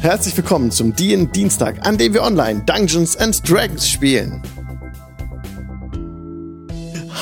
[0.00, 4.40] Herzlich willkommen zum DIN Dienstag, an dem wir online Dungeons and Dragons spielen.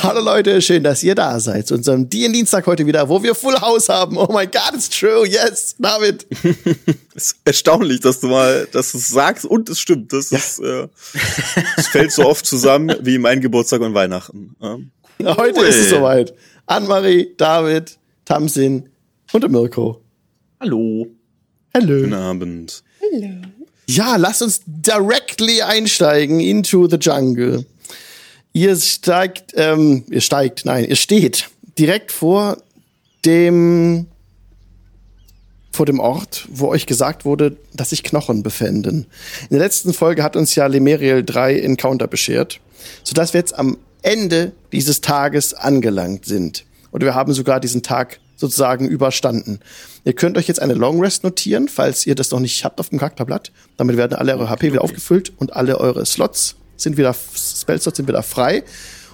[0.03, 1.67] Hallo Leute, schön, dass ihr da seid.
[1.67, 4.19] Zu unserem DIN Dienstag heute wieder, wo wir Full House haben.
[4.19, 5.27] Oh my God, it's true.
[5.27, 6.27] Yes, David.
[7.15, 10.13] es ist erstaunlich, dass du mal, dass du es sagst und es stimmt.
[10.13, 10.37] Das ja.
[10.37, 10.89] ist, äh,
[11.79, 14.55] es fällt so oft zusammen wie mein Geburtstag und Weihnachten.
[14.63, 14.91] Ähm,
[15.25, 16.35] heute ist es soweit.
[16.67, 18.91] Anne-Marie, David, Tamsin
[19.33, 20.03] und Mirko.
[20.61, 21.16] Hallo.
[21.77, 22.01] Hallo.
[22.01, 22.83] Guten Abend.
[23.03, 23.35] Hallo.
[23.87, 27.67] Ja, lass uns directly einsteigen into the jungle.
[28.55, 32.57] Ihr steigt, ähm, ihr steigt, nein, ihr steht direkt vor
[33.27, 34.07] dem
[35.71, 39.05] vor dem Ort, wo euch gesagt wurde, dass sich Knochen befänden.
[39.51, 42.59] In der letzten Folge hat uns ja Lemeriel 3 Encounter beschert,
[43.05, 46.65] sodass wir jetzt am Ende dieses Tages angelangt sind.
[46.91, 49.61] Und wir haben sogar diesen Tag sozusagen überstanden.
[50.07, 52.91] Ihr könnt euch jetzt eine Long Rest notieren, falls ihr das noch nicht habt auf
[52.91, 53.51] dem Charakterblatt.
[53.77, 58.07] Damit werden alle eure HP wieder aufgefüllt und alle eure Slots sind wieder, Spellslots sind
[58.07, 58.63] wieder frei.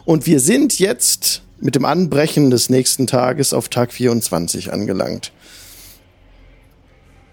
[0.05, 5.33] Und wir sind jetzt mit dem Anbrechen des nächsten Tages auf Tag 24 angelangt.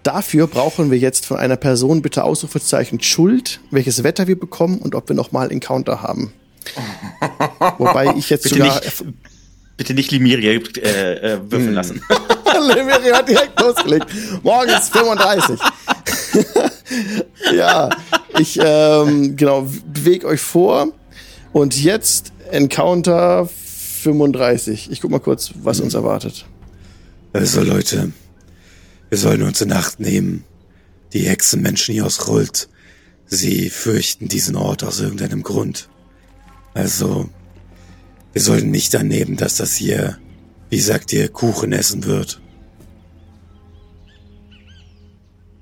[0.04, 4.94] Dafür brauchen wir jetzt von einer Person bitte Ausrufezeichen Schuld, welches Wetter wir bekommen und
[4.94, 6.32] ob wir nochmal Encounter haben.
[7.76, 8.80] Wobei ich jetzt bitte sogar.
[8.80, 9.04] Nicht,
[9.76, 11.74] bitte nicht Limiria äh, äh, würfeln hm.
[11.74, 12.02] lassen.
[12.68, 14.06] Limiria hat direkt losgelegt.
[14.42, 15.60] Morgen ist 35.
[17.54, 17.90] ja,
[18.38, 20.88] ich ähm, genau bewege euch vor
[21.52, 23.48] und jetzt Encounter
[24.02, 24.90] 35.
[24.90, 26.46] Ich guck mal kurz, was uns erwartet.
[27.32, 28.12] Also Leute,
[29.08, 30.44] wir sollen uns in Acht nehmen.
[31.12, 32.68] Die Hexenmenschen hier aus Rult,
[33.26, 35.88] sie fürchten diesen Ort aus irgendeinem Grund.
[36.72, 37.28] Also,
[38.32, 40.18] wir sollten nicht annehmen, dass das hier,
[40.68, 42.40] wie sagt ihr, Kuchen essen wird.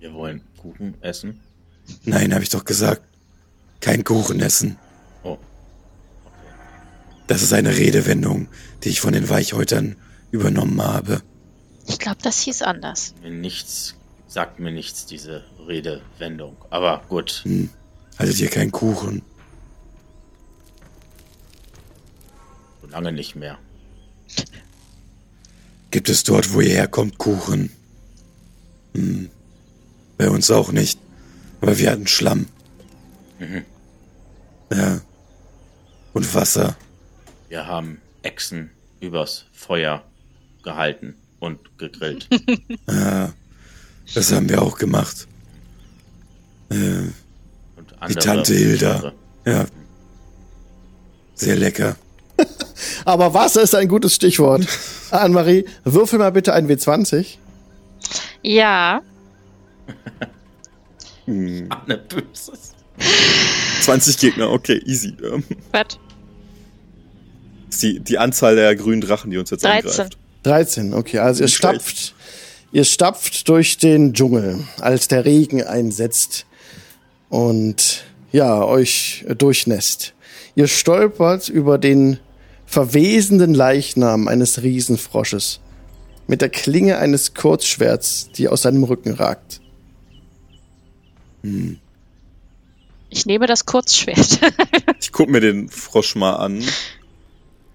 [0.08, 1.38] Wir wollen Kuchen essen?
[2.04, 3.02] Nein, habe ich doch gesagt.
[3.80, 4.78] Kein Kuchen essen.
[5.22, 5.32] Oh.
[5.32, 5.40] Okay.
[7.26, 8.48] Das ist eine Redewendung,
[8.82, 9.96] die ich von den Weichhäutern
[10.30, 11.20] übernommen habe.
[11.86, 13.14] Ich glaube, das hieß anders.
[13.22, 13.96] Nichts,
[14.28, 16.56] sagt mir nichts, diese Redewendung.
[16.70, 17.42] Aber gut.
[17.44, 17.68] Hm.
[18.18, 19.20] Haltet ihr keinen Kuchen?
[22.80, 23.58] So lange nicht mehr.
[25.90, 27.70] Gibt es dort, wo ihr herkommt, Kuchen?
[28.94, 29.28] Hm.
[30.18, 30.98] Bei uns auch nicht.
[31.60, 32.46] Aber wir hatten Schlamm.
[33.38, 33.64] Mhm.
[34.70, 35.00] Ja.
[36.12, 36.76] Und Wasser.
[37.48, 38.70] Wir haben Echsen
[39.00, 40.02] übers Feuer
[40.62, 42.28] gehalten und gegrillt.
[42.88, 43.32] ja,
[44.14, 45.26] das haben wir auch gemacht.
[46.70, 47.08] Äh,
[48.08, 49.12] die Tante Hilda.
[49.46, 49.66] Ja.
[51.34, 51.96] Sehr lecker.
[53.04, 54.66] Aber Wasser ist ein gutes Stichwort.
[55.10, 57.36] Anne-Marie, würfel mal bitte ein W20.
[58.42, 59.02] Ja.
[61.26, 61.66] Hm.
[61.68, 62.74] Anne Böses.
[63.82, 65.14] 20 Gegner, okay, easy.
[65.72, 65.98] Was?
[67.80, 69.90] Die, die Anzahl der grünen Drachen, die uns jetzt 13.
[69.90, 70.18] angreift.
[70.42, 71.18] 13, okay.
[71.18, 72.14] Also ihr stapft,
[72.72, 76.46] ihr stapft durch den Dschungel, als der Regen einsetzt
[77.28, 80.14] und ja, euch durchnässt.
[80.54, 82.18] Ihr stolpert über den
[82.66, 85.60] verwesenden Leichnam eines Riesenfrosches
[86.26, 89.60] mit der Klinge eines Kurzschwerts, die aus seinem Rücken ragt.
[91.48, 91.78] Hm.
[93.10, 94.40] Ich nehme das Kurzschwert.
[95.00, 96.62] ich guck mir den Frosch mal an.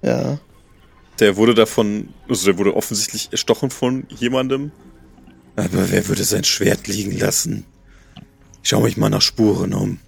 [0.01, 0.39] Ja.
[1.19, 4.72] Der wurde davon, also der wurde offensichtlich erstochen von jemandem.
[5.56, 7.66] Aber wer würde sein Schwert liegen lassen?
[8.61, 10.00] Ich schau mich mal nach Spuren um.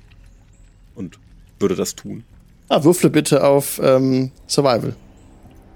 [0.96, 1.20] Und
[1.60, 2.24] würde das tun.
[2.70, 4.96] Ah, würfle bitte auf ähm, Survival.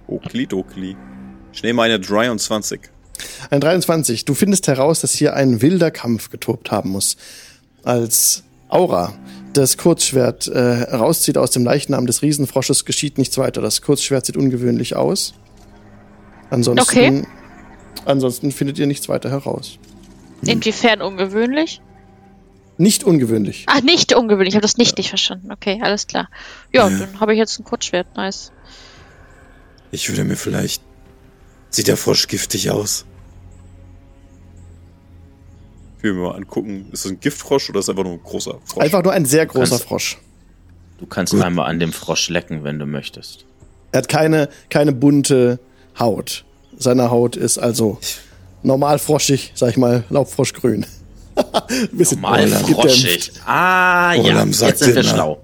[0.08, 0.96] Okli dokli.
[1.54, 2.82] Ich nehme eine 23.
[3.50, 4.26] Ein 23.
[4.26, 7.18] Du findest heraus, dass hier ein wilder Kampf getobt haben muss
[7.84, 9.14] als Aura
[9.54, 13.62] das Kurzschwert äh, rauszieht aus dem Leichnam des Riesenfrosches, geschieht nichts weiter.
[13.62, 15.34] Das Kurzschwert sieht ungewöhnlich aus.
[16.50, 17.28] Ansonsten, okay.
[18.06, 19.78] ansonsten findet ihr nichts weiter heraus.
[20.42, 20.50] Hm.
[20.50, 21.82] Inwiefern ungewöhnlich?
[22.78, 23.66] Nicht ungewöhnlich.
[23.68, 24.50] Ach, nicht ungewöhnlich.
[24.50, 24.96] Ich habe das nicht ja.
[25.00, 25.52] nicht verstanden.
[25.52, 26.30] Okay, alles klar.
[26.72, 26.98] Ja, ja.
[26.98, 28.16] dann habe ich jetzt ein Kurzschwert.
[28.16, 28.52] Nice.
[29.92, 30.82] Ich würde mir vielleicht.
[31.72, 33.06] Sieht der Frosch giftig aus?
[36.00, 38.24] Ich will mir mal angucken, ist das ein Giftfrosch oder ist das einfach nur ein
[38.24, 38.86] großer Frosch?
[38.86, 40.18] Einfach nur ein sehr großer kannst, Frosch.
[40.98, 41.42] Du kannst Gut.
[41.42, 43.44] einmal an dem Frosch lecken, wenn du möchtest.
[43.92, 45.60] Er hat keine, keine bunte
[46.00, 46.46] Haut.
[46.78, 48.00] Seine Haut ist also
[48.64, 50.86] normal froschig, sag ich mal, Laubfroschgrün.
[51.92, 53.34] normal froschig.
[53.46, 55.44] Ah, Olam ja, jetzt sind wir schlau.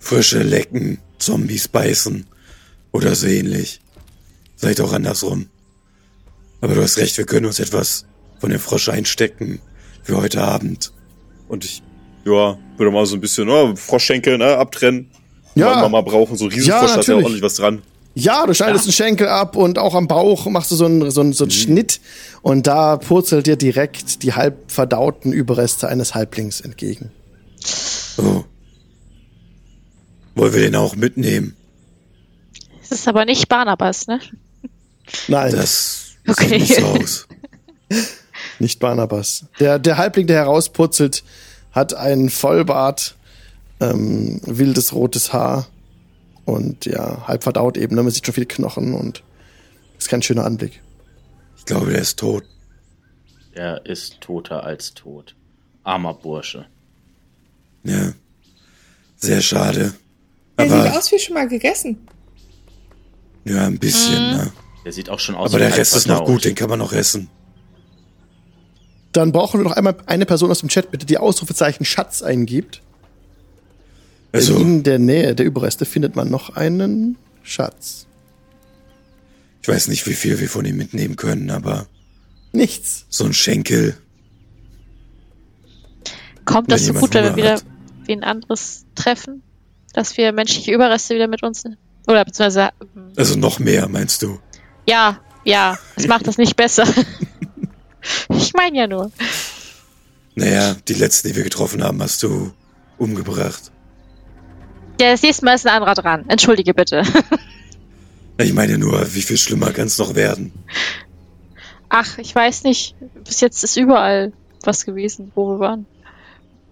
[0.00, 2.26] Frische lecken, Zombies beißen
[2.90, 3.80] oder so ähnlich.
[4.56, 5.46] Seid auch andersrum.
[6.60, 8.06] Aber du hast recht, wir können uns etwas
[8.40, 9.60] von dem Frosch einstecken
[10.04, 10.92] für heute Abend.
[11.48, 11.82] Und ich,
[12.24, 15.10] ja, würde mal so ein bisschen, oh, Froschschenkel, ne, abtrennen.
[15.56, 15.88] Ja.
[15.88, 17.82] Mal brauchen, so Riesenfrosch Ja, hat ja ordentlich was dran.
[18.16, 21.20] Ja, du schneidest einen Schenkel ab und auch am Bauch machst du so einen, so
[21.20, 21.54] einen, so einen Mhm.
[21.56, 22.00] Schnitt
[22.42, 27.10] und da purzelt dir direkt die halb verdauten Überreste eines Halblings entgegen.
[28.18, 28.44] Oh.
[30.36, 31.56] Wollen wir den auch mitnehmen?
[32.82, 34.20] Es ist aber nicht Barnabas, ne?
[35.28, 36.48] Nein, Das Okay.
[36.48, 37.26] sieht nicht so aus.
[38.64, 39.44] nicht Barnabas.
[39.60, 41.22] Der, der Halbling, der herauspurzelt,
[41.70, 43.14] hat einen Vollbart,
[43.80, 45.68] ähm, wildes rotes Haar
[46.44, 47.94] und ja, halb verdaut eben.
[47.94, 48.02] Ne?
[48.02, 49.22] Man sieht schon viele Knochen und
[49.98, 50.80] ist kein schöner Anblick.
[51.58, 52.44] Ich glaube, der ist tot.
[53.52, 55.34] Er ist toter als tot.
[55.84, 56.66] Armer Bursche.
[57.84, 58.12] Ja.
[59.16, 59.94] Sehr schade.
[60.58, 62.08] Der sieht aus wie schon mal gegessen.
[63.44, 64.52] ja, ein bisschen, ne?
[64.84, 66.78] Der sieht auch schon aus Aber wie der Rest ist noch gut, den kann man
[66.78, 67.28] noch essen.
[69.14, 72.82] Dann brauchen wir noch einmal eine Person aus dem Chat, bitte, die Ausrufezeichen Schatz eingibt.
[74.32, 78.06] Also, In der Nähe der Überreste findet man noch einen Schatz.
[79.62, 81.86] ich weiß nicht, wie viel wir von ihm mitnehmen können, aber
[82.52, 83.06] Nichts.
[83.08, 83.96] so ein Schenkel.
[86.44, 87.64] Kommt Wenn das so gut, wenn wir wieder hat.
[88.06, 89.42] wen anderes treffen?
[89.92, 91.76] Dass wir menschliche Überreste wieder mit uns nehmen?
[92.08, 94.38] Oder beziehungsweise, ähm, Also noch mehr, meinst du?
[94.86, 96.84] ja, ja, es macht das nicht besser.
[98.30, 99.10] ich meine ja nur.
[100.34, 102.52] Naja, die letzten, die wir getroffen haben, hast du
[102.98, 103.70] umgebracht.
[105.00, 106.24] Ja, das nächste Mal ist ein anderer dran.
[106.28, 107.02] Entschuldige bitte.
[108.36, 110.52] Ich meine nur, wie viel schlimmer kann es noch werden?
[111.88, 112.96] Ach, ich weiß nicht.
[113.24, 114.32] Bis jetzt ist überall
[114.64, 115.86] was gewesen, wo wir waren.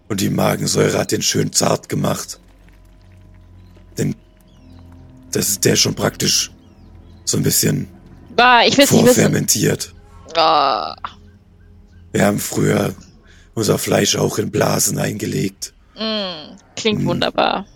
[0.09, 2.41] Und die Magensäure hat den schön zart gemacht.
[3.97, 4.17] Denn
[5.31, 6.51] das ist der schon praktisch
[7.25, 7.87] so ein bisschen
[8.37, 9.15] Ah, ich will es nicht wissen.
[9.15, 9.95] vorfermentiert.
[10.35, 10.97] Ah,
[12.13, 12.95] Wir haben früher
[13.55, 15.73] unser Fleisch auch in Blasen eingelegt.
[15.95, 17.07] mm, klingt Hm.
[17.07, 17.67] wunderbar.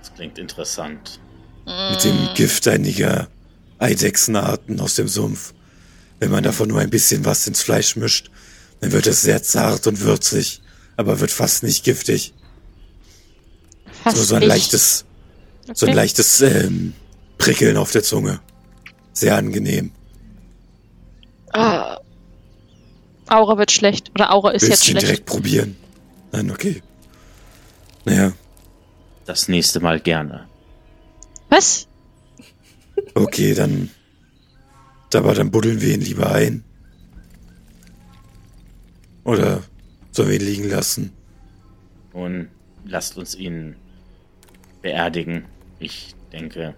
[0.00, 1.20] Das klingt interessant.
[1.90, 3.28] Mit dem Gift einiger
[3.78, 5.54] Eidechsenarten aus dem Sumpf.
[6.20, 8.30] Wenn man davon nur ein bisschen was ins Fleisch mischt,
[8.80, 10.60] dann wird es sehr zart und würzig,
[10.96, 12.34] aber wird fast nicht giftig.
[14.02, 14.48] Fast So, so ein nicht.
[14.48, 15.04] leichtes,
[15.72, 15.96] so ein Okay.
[15.96, 16.92] leichtes ähm,
[17.38, 18.40] Prickeln auf der Zunge.
[19.12, 19.92] Sehr angenehm.
[21.52, 21.83] Ah.
[23.34, 24.10] Aura wird schlecht.
[24.14, 25.06] Oder Aura ist Willst jetzt schlecht.
[25.06, 25.76] direkt probieren?
[26.32, 26.82] Nein, okay.
[28.04, 28.32] Naja,
[29.24, 30.46] Das nächste Mal gerne.
[31.48, 31.86] Was?
[33.14, 33.90] okay, dann.
[35.14, 36.64] Aber dann buddeln wir ihn lieber ein.
[39.24, 39.62] Oder
[40.10, 41.12] sollen wir ihn liegen lassen?
[42.12, 42.48] Nun,
[42.84, 43.76] lasst uns ihn
[44.82, 45.44] beerdigen.
[45.78, 46.74] Ich denke,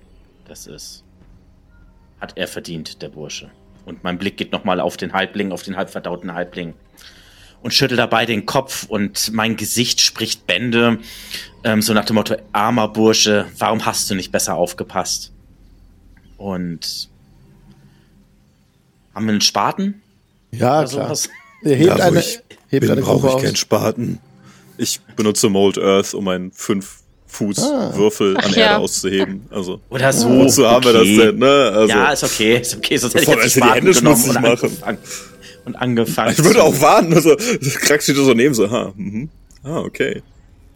[0.46, 1.02] das ist.
[2.20, 3.50] Hat er verdient, der Bursche.
[3.86, 6.74] Und mein Blick geht nochmal auf den Halbling, auf den halbverdauten Halbling.
[7.62, 10.98] Und schüttel dabei den Kopf und mein Gesicht spricht Bände.
[11.64, 15.32] Ähm, so nach dem Motto, armer Bursche, warum hast du nicht besser aufgepasst?
[16.36, 17.08] Und
[19.14, 20.02] haben wir einen Spaten?
[20.50, 21.06] Ja, oder klar.
[21.06, 21.30] sowas?
[21.62, 23.42] Er hebt Da, wo eine, ich hebt bin, eine brauche ich aus.
[23.42, 24.18] keinen Spaten.
[24.76, 27.02] Ich benutze Mold Earth, um einen 5
[27.36, 27.92] Fuß Ah.
[27.96, 28.76] Würfel an Ach Erde ja.
[28.78, 29.46] auszuheben.
[29.50, 30.28] Also, Oder so.
[30.30, 31.16] wozu haben wir das okay.
[31.18, 31.72] denn, ne?
[31.74, 32.96] Also, ja, ist okay, ist okay.
[32.96, 34.82] Sonst hätte ich jetzt die Hände Spaten genommen und schmutzig machen.
[34.82, 34.98] angefangen.
[35.66, 36.32] Und angefangen.
[36.32, 37.12] ich würde auch warten.
[37.14, 39.28] Also, Krax steht so neben so, ha, mhm.
[39.64, 40.22] ah, okay.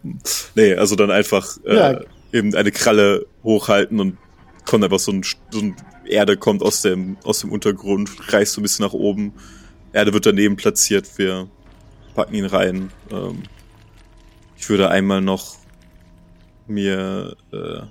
[0.02, 0.19] Hm.
[0.55, 2.00] Nee, also dann einfach äh, Ja.
[2.33, 4.19] eben eine Kralle hochhalten und
[4.67, 5.76] kommt einfach so ein, so ein
[6.07, 9.33] Erde kommt aus dem, aus dem Untergrund, reißt so ein bisschen nach oben.
[9.93, 11.49] Erde wird daneben platziert, wir
[12.14, 12.90] packen ihn rein.
[13.12, 13.45] Ähm,
[14.59, 15.60] ich würde einmal noch
[16.71, 17.83] mir äh,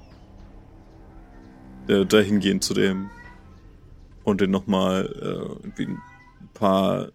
[1.94, 3.10] äh, dahin gehen zu dem
[4.24, 6.02] und den nochmal äh, ein
[6.54, 7.12] paar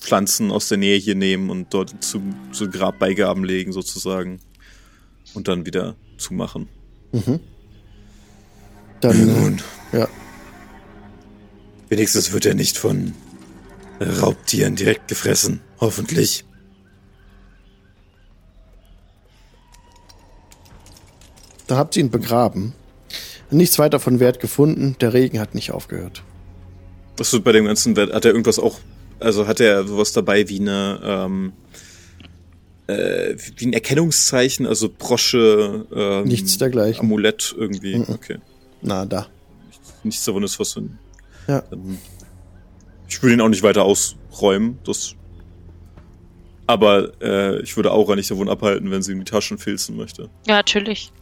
[0.00, 4.40] Pflanzen aus der Nähe hier nehmen und dort zu, zu Grabbeigaben legen sozusagen
[5.34, 6.68] und dann wieder zumachen.
[9.00, 9.60] Dann, Nun,
[9.92, 10.08] äh, ja.
[11.88, 13.14] wenigstens wird er nicht von
[14.00, 15.60] Raubtieren direkt gefressen.
[15.80, 16.44] Hoffentlich.
[21.66, 22.74] Dann habt ihr ihn begraben.
[23.50, 24.96] Nichts weiter von Wert gefunden.
[25.00, 26.22] Der Regen hat nicht aufgehört.
[27.16, 28.80] Was du bei dem ganzen Wert, hat er irgendwas auch,
[29.20, 31.52] also hat er sowas dabei wie eine, ähm,
[32.88, 37.00] äh, wie ein Erkennungszeichen, also Brosche, ähm, Nichts dergleichen.
[37.00, 38.38] Amulett irgendwie, okay.
[38.82, 39.28] Na, da.
[40.02, 40.98] Nichts davon ist was ein,
[41.46, 41.62] Ja.
[41.72, 41.98] ähm,
[43.08, 45.14] ich würde ihn auch nicht weiter ausräumen, das,
[46.66, 50.28] aber äh, ich würde Aura nicht davon abhalten, wenn sie ihm die Taschen filzen möchte.
[50.46, 51.12] Ja, natürlich.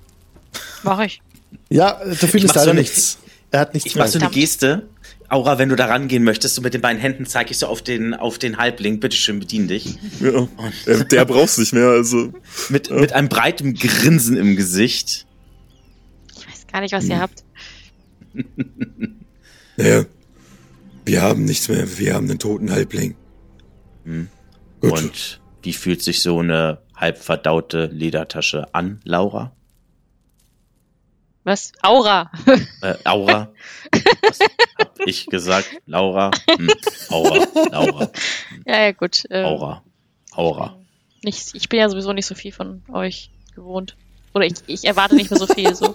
[0.82, 1.22] Mach ich.
[1.68, 3.18] Ja, du findest mach so leider eine- nichts.
[3.50, 4.88] Er hat nichts Ich mache so eine Geste.
[5.28, 7.80] Aura, wenn du da rangehen möchtest, so mit den beiden Händen zeige ich so auf
[7.80, 9.00] den, auf den Halbling.
[9.00, 9.96] Bitteschön, bedien dich.
[10.20, 10.46] Ja.
[10.86, 12.32] Der, der braucht's nicht mehr, also.
[12.68, 15.26] Mit, mit einem breiten Grinsen im Gesicht.
[16.36, 17.44] Ich weiß gar nicht, was ihr habt.
[19.76, 20.04] Naja,
[21.06, 23.14] wir haben nichts mehr, wir haben einen toten Halbling.
[24.80, 24.92] Gut.
[24.92, 29.52] Und wie fühlt sich so eine halb verdaute Ledertasche an, Laura?
[31.44, 31.72] Was?
[31.82, 32.30] Aura.
[32.82, 33.52] Äh, Aura?
[34.22, 34.38] Was
[34.78, 35.68] hab ich gesagt?
[35.86, 36.30] Laura?
[36.48, 36.70] Hm,
[37.08, 38.10] Aura, Laura,
[38.64, 39.24] ja, ja, gut.
[39.28, 39.82] Äh, Aura,
[40.32, 40.76] Aura.
[41.24, 43.96] Nicht, ich bin ja sowieso nicht so viel von euch gewohnt.
[44.34, 45.74] Oder ich, ich erwarte nicht mehr so viel.
[45.74, 45.94] So.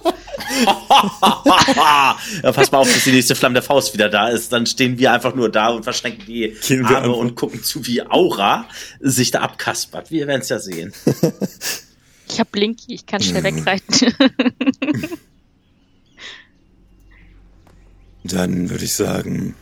[1.74, 2.16] ja,
[2.52, 4.52] pass mal auf, dass die nächste Flamme der Faust wieder da ist.
[4.52, 8.02] Dann stehen wir einfach nur da und verschränken die Gehen Arme und gucken zu, wie
[8.02, 8.68] Aura
[9.00, 10.10] sich da abkaspert.
[10.10, 10.92] Wir werden es ja sehen.
[12.30, 14.14] Ich hab Blinky, ich kann schnell wegreiten.
[18.24, 19.54] Dann würde ich sagen,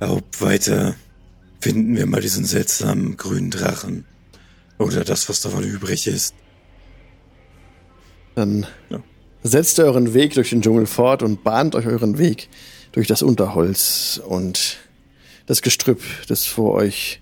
[0.00, 0.94] Haupt weiter
[1.60, 4.04] finden wir mal diesen seltsamen grünen Drachen.
[4.78, 6.34] Oder das, was davon übrig ist.
[8.34, 9.02] Dann Ja.
[9.42, 12.48] setzt ihr euren Weg durch den Dschungel fort und bahnt euch euren Weg
[12.92, 14.78] durch das Unterholz und
[15.46, 17.20] das Gestrüpp, das vor euch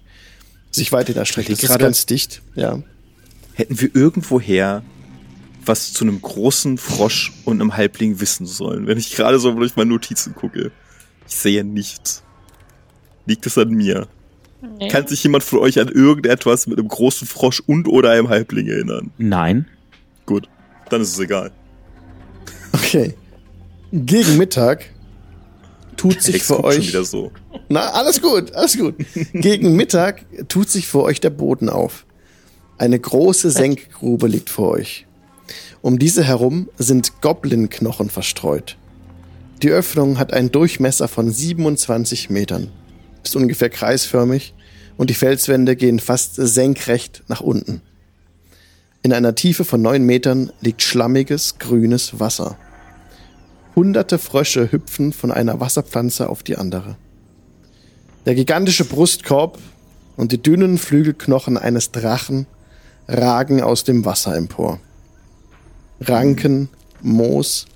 [0.71, 1.49] sich weiter erstreckt.
[1.51, 2.83] Es ist gerade- ganz dicht, ja.
[3.55, 4.83] Hätten wir irgendwoher
[5.65, 9.77] was zu einem großen Frosch und einem Halbling wissen sollen, wenn ich gerade so durch
[9.77, 10.71] meine Notizen gucke.
[11.27, 12.23] Ich sehe nichts.
[13.27, 14.09] Liegt es an mir?
[14.79, 14.89] nee.
[14.89, 18.67] Kann sich jemand von euch an irgendetwas mit einem großen Frosch und oder einem Halbling
[18.67, 19.11] erinnern?
[19.19, 19.67] Nein.
[20.27, 20.49] Gut,
[20.91, 21.53] dann ist es egal.
[22.73, 23.15] Okay.
[23.93, 24.87] Gegen Mittag
[25.97, 26.89] tut sich für euch.
[26.89, 27.33] wieder so.
[27.69, 28.95] Na, alles gut, alles gut.
[29.33, 32.05] Gegen Mittag tut sich vor euch der Boden auf.
[32.79, 35.07] Eine große Senkgrube liegt vor euch.
[35.81, 38.77] Um diese herum sind Goblin-Knochen verstreut.
[39.63, 42.71] Die Öffnung hat einen Durchmesser von 27 Metern,
[43.25, 44.55] ist ungefähr kreisförmig
[44.97, 47.83] und die Felswände gehen fast senkrecht nach unten.
[49.03, 52.59] In einer Tiefe von neun Metern liegt schlammiges, grünes Wasser.
[53.77, 56.97] Hunderte Frösche hüpfen von einer Wasserpflanze auf die andere.
[58.27, 59.59] Der gigantische Brustkorb
[60.17, 62.47] und die dünnen Flügelknochen eines Drachen
[63.07, 64.81] ragen aus dem Wasser empor.
[66.01, 66.69] Ranken,
[67.03, 67.67] Moos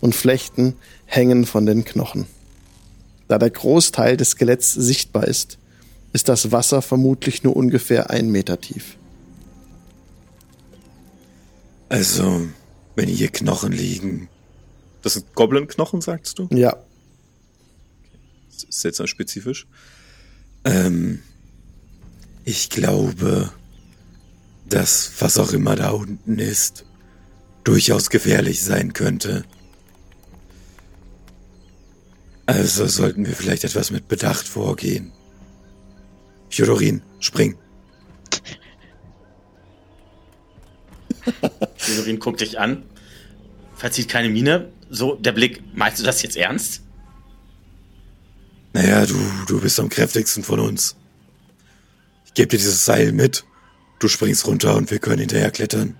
[0.00, 0.74] und Flechten
[1.06, 2.26] hängen von den Knochen.
[3.28, 5.58] Da der Großteil des Skeletts sichtbar ist,
[6.12, 8.96] ist das Wasser vermutlich nur ungefähr ein Meter tief.
[11.88, 12.46] Also,
[12.96, 14.28] wenn hier Knochen liegen,
[15.02, 16.48] Das sind Goblin-Knochen, sagst du?
[16.52, 16.76] Ja,
[18.52, 19.66] Das ist seltsam spezifisch.
[20.64, 21.22] ähm,
[22.44, 23.52] ich glaube,
[24.68, 26.84] dass was auch immer da unten ist,
[27.68, 29.44] durchaus gefährlich sein könnte.
[32.46, 35.12] Also sollten wir vielleicht etwas mit Bedacht vorgehen.
[36.50, 37.58] Jodorin, spring.
[41.76, 42.84] Severin guckt dich an,
[43.76, 44.72] verzieht keine Miene.
[44.88, 46.80] So, der Blick, meinst du das jetzt ernst?
[48.72, 49.14] Naja, du,
[49.46, 50.96] du bist am kräftigsten von uns.
[52.24, 53.44] Ich gebe dir dieses Seil mit.
[53.98, 55.98] Du springst runter und wir können hinterher klettern.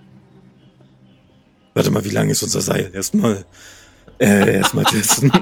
[1.73, 2.89] Warte mal, wie lang ist unser Seil?
[2.93, 3.45] Erstmal,
[4.19, 5.31] äh, erstmal testen.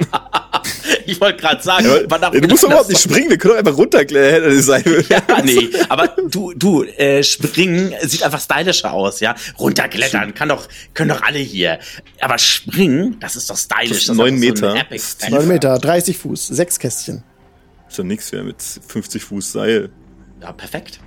[1.05, 4.62] Ich wollte gerade sagen, du musst doch überhaupt nicht springen, wir können doch einfach runterklettern.
[4.62, 4.84] sein.
[5.10, 9.36] Ja, nee, aber du, du, äh, springen sieht einfach stylischer aus, ja.
[9.57, 11.79] Runterklettern kann doch, können doch alle hier.
[12.19, 13.89] Aber springen, das ist doch stylisch.
[13.89, 14.86] Das ist neun So Meter.
[14.98, 15.31] Style.
[15.36, 17.24] neun Meter, 30 Fuß, sechs Kästchen.
[17.88, 19.89] Ist ja nix mehr mit 50 Fuß Seil.
[20.41, 21.00] Ja, perfekt.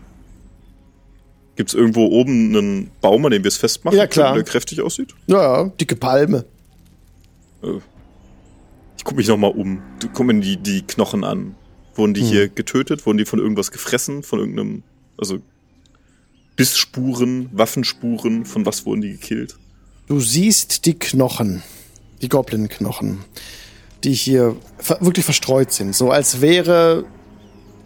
[1.61, 4.33] Gibt's irgendwo oben einen Baum, an dem wir es festmachen Ja, klar.
[4.33, 5.14] können, der kräftig aussieht?
[5.26, 6.47] Ja, dicke Palme.
[8.97, 9.83] Ich guck mich noch mal um.
[10.25, 11.57] Mir die, die Knochen an.
[11.97, 13.05] Wurden die hier getötet?
[13.05, 14.23] Wurden die von irgendwas gefressen?
[14.23, 14.85] Von irgendeinem,
[15.19, 15.40] also
[16.57, 18.47] Bissspuren, Waffenspuren?
[18.47, 19.59] Von was wurden die gekillt?
[20.07, 21.62] Du siehst die Knochen,
[22.23, 23.19] die Goblin-Knochen,
[24.02, 27.05] die hier ver wirklich verstreut sind, so als wäre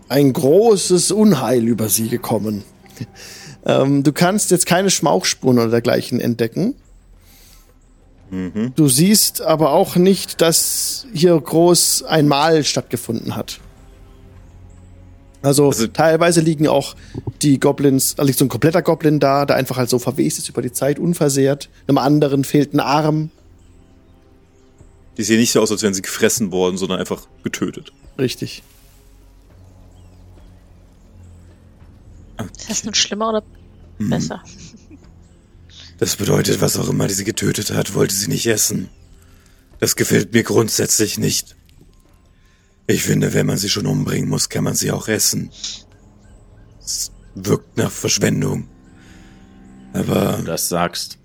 [0.09, 2.63] ein großes Unheil über sie gekommen.
[3.65, 6.75] Ähm, du kannst jetzt keine Schmauchspuren oder dergleichen entdecken.
[8.75, 13.61] Du siehst aber auch nicht, dass hier groß ein Mahl stattgefunden hat.
[15.41, 16.97] Also, Also- teilweise liegen auch
[17.43, 20.49] die Goblins, da liegt so ein kompletter Goblin da, der einfach halt so verwest ist
[20.49, 21.69] über die Zeit, unversehrt.
[21.87, 23.31] Einem anderen fehlt ein Arm.
[25.17, 27.93] Die sehen nicht so aus, als wären sie gefressen worden, sondern einfach getötet.
[28.19, 28.63] Richtig.
[32.57, 33.43] Ist das nun schlimmer oder
[33.99, 34.43] besser?
[35.99, 38.89] Das bedeutet, was auch immer die sie getötet hat, wollte sie nicht essen.
[39.81, 41.57] Das gefällt mir grundsätzlich nicht.
[42.87, 45.51] Ich finde, wenn man sie schon umbringen muss, kann man sie auch essen.
[46.85, 48.69] Es wirkt nach Verschwendung.
[49.93, 51.19] Aber Wenn du das sagst.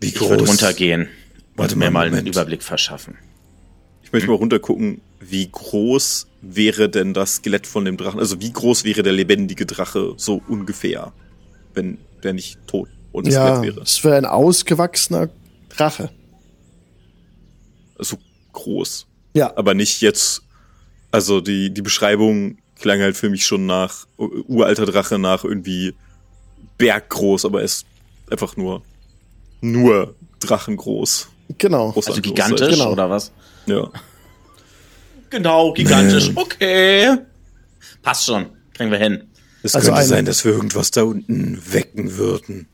[0.00, 0.48] wie Ich würde groß?
[0.50, 1.08] runtergehen
[1.56, 2.28] Warte und mir mal, einen Moment.
[2.28, 3.16] Überblick verschaffen.
[4.02, 8.20] Ich möchte mal runtergucken, wie groß wäre denn das Skelett von dem Drachen?
[8.20, 11.12] Also wie groß wäre der lebendige Drache so ungefähr,
[11.74, 13.82] wenn der nicht tot und Ja, Skelett wäre?
[13.84, 15.28] es wäre ein ausgewachsener
[15.70, 16.10] Drache.
[17.98, 18.16] So
[18.52, 19.06] groß.
[19.34, 20.42] Ja, Aber nicht jetzt,
[21.10, 25.94] also die, die Beschreibung klang halt für mich schon nach uralter Drache, nach irgendwie
[26.78, 27.86] berggroß, aber er ist
[28.30, 28.82] einfach nur,
[29.60, 31.28] nur drachengroß.
[31.58, 31.92] genau.
[31.92, 32.92] Groß Also an gigantisch Genau.
[32.92, 33.32] oder was?
[33.66, 33.88] Ja.
[35.30, 36.28] Genau, gigantisch.
[36.30, 36.34] Nee.
[36.40, 37.16] Okay.
[38.02, 38.46] Passt schon.
[38.74, 39.24] Kriegen wir hin.
[39.62, 42.68] Es Also könnte ein- sein, dass wir irgendwas da unten wecken würden.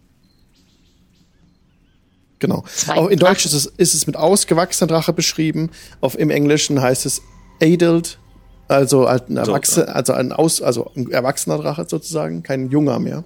[2.38, 2.64] Genau.
[2.88, 5.70] Auch in Deutsch ist es, ist es mit ausgewachsener Drache beschrieben.
[6.00, 7.22] Auf, Im Englischen heißt es
[7.62, 8.18] adult,
[8.66, 13.22] also ein, Erwachse, also ein, Aus, also ein erwachsener Drache sozusagen, kein junger mehr.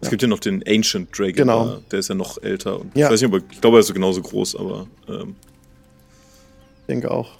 [0.00, 1.66] Es gibt ja noch den Ancient Dragon, Genau.
[1.66, 2.80] da, der ist ja noch älter.
[2.80, 3.06] Und Ja.
[3.06, 5.36] Ich weiß nicht, aber ich glaube, er ist so genauso groß, aber ähm,
[6.80, 7.30] Ich denke auch.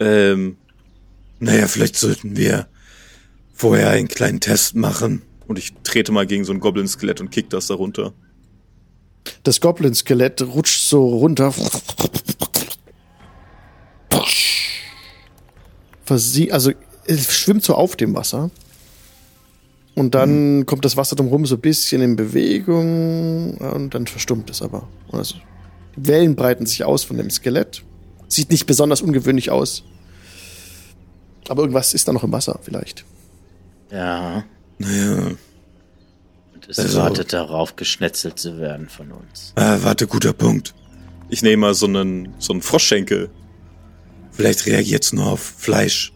[0.00, 0.56] Ähm,
[1.40, 2.66] Naja, vielleicht sollten wir
[3.54, 5.22] vorher einen kleinen Test machen.
[5.46, 8.12] und ich trete mal gegen so ein Goblin-Skelett und kick das da runter.
[9.42, 11.54] Das Goblin-Skelett rutscht so runter.
[16.04, 16.72] Versie also
[17.06, 18.50] es schwimmt so auf dem Wasser.
[19.94, 24.62] Und dann kommt das Wasser drumherum so ein bisschen in Bewegung und dann verstummt es
[24.62, 24.86] aber.
[25.10, 25.34] Also,
[25.96, 27.82] die Wellen breiten sich aus von dem Skelett.
[28.28, 29.84] Sieht nicht besonders ungewöhnlich aus.
[31.48, 33.04] Aber irgendwas ist da noch im Wasser vielleicht.
[33.90, 34.44] Ja.
[34.78, 35.28] Naja,
[36.54, 39.52] Und es Also- wartet darauf, geschnetzelt zu werden von uns.
[39.56, 40.74] ah, warte, guter Punkt.
[41.30, 43.30] Ich nehme mal so einen, so einen Froschschenkel
[44.30, 46.12] Vielleicht reagiert's nur auf Fleisch.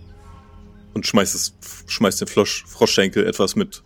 [0.95, 1.54] und schmeiß, es,
[1.88, 3.83] schmeiß den Frosch, Froschschenkel etwas mit,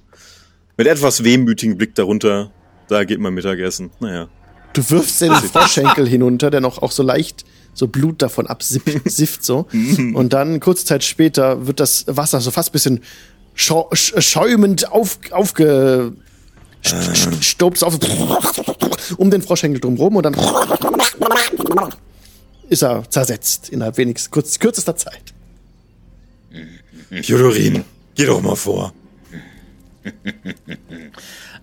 [0.76, 2.50] mit etwas wehmütigen Blick darunter.
[2.88, 3.90] Da geht mein Mittagessen.
[4.00, 4.29] Naja.
[4.74, 7.44] Du wirfst den Froschschenkel hinunter, der noch auch so leicht
[7.76, 9.66] so Blut davon absifft so.
[9.72, 13.02] Und dann kurze Zeit später wird das Wasser so fast bisschen
[13.54, 16.12] schau sch schäumend auf, aufge
[17.40, 17.98] stopst auf
[19.16, 20.36] um den Froschschenkel drumherum und dann
[22.68, 25.34] ist er zersetzt innerhalb wenigst kurz, kürzester Zeit.
[27.22, 27.84] Fjodorin,
[28.14, 28.92] geh doch mal vor.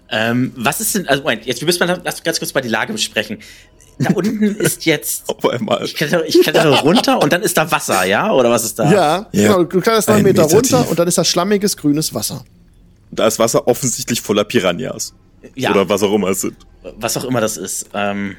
[0.10, 2.70] Ähm, was ist denn, also Moment, jetzt wir müssen mal lass ganz kurz mal die
[2.70, 3.40] Lage besprechen.
[4.00, 5.84] Da unten ist jetzt, Auf einmal.
[5.84, 8.32] ich klettere, ich klettere runter und dann ist da Wasser, ja?
[8.32, 8.92] Oder was ist da?
[8.92, 9.48] Ja, Ja.
[9.54, 10.90] genau, du kletterst neun Ein Meter Meter runter tief.
[10.90, 12.44] und dann ist das schlammiges grünes Wasser.
[13.12, 15.14] Da ist Wasser offensichtlich voller Piranhas.
[15.56, 15.72] Ja.
[15.72, 16.56] Oder was auch immer es sind.
[16.98, 17.90] was auch immer das ist.
[17.94, 18.36] Ähm,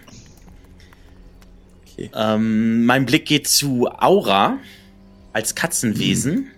[1.93, 2.11] Okay.
[2.15, 4.59] ähm, mein Blick geht zu Aura
[5.33, 6.51] als Katzenwesen.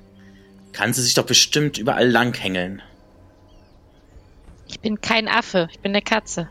[0.73, 2.81] Kann sie sich doch bestimmt überall langhängeln.
[4.69, 6.49] Ich bin kein Affe, ich bin eine Katze.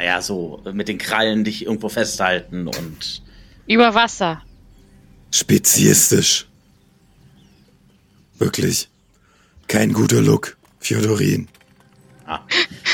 [0.00, 3.20] Naja, so mit den Krallen dich irgendwo festhalten und
[3.66, 4.40] Über Wasser.
[5.30, 6.46] Speziistisch.
[8.38, 8.88] Wirklich.
[9.68, 11.48] Kein guter Look, Fjodorin.
[12.24, 12.40] ah,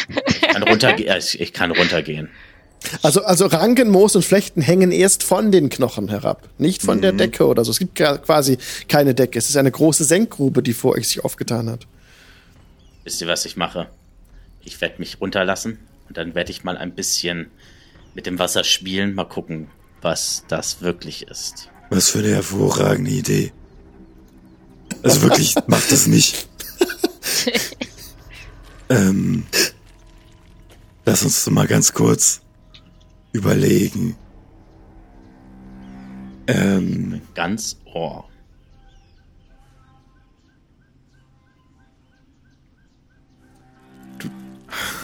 [0.09, 1.17] ich kann runtergehen.
[1.19, 2.29] ich, ich kann runtergehen.
[3.03, 7.13] Also, also Ranken, Moos und Flechten hängen erst von den Knochen herab, nicht von der
[7.13, 7.71] Decke oder so.
[7.71, 9.39] Es gibt quasi keine Decke.
[9.39, 11.87] Es ist eine große Senkgrube, die vor euch sich aufgetan hat.
[13.05, 13.87] Wisst ihr, was ich mache?
[14.65, 17.51] Ich werde mich runterlassen und dann werde ich mal ein bisschen
[18.15, 19.69] mit dem Wasser spielen, mal gucken,
[20.03, 21.71] was das wirklich ist.
[21.91, 23.53] Was für eine hervorragende Idee.
[25.03, 26.49] Also wirklich, mach das nicht.
[28.89, 29.47] ähm,
[31.05, 32.41] lass uns mal ganz kurz
[33.33, 34.17] überlegen.
[36.47, 38.29] Ähm, Ganz Ohr.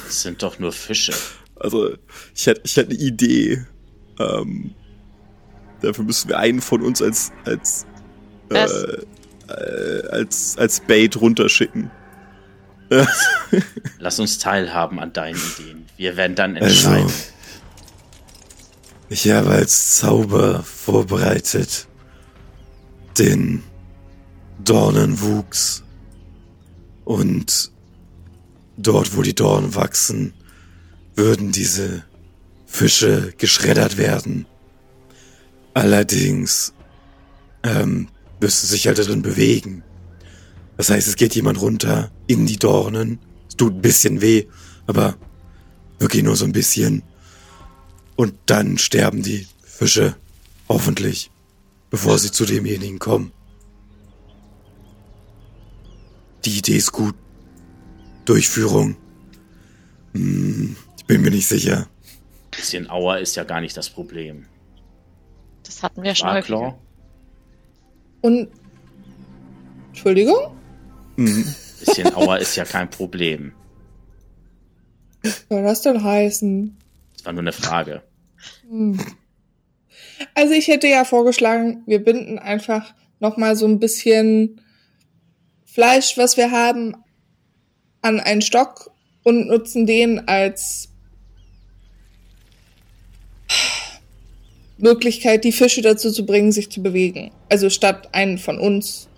[0.06, 1.12] Das sind doch nur Fische.
[1.56, 1.94] Also,
[2.35, 3.64] ich hätte, ich hätte eine Idee.
[4.18, 4.74] Ähm,
[5.80, 7.87] dafür müssen wir einen von uns als, als,
[8.50, 8.56] äh,
[9.48, 11.90] äh, als, als Bait runterschicken.
[13.98, 15.87] Lass uns teilhaben an deinen Ideen.
[15.96, 17.12] Wir werden dann also, entscheiden.
[19.08, 21.87] ich habe als Zauber vorbereitet
[23.18, 23.62] den
[24.64, 25.85] Dornenwuchs
[27.04, 27.72] und
[28.83, 30.33] dort, wo die Dornen wachsen,
[31.14, 32.05] würden diese
[32.66, 34.47] Fische geschreddert werden.
[35.75, 36.73] Allerdings
[37.62, 38.09] ähm,
[38.40, 39.83] müsste sich halt darin bewegen.
[40.77, 43.18] Das heißt, es geht jemand runter in die Dornen.
[43.49, 44.47] Es tut ein bisschen weh,
[44.87, 45.16] aber
[45.99, 47.03] wirklich nur so ein bisschen.
[48.16, 50.16] Und dann sterben die Fische.
[50.68, 51.31] Hoffentlich.
[51.90, 53.33] bevor sie zu demjenigen kommen.
[56.47, 57.14] Die Idee ist gut.
[58.24, 58.96] Durchführung.
[60.14, 61.88] Hm, ich bin mir nicht sicher.
[62.50, 64.46] Bisschen Auer ist ja gar nicht das Problem.
[65.64, 66.78] Das hatten wir schon häufiger.
[68.20, 68.48] Und.
[69.88, 70.56] Entschuldigung?
[71.16, 73.52] Bisschen Auer ist ja kein Problem.
[75.22, 76.76] Was soll das denn heißen?
[77.14, 78.02] Das war nur eine Frage.
[80.35, 84.61] Also ich hätte ja vorgeschlagen, wir binden einfach noch mal so ein bisschen
[85.64, 86.96] Fleisch, was wir haben,
[88.02, 88.90] an einen Stock
[89.22, 90.88] und nutzen den als
[94.78, 97.30] Möglichkeit, die Fische dazu zu bringen, sich zu bewegen.
[97.48, 99.08] Also statt einen von uns.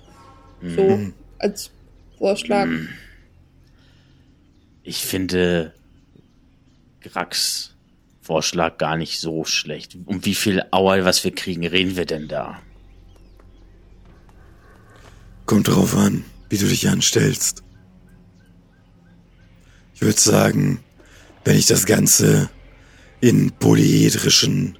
[0.76, 1.70] So als
[2.18, 2.68] Vorschlag.
[4.82, 5.74] Ich finde
[7.00, 7.74] Grax
[8.22, 9.96] Vorschlag gar nicht so schlecht.
[10.06, 12.62] Um wie viel Auer, was wir kriegen, reden wir denn da?
[15.44, 17.63] Kommt drauf an, wie du dich anstellst.
[20.04, 20.80] Ich würde sagen,
[21.46, 22.50] wenn ich das Ganze
[23.22, 24.76] in polyhedrischen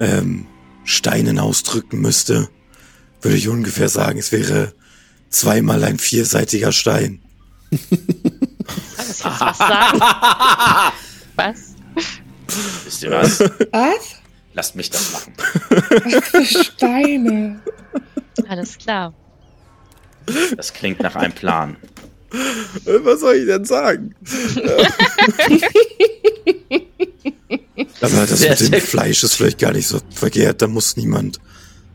[0.00, 0.48] ähm,
[0.82, 2.48] Steinen ausdrücken müsste,
[3.22, 4.72] würde ich ungefähr sagen, es wäre
[5.30, 7.22] zweimal ein vierseitiger Stein.
[8.96, 9.18] Was
[9.58, 10.00] sagen?
[11.36, 11.58] was?
[12.84, 13.38] Wisst ihr was?
[13.38, 14.16] Was?
[14.54, 15.34] Lasst mich das machen.
[15.36, 17.60] Für Steine.
[18.48, 19.14] Alles klar.
[20.56, 21.76] Das klingt nach einem Plan.
[22.30, 24.14] Was soll ich denn sagen?
[28.00, 30.62] Aber das Sehr, mit dem sehr- Fleisch ist vielleicht gar nicht so verkehrt.
[30.62, 31.38] Da muss niemand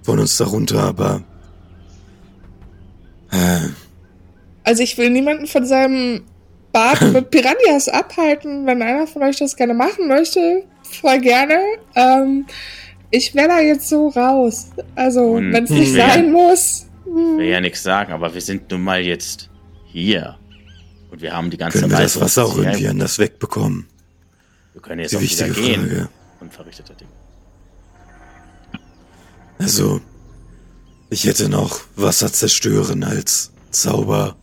[0.03, 1.23] von uns darunter, aber
[3.31, 3.59] äh,
[4.63, 6.23] Also ich will niemanden von seinem
[6.71, 8.65] Bad mit Piranhas abhalten.
[8.65, 10.63] Wenn einer von euch das gerne machen möchte,
[11.01, 11.59] voll gerne.
[11.95, 12.45] Ähm,
[13.11, 14.67] ich wäre da jetzt so raus.
[14.95, 16.87] Also, Und wenn es nicht wer- sein muss.
[17.05, 19.49] Ich will ja nichts sagen, aber wir sind nun mal jetzt
[19.93, 20.37] hier.
[21.11, 23.85] Und wir haben die ganze können wir das Wasser auch irgendwie anders wegbekommen?
[24.73, 25.81] Wir können jetzt Die auch wieder wichtige gehen.
[25.87, 26.09] Frage.
[26.41, 27.07] Unverrichteter Ding.
[29.59, 30.01] Also,
[31.09, 34.35] ich hätte noch Wasser zerstören als Zauber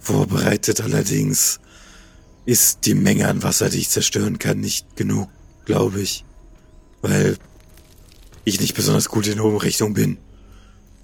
[0.00, 0.80] vorbereitet.
[0.80, 1.60] Allerdings
[2.44, 5.28] ist die Menge an Wasser, die ich zerstören kann, nicht genug,
[5.64, 6.24] glaube ich.
[7.00, 7.36] Weil
[8.44, 10.18] ich nicht besonders gut in Umrechnung bin.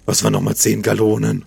[0.05, 1.45] Was waren nochmal 10 Gallonen?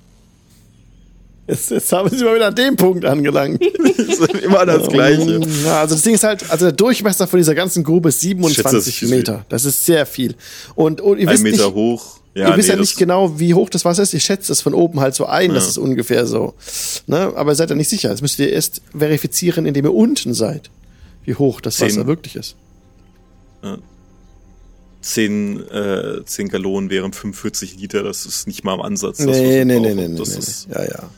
[1.51, 3.61] Jetzt, jetzt haben sie mal wieder an dem Punkt angelangt.
[4.11, 5.41] Das ist immer das Gleiche.
[5.65, 8.35] Ja, also das Ding ist halt, also der Durchmesser von dieser ganzen Grube ist Schätze,
[8.41, 9.09] das 27 ist viel.
[9.09, 9.47] Meter.
[9.49, 10.35] Das ist sehr viel.
[10.75, 12.19] Und, und ihr Ein wisst Meter nicht, hoch.
[12.35, 14.13] ihr wisst ja nee, nicht das- genau, wie hoch das Wasser ist.
[14.13, 15.71] Ihr schätzt es von oben halt so ein, das Ja.
[15.71, 16.55] ist ungefähr so.
[17.07, 17.33] Ne?
[17.37, 18.09] Aber ihr seid ja nicht sicher.
[18.11, 20.71] Das müsst ihr erst verifizieren, indem ihr unten seid,
[21.25, 21.89] wie hoch das Zehn.
[21.89, 22.57] Wasser wirklich ist.
[25.03, 29.17] Zehn, äh, 10 Gallonen wären 45 Liter, das ist nicht mal am Ansatz.
[29.19, 30.75] Das, Nee, nee, nee, nee, nee, Das nee, ist, nee.
[30.75, 31.11] Ja, ja.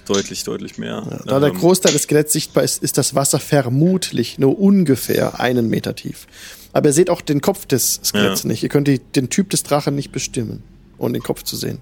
[0.00, 1.02] Ist deutlich, deutlich mehr.
[1.10, 1.20] ja.
[1.26, 5.68] Da der Ähm, Großteil des Skeletts sichtbar ist, ist das Wasser vermutlich nur ungefähr einen
[5.68, 6.26] Meter tief.
[6.72, 8.48] Aber ihr seht auch den Kopf des Skeletts Ja.
[8.48, 8.62] nicht.
[8.62, 10.62] Ihr könnt die, den Typ des Drachen nicht bestimmen,
[10.98, 11.78] ohne den Kopf zu sehen.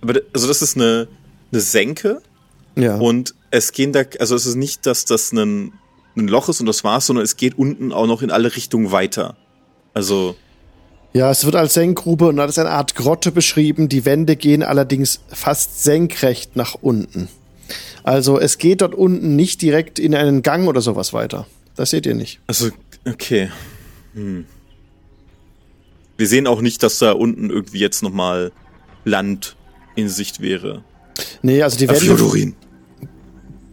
[0.00, 1.08] Aber also das ist eine,
[1.52, 2.20] eine Senke
[2.76, 2.96] Ja.
[2.96, 5.72] und es gehen da, also es ist nicht, dass das ein,
[6.16, 8.90] ein Loch ist und das war's, sondern es geht unten auch noch in alle Richtungen
[8.92, 9.36] weiter.
[9.94, 10.36] Also,
[11.12, 13.88] Ja, es wird als Senkgrube und als eine Art Grotte beschrieben.
[13.88, 17.28] Die Wände gehen allerdings fast senkrecht nach unten.
[18.04, 21.46] Also es geht dort unten nicht direkt in einen Gang oder sowas weiter.
[21.76, 22.40] Das seht ihr nicht.
[22.46, 22.70] also,
[23.06, 23.50] okay.
[24.14, 24.44] Hm.
[26.16, 28.52] Wir sehen auch nicht, dass da unten irgendwie jetzt nochmal
[29.04, 29.56] Land
[29.96, 30.84] in Sicht wäre.
[31.42, 32.00] Nee, also die Wände.
[32.00, 32.54] Fjodorin,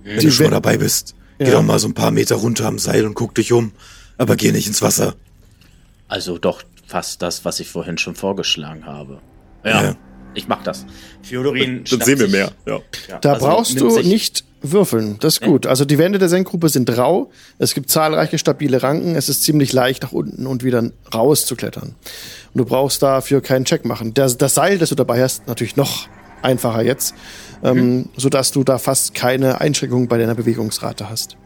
[0.04, 1.52] wenn Die du schon mal dabei bist, geh Ja.
[1.52, 3.72] doch mal so ein paar Meter runter am Seil und guck dich um.
[4.18, 5.16] Aber geh nicht ins Wasser.
[6.08, 9.20] Also doch fast das, was ich vorhin schon vorgeschlagen habe.
[9.64, 9.96] Ja, Ja.
[10.34, 10.86] ich mach das.
[11.22, 12.52] Fjodorin Dann sehen wir mehr.
[12.66, 12.80] Ja.
[13.10, 15.18] Ja, Da also brauchst du nicht würfeln.
[15.20, 15.68] Das ist gut.
[15.68, 17.30] Also die Wände der Senkgrube sind rau.
[17.60, 19.16] Es gibt zahlreiche stabile Ranken.
[19.16, 21.96] Es ist ziemlich leicht nach unten und wieder raus zu klettern.
[22.54, 24.14] Und du brauchst dafür keinen Check machen.
[24.14, 26.08] Das, das Seil, das du dabei hast, natürlich noch
[26.42, 27.14] einfacher jetzt,
[27.64, 31.38] ähm, sodass du da fast keine Einschränkungen bei deiner Bewegungsrate hast.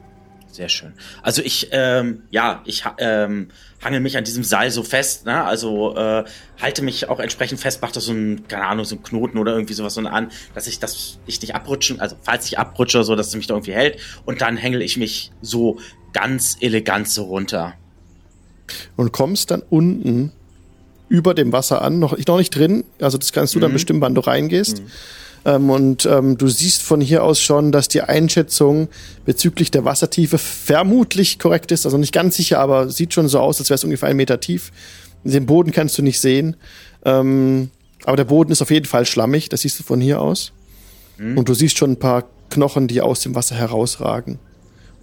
[0.52, 0.94] Sehr schön.
[1.22, 3.48] Also ich, ähm, ja, ich ähm,
[3.82, 5.44] hangel mich an diesem Seil so fest, ne?
[5.44, 6.26] Also äh,
[6.62, 9.54] halte mich auch entsprechend fest, mache da so ein, keine Ahnung, so einen Knoten oder
[9.54, 13.16] irgendwie sowas so an, dass ich das ich nicht abrutschen, also falls ich abrutsche, so
[13.16, 15.80] dass es mich da irgendwie hält und dann hängel ich mich so
[16.14, 17.74] ganz elegant so runter.
[18.98, 20.34] und kommst dann unten
[21.08, 24.16] über dem Wasser an, noch, noch nicht drin, also das kannst du dann bestimmen, wann
[24.16, 24.80] du reingehst.
[24.80, 24.86] Ähm,
[25.44, 28.90] und ähm, du siehst von hier aus schon, dass die Einschätzung
[29.26, 33.60] bezüglich der Wassertiefe vermutlich korrekt ist, also nicht ganz sicher, aber sieht schon so aus,
[33.60, 34.72] als wäre es ungefähr ein Meter tief.
[35.24, 36.56] Den Boden kannst du nicht sehen.
[37.06, 37.72] Ähm,
[38.06, 40.52] Aber der Boden ist auf jeden Fall schlammig, das siehst du von hier aus.
[41.38, 44.40] Und du siehst schon ein paar Knochen, die aus dem Wasser herausragen.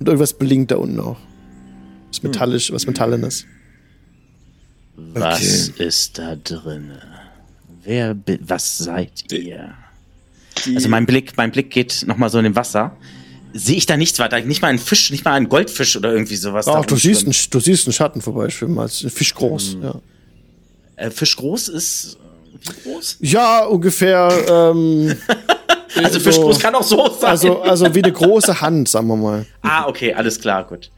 [0.01, 1.19] Und irgendwas blinkt da unten auch.
[2.11, 3.45] Was metallisch, was metallenes.
[4.97, 7.01] Was ist da drinne?
[7.85, 9.75] Wer, was seid ihr?
[10.75, 12.97] Also mein Blick, mein Blick geht nochmal so in dem Wasser.
[13.53, 14.41] Sehe ich da nichts weiter?
[14.41, 16.67] Nicht mal einen Fisch, nicht mal einen Goldfisch oder irgendwie sowas.
[16.67, 19.79] da Ach, du siehst, einen, du siehst einen Schatten vorbeischwimmen, als ein Fisch groß.
[19.83, 19.95] Ja.
[20.97, 22.19] Äh, Fisch groß ist,
[22.61, 23.17] wie groß?
[23.21, 24.31] ja, ungefähr.
[24.49, 25.17] Ähm,
[25.97, 27.31] Also Fisch groß kann auch so sein.
[27.31, 29.47] also, also wie eine große Hand, sagen wir mal.
[29.63, 30.91] ah, okay, alles klar, gut.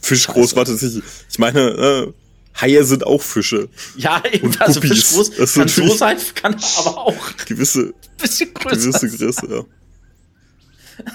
[0.00, 1.04] Fisch groß war tatsächlich.
[1.30, 2.12] Ich meine, äh,
[2.60, 3.68] Haie sind auch Fische.
[3.96, 5.02] Ja, eben, Und also Guppies.
[5.02, 9.16] Fisch groß Das kann so sein, kann aber auch Gewisse, ein bisschen größer gewisse.
[9.16, 9.64] Größe, ja.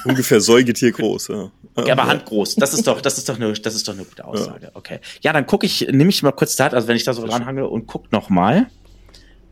[0.05, 1.51] Ungefähr Säugetier groß, ja.
[1.75, 2.55] Okay, aber handgroß.
[2.55, 4.71] Das ist doch, das ist doch eine, das ist doch eine gute Aussage.
[4.73, 4.99] Okay.
[5.21, 7.67] Ja, dann gucke ich, nehme ich mal kurz Zeit, also wenn ich da so dranhange
[7.67, 8.67] und guck noch mal.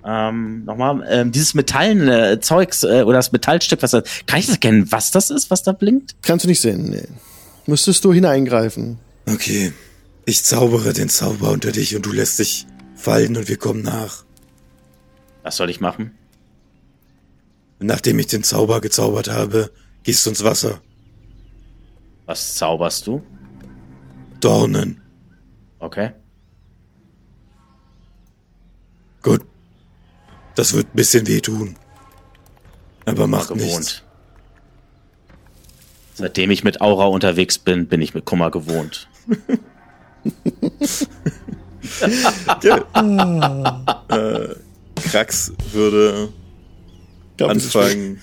[0.05, 4.47] Ähm, nochmal, ähm, dieses metallene äh, Zeugs äh, oder das Metallstück, was das, kann ich
[4.47, 6.15] das erkennen, was das ist, was da blinkt?
[6.21, 7.07] Kannst du nicht sehen, nee.
[7.67, 8.99] Müsstest du hineingreifen.
[9.25, 9.71] Okay.
[10.25, 14.23] Ich zaubere den Zauber unter dich und du lässt dich fallen und wir kommen nach.
[15.43, 16.17] Was soll ich machen?
[17.79, 19.71] Nachdem ich den Zauber gezaubert habe,
[20.03, 20.81] gießt uns Wasser.
[22.25, 23.21] Was zauberst du?
[24.39, 25.01] Dornen.
[25.79, 26.11] Okay.
[29.21, 29.41] Gut.
[30.55, 31.75] Das wird ein bisschen wehtun.
[33.05, 33.67] Aber macht nichts.
[33.67, 34.03] Gewohnt.
[36.13, 39.09] Seitdem ich mit Aura unterwegs bin, bin ich mit Kummer gewohnt.
[44.09, 44.55] äh,
[45.01, 46.29] Krax würde
[47.37, 48.21] Glaub, anfangen,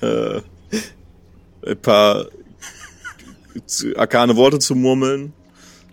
[0.00, 0.40] äh,
[1.66, 2.26] ein paar
[3.66, 5.32] zu- arkane Worte zu murmeln,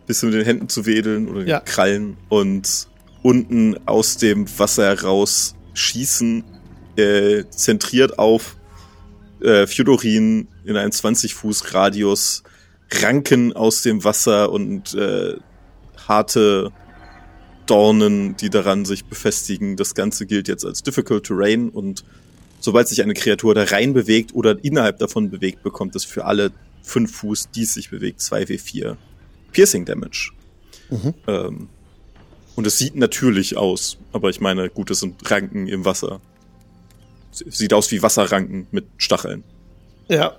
[0.07, 1.59] bisschen mit den Händen zu wedeln oder Ja.
[1.59, 2.87] Krallen und
[3.23, 6.43] unten aus dem Wasser heraus schießen,
[6.97, 8.55] äh, zentriert auf
[9.41, 12.43] äh, Fjodorin in einen 20 Fuß Radius
[12.91, 15.35] Ranken aus dem Wasser und äh,
[16.07, 16.71] harte
[17.65, 19.75] Dornen, die daran sich befestigen.
[19.75, 22.03] Das Ganze gilt jetzt als Difficult Terrain und
[22.59, 26.51] sobald sich eine Kreatur da rein bewegt oder innerhalb davon bewegt, bekommt es für alle
[26.83, 28.95] fünf Fuß, die es sich bewegt, 2w4
[29.51, 30.31] Piercing Damage.
[31.27, 31.69] Ähm,
[32.55, 36.21] und es sieht natürlich aus, aber ich meine, gut, es sind Ranken im Wasser.
[37.31, 39.43] Sieht aus wie Wasserranken mit Stacheln.
[40.07, 40.37] Ja.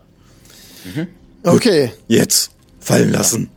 [1.55, 3.49] Okay, Jetzt fallen lassen.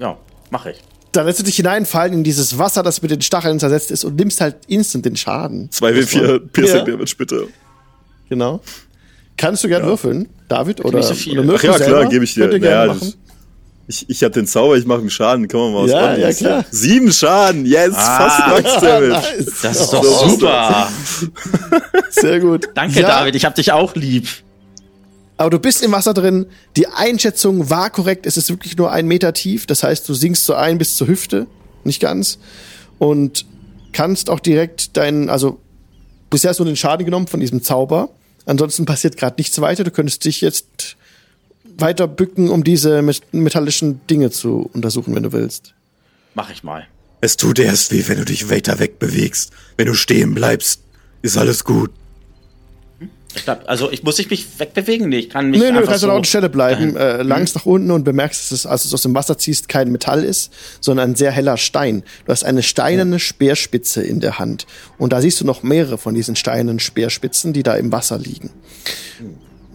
[0.00, 0.16] Ja,
[0.50, 0.78] mache ich.
[1.12, 4.16] dann lässt du dich hineinfallen in dieses Wasser, das mit den Stacheln zersetzt ist und
[4.16, 5.68] nimmst halt instant den Schaden.
[5.70, 6.84] 2w4 Piercing Ja.
[6.84, 7.48] Damage, bitte.
[8.28, 8.60] Genau.
[9.36, 10.84] Kannst du gern würfeln, David?
[10.84, 11.38] Oder, nicht so viel.
[11.38, 12.06] oder Ach ja, klar, selber?
[12.06, 12.46] gebe ich dir.
[12.58, 13.14] Naja, machen.
[13.90, 15.48] Ich, ich hab den Zauber, ich mache einen Schaden.
[15.48, 16.64] Kann man mal was Ja, ja, klar.
[16.70, 18.28] Sieben Schaden, yes, Ah.
[18.28, 19.08] fast Max Damage.
[19.08, 19.52] Nice.
[19.62, 20.88] Das ist doch So, super.
[22.10, 22.68] Sehr gut.
[22.74, 23.34] Danke, ja, David.
[23.34, 24.28] Ich hab dich auch lieb.
[25.38, 26.46] Aber du bist im Wasser drin.
[26.76, 28.26] Die Einschätzung war korrekt.
[28.26, 29.66] Es ist wirklich nur ein Meter tief.
[29.66, 31.46] Das heißt, du sinkst so ein bis zur Hüfte.
[31.84, 32.38] Nicht ganz.
[32.98, 33.46] Und
[33.92, 35.60] kannst auch direkt deinen, also
[36.28, 38.10] bisher hast du den Schaden genommen von diesem Zauber.
[38.46, 39.84] Ansonsten passiert gerade nichts weiter.
[39.84, 40.96] Du könntest dich jetzt
[41.78, 45.72] weiter bücken, um diese met- metallischen Dinge zu untersuchen, wenn du willst.
[46.34, 46.86] Mach ich mal.
[47.20, 49.52] Es tut erst weh, wenn du dich weiter wegbewegst.
[49.76, 50.80] Wenn du stehen bleibst,
[51.22, 51.90] ist alles gut.
[53.44, 55.08] Glaub, also ich muss ich mich wegbewegen?
[55.08, 57.54] Nee, ich kann mich Nee, nee, du kannst so an der Stelle bleiben, äh, langst
[57.54, 60.24] nach unten und bemerkst, dass es, als du es aus dem Wasser ziehst, kein Metall
[60.24, 62.02] ist, sondern ein sehr heller Stein.
[62.26, 64.66] Du hast eine steinerne Speerspitze in der Hand.
[64.98, 68.50] Und da siehst du noch mehrere von diesen steinernen Speerspitzen, die da im Wasser liegen.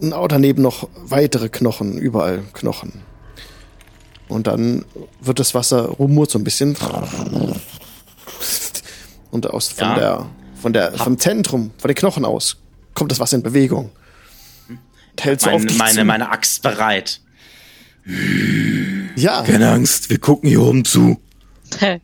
[0.00, 3.02] Und auch daneben noch weitere Knochen, überall Knochen.
[4.28, 4.84] Und dann
[5.20, 6.76] wird das Wasser rumort so ein bisschen.
[9.30, 9.94] Und aus von Ja.
[9.94, 10.26] der,
[10.60, 12.56] von der, vom Zentrum, von den Knochen aus,
[12.94, 13.90] kommt das Wasser in Bewegung.
[14.68, 16.04] Und hält so auf Meine, dich meine, zu.
[16.04, 17.20] meine Axt bereit.
[19.16, 21.20] Ja, Keine Angst, wir gucken hier oben zu.
[21.80, 22.00] Danke.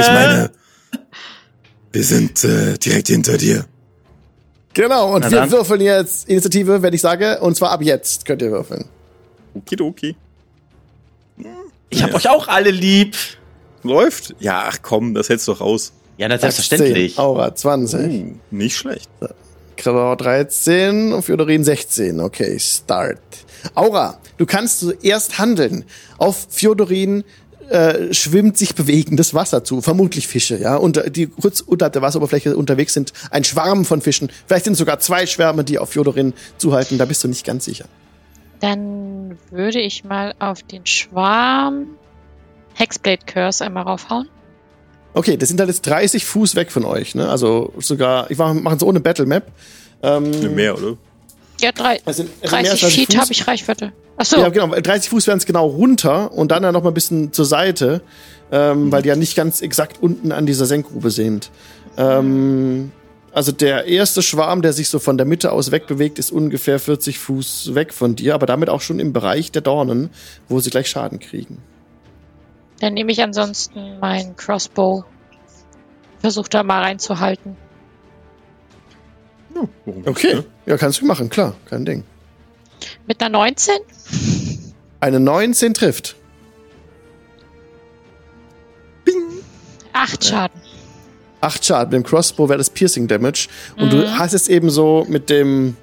[0.00, 0.50] Ich meine,
[1.92, 3.66] wir sind äh, direkt hinter dir.
[4.74, 5.14] genau.
[5.14, 5.50] Und Na wir dann.
[5.50, 8.86] würfeln jetzt Initiative, wenn ich sage, und zwar ab jetzt könnt ihr würfeln.
[9.54, 10.16] Okidoki.
[11.90, 13.16] ich hab euch auch alle lieb.
[13.82, 14.34] Läuft?
[14.40, 15.92] Ja, ach komm, das hältst du doch aus.
[16.20, 17.14] Ja, na, selbstverständlich.
[17.14, 19.08] 10, Aura 20, Uh, nicht schlecht.
[19.78, 22.20] Krador 13 und Fjodorin 16.
[22.20, 23.18] Okay, start.
[23.74, 25.86] Aura, du kannst zuerst handeln.
[26.18, 27.24] Auf Fjodorin
[27.70, 32.02] äh, schwimmt sich bewegendes Wasser zu, vermutlich Fische, ja, und äh, die kurz unterhalb der
[32.02, 34.30] Wasseroberfläche unterwegs sind, ein Schwarm von Fischen.
[34.46, 37.64] Vielleicht sind es sogar zwei Schwärme, die auf Fjodorin zuhalten, da bist du nicht ganz
[37.64, 37.86] sicher.
[38.60, 41.86] Dann würde ich mal auf den Schwarm
[42.74, 44.28] Hexblade Curse einmal raufhauen.
[45.12, 47.28] Okay, das sind halt jetzt 30 Fuß weg von euch, ne?
[47.28, 49.50] Also sogar, ich mache machen es ohne Battle Map.
[50.02, 50.96] Ähm, Mehr, oder?
[51.60, 53.20] Ja, drei, es sind, es sind mehr als 30 Feet Fuß.
[53.20, 53.92] habe ich Reichweite.
[54.16, 56.94] Achso, Ja, genau, 30 Fuß wären es genau runter und dann ja noch mal ein
[56.94, 58.02] bisschen zur Seite,
[58.52, 61.50] ähm, weil die ja nicht ganz exakt unten an dieser Senkgrube sind.
[61.96, 62.92] Ähm,
[63.32, 67.18] also der erste Schwarm, der sich so von der Mitte aus wegbewegt, ist ungefähr 40
[67.18, 70.10] Fuß weg von dir, aber damit auch schon im Bereich der Dornen,
[70.48, 71.58] wo sie gleich Schaden kriegen.
[72.80, 75.04] Dann nehme ich ansonsten meinen Crossbow.
[76.18, 77.56] Versuch da mal reinzuhalten.
[80.04, 80.44] Okay, ne?
[80.66, 82.04] ja, kannst du machen, klar, kein Ding.
[83.06, 83.74] Mit einer 19?
[85.00, 86.16] Eine 19 trifft.
[89.92, 90.60] Acht Schaden.
[91.40, 91.90] 8 Schaden.
[91.90, 93.48] Mit dem Crossbow wäre das Piercing Damage.
[93.76, 93.90] Und Mhm.
[93.90, 95.76] du hast es eben so mit dem,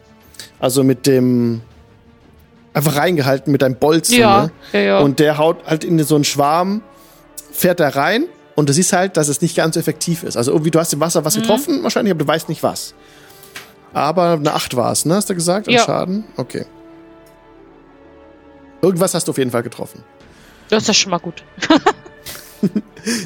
[0.60, 1.62] also mit dem,
[2.74, 4.18] einfach reingehalten mit deinem Bolzen.
[4.18, 4.52] Ja, ne?
[4.74, 5.00] ja, ja.
[5.00, 6.82] Und der haut halt in so einen Schwarm,
[7.58, 10.38] fährt da rein und du siehst halt, dass es nicht ganz so effektiv ist.
[10.38, 11.26] Also irgendwie, du hast im Wasser Mhm.
[11.26, 12.94] was getroffen wahrscheinlich, aber du weißt nicht was.
[13.94, 15.16] Aber eine 8 war es, ne?
[15.16, 15.68] Hast du gesagt?
[15.68, 15.84] An Ja.
[15.84, 16.26] Schaden?
[16.38, 16.66] Okay.
[18.82, 20.04] Irgendwas hast du auf jeden Fall getroffen.
[20.70, 21.44] das ist ja schon mal gut.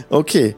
[0.10, 0.56] Okay.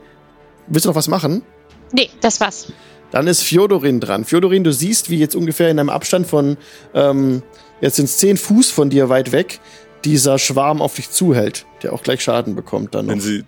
[0.68, 1.44] Willst du noch was machen?
[1.92, 2.68] Nee, das war's.
[3.12, 4.26] Dann ist Fjodorin dran.
[4.26, 6.58] Fjodorin, du siehst, wie jetzt ungefähr in einem Abstand von,
[6.94, 7.44] ähm,
[7.80, 9.60] jetzt sind es 10 Fuß von dir weit weg,
[10.04, 13.14] dieser Schwarm auf dich zuhält, der auch gleich Schaden bekommt dann noch.
[13.14, 13.44] Wenn sie.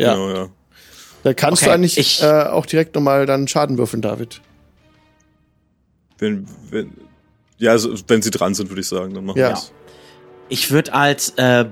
[0.00, 0.14] Ja.
[0.14, 0.48] Genau, ja.
[1.24, 4.40] da kannst du Okay, eigentlich ich- äh, auch direkt nochmal dann Schaden würfeln, David.
[6.18, 6.92] Wenn, wenn,
[7.58, 9.48] ja, also, wenn sie dran sind, würde ich sagen, dann machen Ja.
[9.50, 9.72] wir es.
[10.48, 11.64] Ich würde als äh,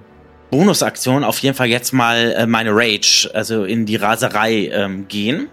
[0.50, 5.48] Bonusaktion auf jeden Fall jetzt mal äh, meine Rage, also in die Raserei ähm, gehen.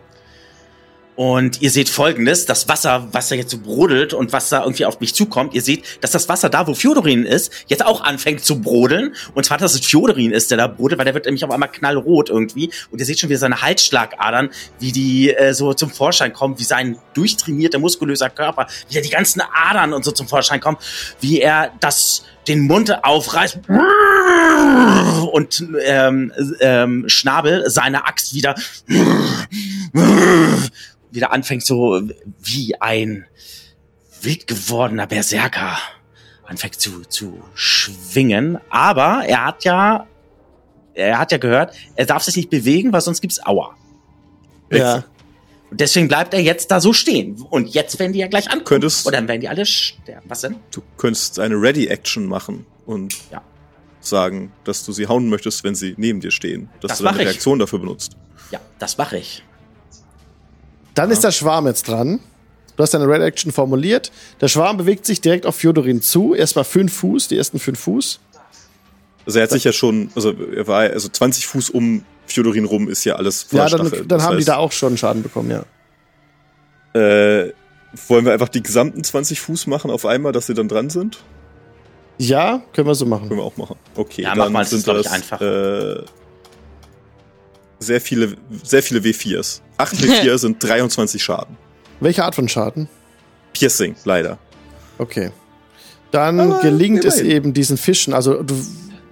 [1.15, 4.85] Und ihr seht folgendes, das Wasser, was da jetzt so brodelt und was da irgendwie
[4.85, 8.43] auf mich zukommt, ihr seht, dass das Wasser da, wo Fjodorin ist, jetzt auch anfängt
[8.43, 9.15] zu brodeln.
[9.33, 11.71] Und zwar, dass es Fjodorin ist, der da brodelt, weil der wird nämlich auf einmal
[11.71, 12.69] knallrot irgendwie.
[12.91, 14.49] Und ihr seht schon wieder seine Halsschlagadern,
[14.79, 19.09] wie die äh, so zum Vorschein kommen, wie sein durchtrainierter, muskulöser Körper, wie da die
[19.09, 20.77] ganzen Adern und so zum Vorschein kommen,
[21.21, 23.59] wie er das den Mund aufreißt
[25.31, 28.55] und ähm, ähm, Schnabel seine Axt wieder
[31.11, 32.01] wieder anfängt so
[32.41, 33.25] wie ein
[34.21, 35.77] wild gewordener Berserker
[36.45, 38.59] anfängt zu, zu schwingen.
[38.69, 40.07] Aber er hat ja,
[40.93, 43.75] er hat ja gehört, er darf sich nicht bewegen, weil sonst gibt's Aua.
[44.71, 45.03] Ja.
[45.71, 47.41] Und deswegen bleibt er jetzt da so stehen.
[47.49, 48.65] Und jetzt werden die ja gleich ankommen.
[48.65, 50.29] Könntest- Und dann werden die alle sterben.
[50.29, 50.57] Was denn?
[50.71, 53.41] Du könntest eine Ready-Action machen und Ja.
[53.99, 56.69] sagen, dass du sie hauen möchtest, wenn sie neben dir stehen.
[56.81, 57.27] Dass Das du deine mach ich.
[57.27, 58.15] Reaktion dafür benutzt.
[58.51, 59.43] Ja, das mache ich.
[60.93, 62.19] Dann ist der Schwarm jetzt dran.
[62.77, 64.11] Du hast deine Red Action formuliert.
[64.41, 66.33] Der Schwarm bewegt sich direkt auf Fjodorin zu.
[66.35, 68.19] Erstmal 5 Fuß, die ersten 5 Fuß.
[69.25, 72.89] Also er hat sich ja schon, also er war, also 20 Fuß um Fjodorin rum
[72.89, 75.23] ist ja alles voller Ja, dann, dann Das haben die heißt, da auch schon Schaden
[75.23, 75.63] bekommen, ja.
[76.99, 77.53] Äh,
[78.07, 81.19] wollen wir einfach die gesamten 20 Fuß machen auf einmal, dass sie dann dran sind?
[82.17, 83.27] Ja, können wir so machen.
[83.27, 83.75] Können wir auch machen.
[83.95, 85.41] Okay, Ja, dann mach mal, das sind ich, das einfach.
[85.41, 86.03] Äh,
[87.79, 89.61] sehr viele, sehr viele W4s.
[89.77, 91.57] 8 W4 sind 23 Schaden.
[91.99, 92.87] Welche Art von Schaden?
[93.53, 94.37] Piercing, leider.
[94.97, 95.31] Okay.
[96.11, 98.13] Dann Aber gelingt es eben diesen Fischen.
[98.13, 98.55] Also du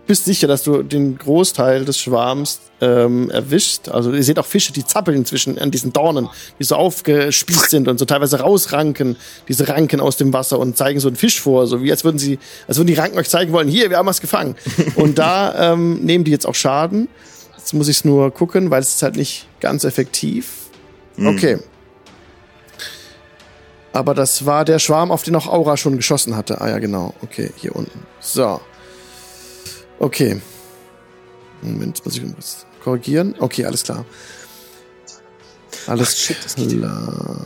[0.05, 3.89] bist sicher, dass du den Großteil des Schwarms ähm, erwischst.
[3.89, 7.87] Also ihr seht auch Fische, die zappeln inzwischen an diesen Dornen, die so aufgespießt sind
[7.87, 9.15] und so teilweise rausranken,
[9.47, 12.19] diese Ranken aus dem Wasser und zeigen so einen Fisch vor, so wie als würden
[12.19, 14.55] sie, als würden die Ranken euch zeigen wollen, hier, wir haben was gefangen.
[14.95, 17.07] und da ähm, nehmen die jetzt auch Schaden.
[17.57, 20.69] Jetzt muss ich es nur gucken, weil es ist halt nicht ganz effektiv.
[21.15, 21.27] Hm.
[21.27, 21.59] Okay.
[23.93, 26.59] Aber das war der Schwarm, auf den auch Aura schon geschossen hatte.
[26.59, 27.13] Ah ja, genau.
[27.21, 28.05] Okay, hier unten.
[28.19, 28.59] So.
[30.03, 30.41] Okay.
[31.61, 33.35] Moment, muss ich irgendwas korrigieren.
[33.39, 34.03] Okay, alles klar.
[35.87, 37.45] Alles Ach, shit, das klar.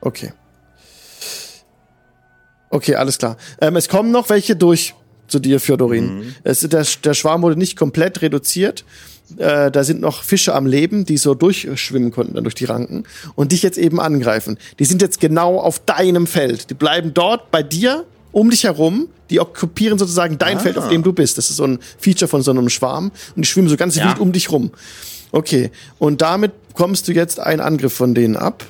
[0.00, 0.32] Okay.
[2.70, 3.36] Okay, alles klar.
[3.60, 4.94] Ähm, es kommen noch welche durch
[5.26, 6.18] zu dir, Fjodorin.
[6.18, 6.34] Mhm.
[6.44, 8.84] Es, der, der Schwarm wurde nicht komplett reduziert.
[9.38, 13.04] Äh, da sind noch Fische am Leben, die so durchschwimmen konnten dann durch die Ranken
[13.34, 14.58] und dich jetzt eben angreifen.
[14.78, 16.70] Die sind jetzt genau auf deinem Feld.
[16.70, 19.08] Die bleiben dort bei dir, um dich herum.
[19.30, 20.60] Die okkupieren sozusagen dein Ah.
[20.60, 21.38] Feld, auf dem du bist.
[21.38, 23.10] Das ist so ein Feature von so einem Schwarm.
[23.34, 24.06] Und die schwimmen so ganz Ja.
[24.08, 24.70] wild um dich rum.
[25.30, 25.70] Okay.
[25.98, 28.64] Und damit bekommst du jetzt einen Angriff von denen ab.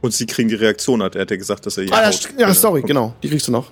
[0.00, 2.08] Und sie kriegen die Reaktion, hat er hat ja gesagt, dass er hier Ah, ja,
[2.08, 2.28] haut.
[2.36, 3.14] ja, sorry, genau.
[3.22, 3.70] Die kriegst du noch.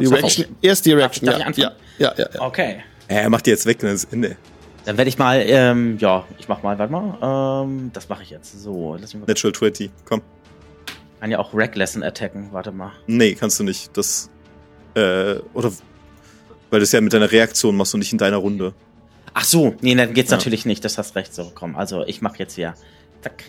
[0.00, 0.46] Die Reaction.
[0.60, 0.68] ich?
[0.68, 1.46] Erst die Reaction, darf ich ja.
[1.68, 1.76] anfangen?
[1.98, 2.40] Ja, ja, ja, ja.
[2.40, 2.76] Okay.
[3.06, 4.36] Er macht die jetzt weg, dann ist Ende.
[4.88, 8.30] Dann werde ich mal, ähm, ja, ich mach mal, warte mal, ähm, das mache ich
[8.30, 8.58] jetzt.
[8.62, 9.26] So, lass mich mal.
[9.26, 10.22] Natural 20, komm.
[11.20, 12.92] Kann ja auch Reckless attacken, warte mal.
[13.06, 13.94] Nee, kannst du nicht.
[13.94, 14.30] Das,
[14.94, 15.72] äh, oder,
[16.70, 18.72] Weil das ja mit deiner Reaktion machst und nicht in deiner Runde.
[19.34, 20.38] Ach so, nee, dann geht's Ja.
[20.38, 20.82] natürlich nicht.
[20.86, 21.34] Das hast recht.
[21.34, 21.76] So, komm.
[21.76, 22.72] Also, ich mache jetzt hier.
[23.20, 23.44] Zack.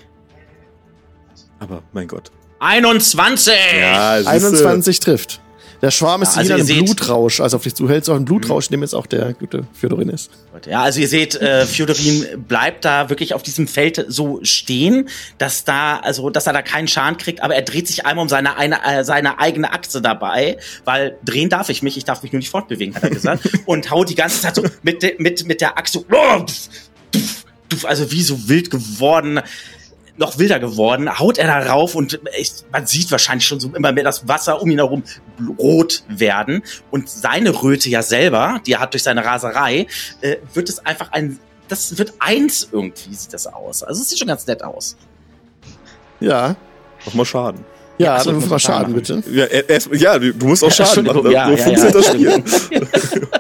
[1.60, 2.32] Aber mein Gott.
[2.60, 3.54] 21!
[3.80, 4.30] Ja, siehste.
[4.32, 5.40] 21 trifft.
[5.82, 7.40] Der Schwarm ist Ja, also in einem seht- Blutrausch.
[7.40, 10.30] Also auf dich zuhältst, auch ein Blutrausch, in dem jetzt auch der gute Fjodorin ist.
[10.70, 15.08] Ja, also ihr seht, äh, Fjodorin bleibt da wirklich auf diesem Feld so stehen,
[15.38, 18.30] dass da, also, dass er da keinen Schaden kriegt, aber er dreht sich einmal um
[18.30, 22.34] seine, eine, äh, seine eigene Achse dabei, weil drehen darf ich mich, ich darf mich
[22.34, 25.46] nur nicht fortbewegen, hat er gesagt, und haut die ganze Zeit so mit, de, mit,
[25.48, 26.46] mit der Achse, oh,
[27.86, 29.40] also wie so wild geworden,
[30.20, 33.92] noch wilder geworden, haut er da rauf und ich, man sieht wahrscheinlich schon so immer
[33.94, 35.04] mehr das Wasser um ihn herum
[35.58, 36.62] rot werden
[36.92, 39.88] und seine Röte ja selber, die er hat durch seine Raserei,
[40.22, 41.40] äh, wird es einfach ein,
[41.70, 43.82] das wird eins irgendwie sieht das aus.
[43.82, 44.98] Also es sieht schon ganz nett aus.
[46.20, 46.56] Ja.
[47.06, 47.64] Mach mal Schaden.
[47.98, 49.22] Ja, Ja, dann muss mal auch Schaden, machen.
[49.22, 49.24] bitte.
[49.32, 51.32] Ja, er- erst, ja du musst auch Schaden machen.
[51.32, 52.88] Ja, so ja, funktioniert ja, das Spiel.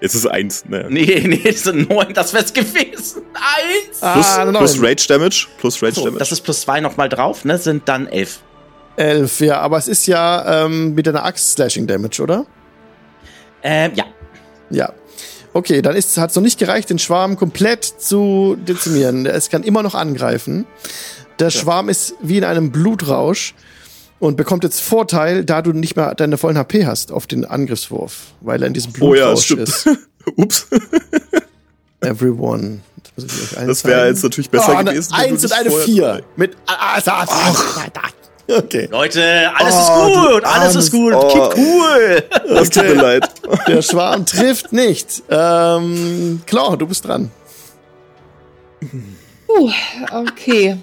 [0.00, 0.64] Jetzt ist es eins.
[0.68, 0.86] Naja.
[0.88, 3.22] Nee, nee, das sind neun, das wär's gewesen.
[3.34, 3.98] Eins!
[4.00, 5.46] Plus, Ah, plus Rage Damage.
[5.58, 6.18] Plus Rage So, Damage.
[6.18, 7.58] das ist plus zwei nochmal drauf, ne?
[7.58, 8.40] Sind dann elf.
[8.96, 12.46] Elf, ja, aber es ist ja ähm, mit einer Axt Slashing Damage, oder?
[13.62, 14.04] Ähm, ja.
[14.70, 14.92] Ja.
[15.52, 19.26] Okay, dann hat es noch nicht gereicht, den Schwarm komplett zu dezimieren.
[19.26, 20.64] Es kann immer noch angreifen.
[21.40, 23.54] Der Schwarm ist wie in einem Blutrausch
[24.20, 28.34] und bekommt jetzt Vorteil, da du nicht mehr deine vollen HP hast auf den Angriffswurf,
[28.42, 29.96] weil er in diesem oh ja, Blutrausch das stimmt.
[29.96, 30.08] ist.
[30.36, 30.66] Ups.
[32.02, 32.80] Everyone.
[33.16, 35.12] Das, muss ich euch Das wäre jetzt natürlich besser oh, gewesen.
[35.14, 36.22] Eins und eine Vier.
[36.36, 36.56] Mit.
[36.66, 38.88] Ah, ah, ah, okay.
[38.90, 41.28] Leute, alles Oh, ist gut, alles ist gut, Oh.
[41.28, 42.22] Kid cool.
[42.54, 43.30] Das tut mir leid.
[43.68, 45.22] Der Schwarm trifft nicht.
[45.30, 47.30] Ähm, Claw, du bist dran.
[49.46, 49.70] Puh,
[50.12, 50.78] okay.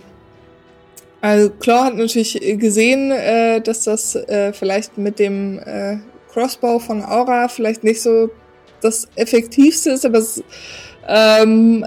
[1.21, 5.97] Also Claw hat natürlich gesehen, äh, dass das äh, vielleicht mit dem äh,
[6.31, 8.29] Crossbow von Aura vielleicht nicht so
[8.81, 10.43] das effektivste ist, aber es,
[11.07, 11.85] ähm,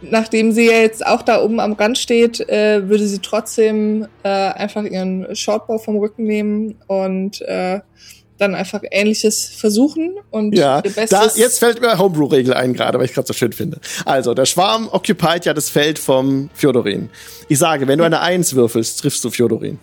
[0.00, 4.28] nachdem sie ja jetzt auch da oben am Rand steht, äh, würde sie trotzdem äh,
[4.28, 7.80] einfach ihren Shortbow vom Rücken nehmen und äh,
[8.38, 11.36] dann einfach Ähnliches versuchen und Ja, ihr da, Bestes.
[11.38, 13.80] jetzt fällt mir Homebrew-Regel ein gerade, weil ich gerade so schön finde.
[14.04, 17.08] Also, der Schwarm occupied ja das Feld vom Fjodorin.
[17.48, 19.78] Ich sage, wenn du eine Eins würfelst, triffst du Fjodorin.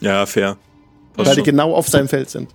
[0.00, 0.56] Ja, fair.
[1.14, 2.48] Passt Weil die genau auf seinem Feld sind.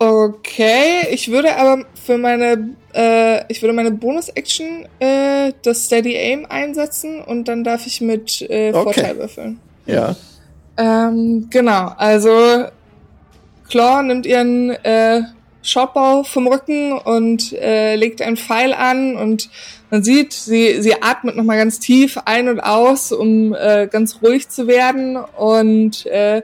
[0.00, 6.46] Okay, ich würde aber für meine, äh, ich würde meine Bonus-Action äh, das Steady Aim
[6.48, 8.82] einsetzen und dann darf ich mit äh, Okay.
[8.84, 9.58] Vorteil würfeln.
[9.86, 10.14] Ja.
[10.76, 12.66] Ähm, genau, also
[13.68, 15.22] Claw nimmt ihren äh,
[15.62, 19.50] Shortbow vom Rücken und äh, legt einen Pfeil an und
[19.90, 24.48] man sieht, sie, sie atmet nochmal ganz tief ein und aus, um äh, ganz ruhig
[24.48, 26.42] zu werden und äh,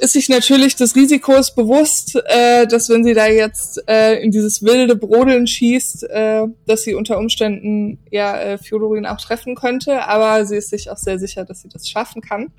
[0.00, 4.62] ist sich natürlich des Risikos bewusst, äh, dass wenn sie da jetzt äh, in dieses
[4.62, 10.46] wilde Brodeln schießt, äh, dass sie unter Umständen ja äh, Fjodorin auch treffen könnte, aber
[10.46, 12.52] sie ist sich auch sehr sicher, dass sie das schaffen kann.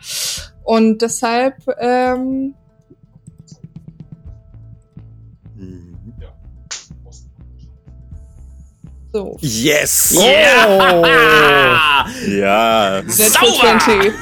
[0.63, 2.53] Und deshalb ähm,
[9.13, 9.37] so.
[9.41, 10.15] Yes!
[10.17, 12.05] Yeah!
[12.27, 13.01] Ja.
[13.03, 13.79] Natural Sauber!
[13.79, 14.13] 20.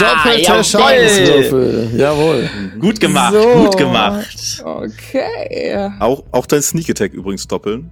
[0.00, 0.64] Doppelte jawohl.
[0.64, 1.90] Schadenswürfel.
[1.96, 2.50] Jawohl.
[2.80, 3.64] Gut gemacht, So.
[3.64, 4.62] gut gemacht.
[4.64, 5.90] Okay.
[6.00, 7.90] Auch, auch dein Sneak Attack übrigens doppeln.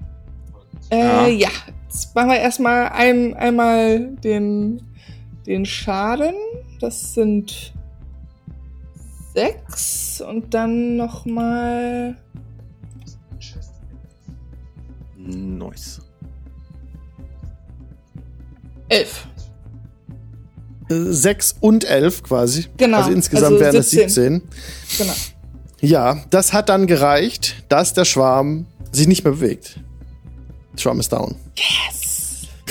[0.91, 1.27] Äh, Ja.
[1.27, 1.49] ja.
[1.89, 4.83] Jetzt machen wir erstmal ein, einmal den,
[5.47, 6.35] den Schaden.
[6.81, 7.73] Das sind
[9.35, 12.17] sechs und dann nochmal.
[15.25, 16.01] Nice.
[18.89, 19.27] Elf.
[20.91, 22.67] Äh, Sechs und elf quasi.
[22.77, 24.09] Genau, Also insgesamt also wären es 17.
[24.09, 24.43] 17.
[24.99, 25.13] Genau.
[25.81, 29.81] Ja, das hat dann gereicht, dass der Schwarm sich nicht mehr bewegt.
[30.75, 31.37] Der Schwarm ist down.
[31.57, 32.03] Yes.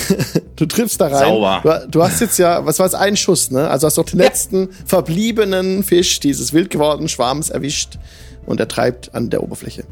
[0.56, 1.20] Du triffst da rein.
[1.30, 1.62] Sauber.
[1.86, 3.68] Du, du hast jetzt ja, was war es, ein Schuss, ne?
[3.70, 4.26] Also hast du auch den Ja.
[4.26, 7.98] letzten verbliebenen Fisch dieses wild gewordenen Schwarms erwischt
[8.46, 9.86] und er treibt an der Oberfläche.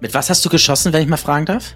[0.00, 1.74] Mit was hast du geschossen, wenn ich mal fragen darf?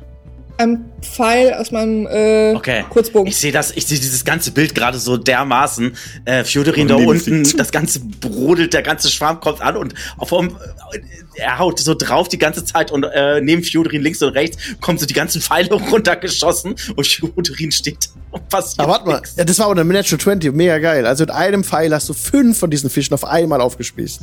[0.57, 2.85] Ein Pfeil aus meinem äh, Okay.
[2.89, 3.27] Kurzbogen.
[3.27, 5.97] Ich sehe das, ich sehe dieses ganze Bild gerade so dermaßen.
[6.25, 10.51] Äh, Fjodorin da unten, das ganze brodelt, der ganze Schwarm kommt an und auf dem,
[10.93, 11.01] äh,
[11.37, 14.99] er haut so drauf die ganze Zeit und äh, neben Fjodorin links und rechts kommen
[14.99, 19.59] so die ganzen Pfeile runtergeschossen und Fjodorin steht und passiert Aber warte mal, ja, das
[19.59, 21.05] war auch eine Natural 20, mega geil.
[21.05, 24.21] Also mit einem Pfeil hast du fünf von diesen Fischen auf einmal aufgespießt.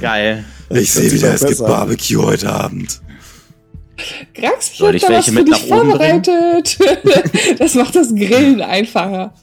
[0.00, 0.44] Geil.
[0.70, 1.58] Ich sehe wieder, es gibt.
[1.60, 3.00] Barbecue heute Abend.
[4.34, 6.24] Grax, ich Soll hab ich welche für mit dich nach oben bringen?
[6.24, 6.78] vorbereitet.
[7.58, 9.34] das macht das Grillen einfacher.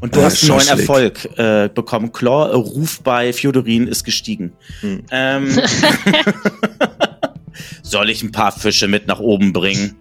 [0.00, 0.68] Und du Ah, hast einen neuen.
[0.68, 2.12] Erfolg äh, bekommen.
[2.12, 4.52] Claw, äh, Ruf bei Fjodorin ist gestiegen.
[4.80, 5.04] Hm.
[5.10, 5.58] Ähm,
[7.82, 9.96] soll ich ein paar Fische mit nach oben bringen?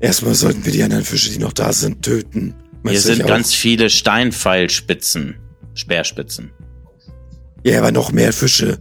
[0.00, 2.54] Erstmal sollten wir die anderen Fische, die noch da sind, töten.
[2.86, 5.36] Hier sind ganz viele Steinpfeilspitzen.
[5.74, 6.50] Speerspitzen.
[7.64, 8.78] Ja, aber noch mehr Fische,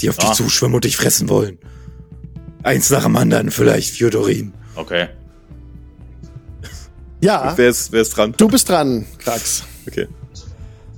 [0.00, 0.28] die auf Ja.
[0.28, 1.58] dich zuschwimmen und dich fressen wollen.
[2.64, 4.52] Eins nach dem anderen, vielleicht, Fjodorin.
[4.74, 5.06] Okay.
[7.20, 8.34] Ja, Wer ist, wer ist dran?
[8.36, 9.62] du bist dran, Krax.
[9.86, 10.08] Okay.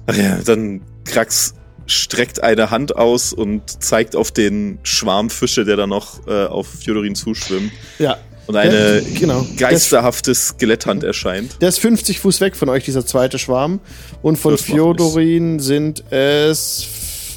[0.06, 1.54] Ach ja, dann Krax
[1.86, 6.66] streckt eine Hand aus und zeigt auf den Schwarm Fische, der da noch äh, auf
[6.66, 7.70] Fjodorin zuschwimmt.
[7.98, 8.16] Ja.
[8.48, 9.44] Und eine Ja, genau.
[9.56, 11.60] geisterhafte Skeletthand erscheint.
[11.60, 13.80] Der ist 50 Fuß weg von euch, dieser zweite Schwarm.
[14.22, 16.86] Und von Das Fjodorin sind es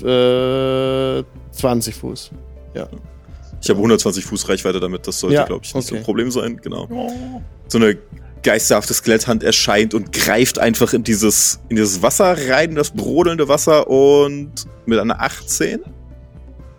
[0.03, 2.31] äh, 20 Fuß.
[3.61, 5.99] Ich habe 120 Fuß Reichweite damit, das sollte, Ja, glaube ich, nicht so okay.
[6.01, 6.57] ein Problem sein.
[6.61, 6.87] Genau.
[7.67, 7.97] So eine
[8.41, 13.89] geisterhafte Skeletthand erscheint und greift einfach in dieses, in dieses Wasser rein, das brodelnde Wasser
[13.89, 14.51] und
[14.85, 15.81] mit einer 18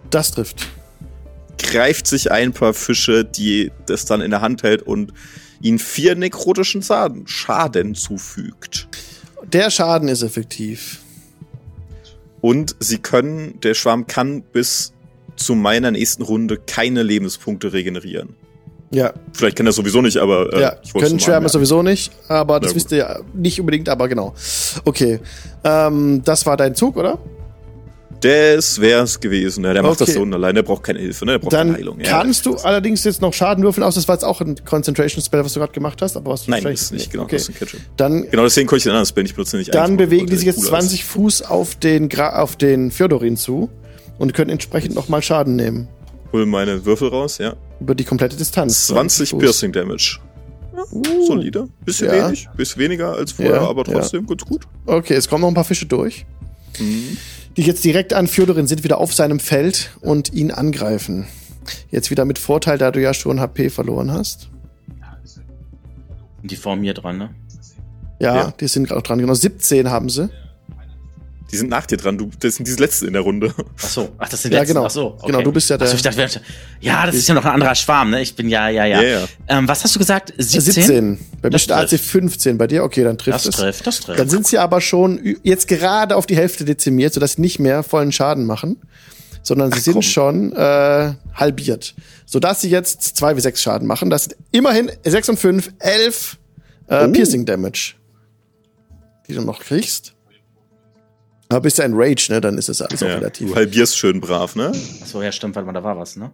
[0.08, 0.68] Das trifft.
[1.58, 5.12] greift sich ein paar Fische, die das dann in der Hand hält und
[5.60, 8.88] ihnen vier nekrotischen Schaden, Schaden zufügt.
[9.52, 11.00] Der Schaden ist effektiv.
[12.40, 14.94] Und sie können, der Schwarm kann bis
[15.40, 18.34] zu meiner nächsten Runde keine Lebenspunkte regenerieren.
[18.92, 20.76] Ja, Vielleicht kann er sowieso nicht, aber äh, ja.
[20.82, 24.34] ich können Schwärme sowieso nicht, aber das wisst ihr ja nicht unbedingt, aber genau.
[24.84, 25.20] Okay.
[25.62, 27.18] Ähm, das war dein Zug, oder?
[28.20, 29.64] Das wär's gewesen.
[29.64, 30.18] Ja, der macht das Okay.
[30.18, 31.32] so und allein, der braucht keine Hilfe, ne?
[31.32, 32.00] Der braucht keine Dann Heilung.
[32.00, 33.94] Ja, kannst du das- allerdings jetzt noch Schaden würfeln aus.
[33.94, 36.50] Das war jetzt auch ein Concentration Spell, was du gerade gemacht hast, aber was du
[36.50, 37.36] Nein, das ist nicht, genau, Okay.
[37.36, 37.80] das ist ein.
[37.96, 40.44] Dann Genau deswegen konnte ich den anderen Spell nicht benutzen, nicht Dann bewegen die sich
[40.46, 40.88] jetzt cooler ist.
[40.88, 43.70] 20 Fuß auf den, Gra auf den Fjodorin zu
[44.20, 45.88] und können entsprechend nochmal Schaden nehmen.
[46.32, 47.54] Hol meine Würfel raus, ja.
[47.80, 48.86] Über die komplette Distanz.
[48.86, 49.40] 20 Fuß.
[49.40, 50.20] Piercing Damage.
[50.92, 51.02] Uh.
[51.26, 51.68] Solide.
[51.84, 52.28] Bisschen Ja.
[52.28, 54.62] wenig, bisschen weniger als vorher, Ja, aber trotzdem ganz gut.
[54.86, 56.24] Okay, es kommen noch ein paar Fische durch,
[56.78, 57.16] Mhm.
[57.56, 61.26] die jetzt direkt an Fjodorin sind, wieder auf seinem Feld und ihn angreifen.
[61.90, 64.48] Jetzt wieder mit Vorteil, da du ja schon HP verloren hast.
[66.42, 67.30] Die vor mir dran, ne?
[68.18, 68.50] Ja, Ja.
[68.58, 69.18] die sind gerade dran.
[69.18, 70.28] Genau, 17 haben sie.
[71.52, 72.16] Die sind nach dir dran.
[72.16, 73.52] Du, das sind die letzten in der Runde.
[73.78, 74.74] Ach so, ach, das sind Ja, letzten.
[74.74, 74.86] genau.
[74.86, 75.26] Ach so, okay.
[75.26, 76.28] Genau, du bist ja der- Ach so, ich dachte, wir-
[76.80, 78.22] ja, das ist ja noch ein anderer Schwarm, ne?
[78.22, 79.02] Ich bin ja, ja, ja.
[79.02, 79.28] Ja.
[79.48, 80.32] Ähm, was hast du gesagt?
[80.38, 80.72] 17?
[80.72, 81.18] 17.
[81.42, 82.04] Bei mir Das steht AC trifft.
[82.04, 82.56] 15.
[82.58, 82.84] Bei dir?
[82.84, 83.56] Okay, dann trifft Das es.
[83.56, 84.18] trifft, das trifft.
[84.20, 87.82] Dann sind sie aber schon jetzt gerade auf die Hälfte dezimiert, sodass sie nicht mehr
[87.82, 88.76] vollen Schaden machen,
[89.42, 90.02] sondern sie sind komm.
[90.02, 91.94] schon äh, halbiert.
[92.26, 94.08] Sodass sie jetzt 2 wie 6 Schaden machen.
[94.10, 96.36] Das sind immerhin 6 und 5, 11
[96.86, 97.10] äh, Oh.
[97.12, 97.94] Piercing Damage,
[99.28, 100.14] die du noch kriegst.
[101.50, 102.40] Aber bist ja in Rage, ne?
[102.40, 103.48] Dann ist es alles auch Ja, relativ.
[103.48, 104.70] du halbierst schön brav, ne?
[105.02, 106.30] Ach so, ja, stimmt, warte mal, da war was, ne?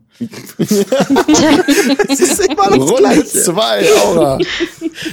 [0.58, 4.38] Das ist immer noch Runde 2, Aura.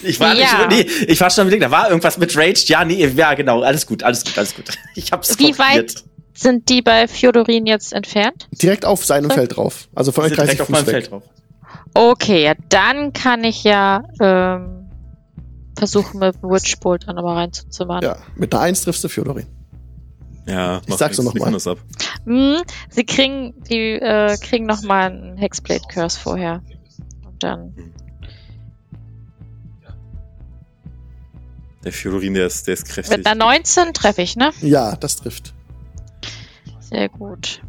[0.04, 0.68] Ich war Ja.
[0.68, 2.66] nicht, nee, ich war schon am da war irgendwas mit Rage.
[2.68, 4.66] Ja, nee, ja, genau, alles gut, alles gut, alles gut.
[4.96, 5.60] Ich hab's Wie kopiert.
[5.60, 8.48] weit sind die bei Fjodorin jetzt entfernt?
[8.52, 9.88] Direkt auf seinem Feld drauf.
[9.96, 10.94] Also von euch Sind 30 direkt auf Fuß meinem weg.
[10.96, 11.24] Feld drauf.
[11.94, 14.90] Okay, ja, dann kann ich ja ähm,
[15.78, 18.04] versuchen, mit dem Witchbolt dann aber reinzuzimmern.
[18.04, 19.46] Ja, mit einer 1 triffst du Fjodorin.
[20.46, 21.52] Ja, Ich sag's nur noch nichts, mal.
[21.52, 21.78] nichts anderes ab.
[22.26, 26.62] Hm, sie kriegen, die äh, kriegen noch mal einen Hexblade Curse vorher.
[27.26, 27.74] Und dann.
[31.84, 33.18] Der Fiodorin, der ist, der ist kräftig.
[33.18, 34.52] Mit einer 19 treffe ich, ne?
[34.62, 35.54] Ja, das trifft.
[36.80, 37.62] Sehr gut.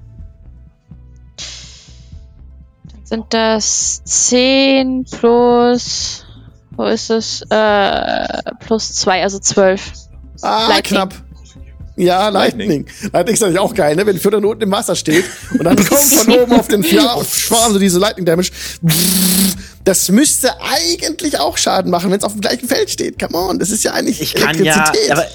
[2.93, 6.27] Dann sind das 10 plus.
[6.73, 7.43] Wo ist es?
[7.51, 9.93] Äh, plus 2, also 12.
[10.43, 10.83] Ah, Lightning.
[11.09, 11.24] knapp.
[11.97, 12.69] Ja, Lightning.
[12.87, 13.11] Lightning.
[13.13, 14.05] Lightning ist natürlich auch geil, ne?
[14.07, 17.79] Wenn Fjodorin unten im Wasser steht und dann kommt von oben auf den Schwarm so
[17.79, 18.51] diese Lightning Damage.
[19.85, 23.19] Das müsste eigentlich auch Schaden machen, wenn es auf dem gleichen Feld steht.
[23.19, 25.11] Come on, das ist ja eigentlich Ich kann ja, Elektrizität.
[25.13, 25.27] aber,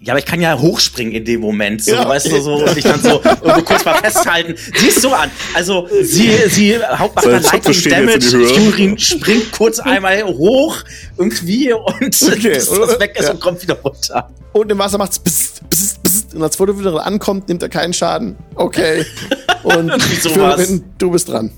[0.00, 2.08] ja, aber ich kann ja hochspringen in dem Moment, so, Ja.
[2.08, 4.54] weißt du, so, und ich dann so irgendwo kurz mal festhalten.
[4.78, 5.30] Sieh es so an.
[5.54, 8.30] Also, sie, sie haut macht dann Lightning Damage.
[8.54, 10.76] Furin springt kurz einmal hoch,
[11.18, 11.86] irgendwie, und
[12.22, 12.86] Okay, bis oder?
[12.86, 13.32] das weg ist Ja.
[13.32, 14.30] und kommt wieder runter.
[14.52, 15.89] Und im Wasser macht's bzzt, bzzt,
[16.30, 16.34] bzzt.
[16.36, 18.36] Und als Fjodorin ankommt, nimmt er keinen Schaden.
[18.54, 19.04] Okay.
[19.62, 20.32] Und sowas.
[20.32, 21.50] Fjodorin, du bist dran.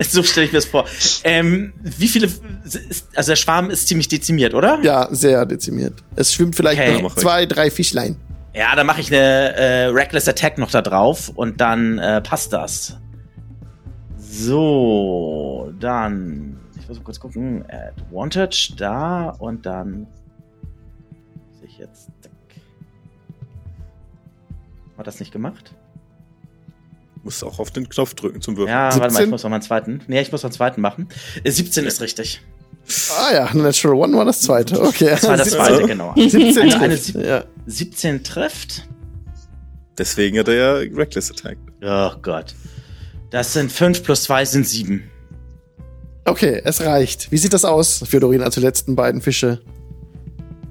[0.00, 0.86] So stelle ich mir das vor.
[1.24, 2.28] Ähm, wie viele,
[3.14, 4.78] also der Schwarm ist ziemlich dezimiert, oder?
[4.82, 5.94] Ja, sehr dezimiert.
[6.16, 7.02] Es schwimmt vielleicht Okay.
[7.02, 8.16] noch zwei, drei Fischlein.
[8.54, 12.52] Ja, dann mache ich eine äh, Reckless Attack noch da drauf und dann äh, passt
[12.52, 12.96] das.
[14.18, 16.58] So, dann.
[16.80, 17.64] Ich muss mal kurz gucken.
[17.68, 20.06] Advantage da und dann.
[21.50, 22.08] Muss ich jetzt.
[24.98, 25.74] Hat das nicht gemacht?
[27.24, 28.74] Musst auch auf den Knopf drücken zum Würfeln.
[28.76, 29.24] Ja, warte mal, 17?
[29.24, 30.00] ich muss noch mal einen zweiten.
[30.08, 31.08] Nee, ich muss noch einen zweiten machen.
[31.44, 32.42] Äh, 17 ist richtig.
[33.16, 34.80] Ah ja, Natural One war das zweite.
[34.82, 35.10] Okay.
[35.10, 36.14] Das war das 17 zweite, genau.
[36.16, 37.04] 17 Eine, eine trifft.
[37.04, 37.44] sieb- ja.
[37.66, 38.88] 17 trifft.
[39.98, 41.58] Deswegen hat er ja Reckless Attack.
[41.82, 42.54] Oh Gott.
[43.30, 45.04] Das sind 5 plus 2 sind 7.
[46.24, 47.30] Okay, es reicht.
[47.30, 49.60] Wie sieht das aus, Fjodorin, als die letzten beiden Fische?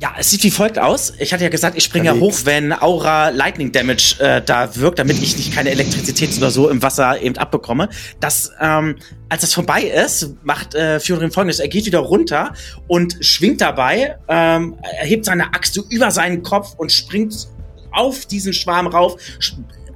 [0.02, 1.14] Ja, es sieht wie folgt aus.
[1.20, 4.98] Ich hatte ja gesagt, ich springe ja hoch, wenn Aura Lightning Damage äh, da wirkt,
[4.98, 7.88] damit ich nicht keine Elektrizität oder so im Wasser eben abbekomme.
[8.20, 8.96] Das, ähm,
[9.30, 11.60] als das vorbei ist, macht äh, Fiorin folgendes.
[11.60, 12.54] Er geht wieder runter
[12.88, 17.48] und schwingt dabei, ähm, er hebt seine Axt so über seinen Kopf und springt
[17.92, 19.18] auf diesen Schwarm rauf,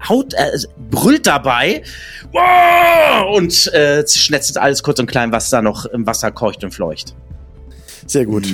[0.07, 0.51] haut, äh,
[0.91, 1.81] brüllt dabei
[2.31, 6.75] wow, und äh, schnetzelt alles kurz und klein, was da noch im Wasser keucht und
[6.75, 7.15] fleucht.
[8.05, 8.45] Sehr gut.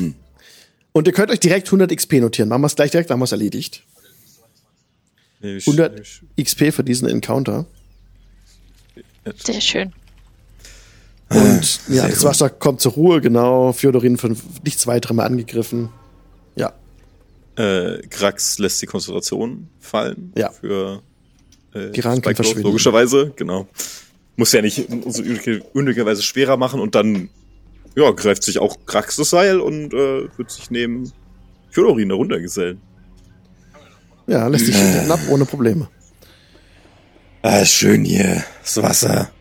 [0.94, 2.50] Und ihr könnt euch direkt 100 XP notieren.
[2.50, 3.84] Machen wir es gleich direkt, dann haben wir es erledigt.
[5.40, 7.66] Nee, ich- 100 ich- XP für diesen Encounter.
[9.44, 9.94] Sehr schön.
[11.30, 12.24] Und ja, sehr das gut.
[12.26, 13.72] Wasser kommt zur Ruhe, genau.
[13.72, 14.36] Fjodorin von
[14.66, 15.90] nichts weiterem mehr angegriffen.
[16.56, 16.74] Ja,
[17.56, 20.32] Äh, Krax lässt die Konzentration fallen.
[20.38, 20.50] Ja.
[20.52, 21.02] Für
[21.74, 22.64] äh, Die Ranken verschwinden.
[22.64, 23.68] Logischerweise, genau.
[24.38, 25.24] Muss ja nicht so
[25.74, 27.30] unnötigerweise schwerer machen und dann
[27.96, 31.12] ja, greift sich auch Krax das Seil und äh, wird sich neben
[31.70, 32.82] Fjodorin darunter gesellen.
[34.28, 35.10] ja, lässt sich äh.
[35.10, 35.90] ab ohne Probleme.
[37.42, 38.44] Ah, ist schön hier.
[38.62, 39.32] Das Wasser.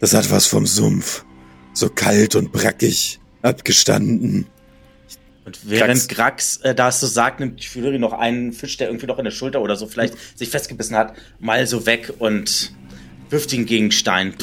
[0.00, 1.24] Das hat was vom Sumpf.
[1.72, 3.18] So kalt und brackig.
[3.40, 4.46] Abgestanden.
[5.44, 9.18] Und während Grax äh, das so sagt, nimmt Fury noch einen Fisch, der irgendwie noch
[9.18, 12.72] in der Schulter oder so vielleicht sich festgebissen hat, mal so weg und
[13.30, 14.34] wirft ihn gegen Stein.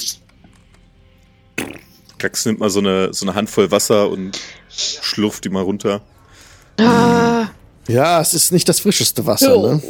[2.19, 4.39] Krax nimmt mal so eine, so eine Handvoll Wasser und
[4.69, 6.01] schlurft die mal runter.
[6.79, 7.47] Ah,
[7.87, 9.81] Ja, es ist nicht das frischeste Wasser, ne?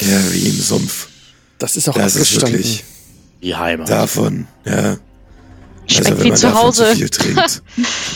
[0.00, 1.08] Ja, wie im Sumpf.
[1.58, 2.84] Das ist auch Das ist wirklich
[3.42, 3.88] Die Heimat.
[3.88, 4.96] davon, ja.
[5.86, 6.88] schmeckt Also wenn wie man zu Hause.
[6.90, 7.62] zu viel trinkt.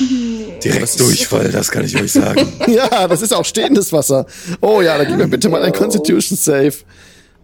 [0.64, 2.52] Direkt Durchfall, das kann ich euch sagen.
[2.68, 4.26] Ja, das ist auch stehendes Wasser.
[4.60, 6.74] Oh ja, da gib mir bitte mal ein Constitution Save.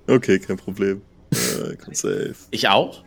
[0.07, 1.03] Okay, kein Problem.
[1.33, 2.35] Äh, safe.
[2.51, 3.03] Ich auch?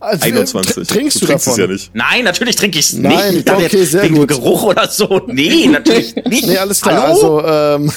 [0.00, 0.74] Also, 21.
[0.76, 1.52] tr- Trinkst du, trinkst davon?
[1.52, 1.90] es ja nicht.
[1.94, 3.02] Nein, natürlich trinke ich es nicht.
[3.02, 4.28] Nein, Ich dachte okay, sehr wegen gut.
[4.28, 5.22] Geruch oder so.
[5.28, 6.46] Nee, natürlich nicht.
[6.46, 7.02] Nee, alles klar.
[7.08, 7.38] Hallo?
[7.38, 7.92] Also, ähm,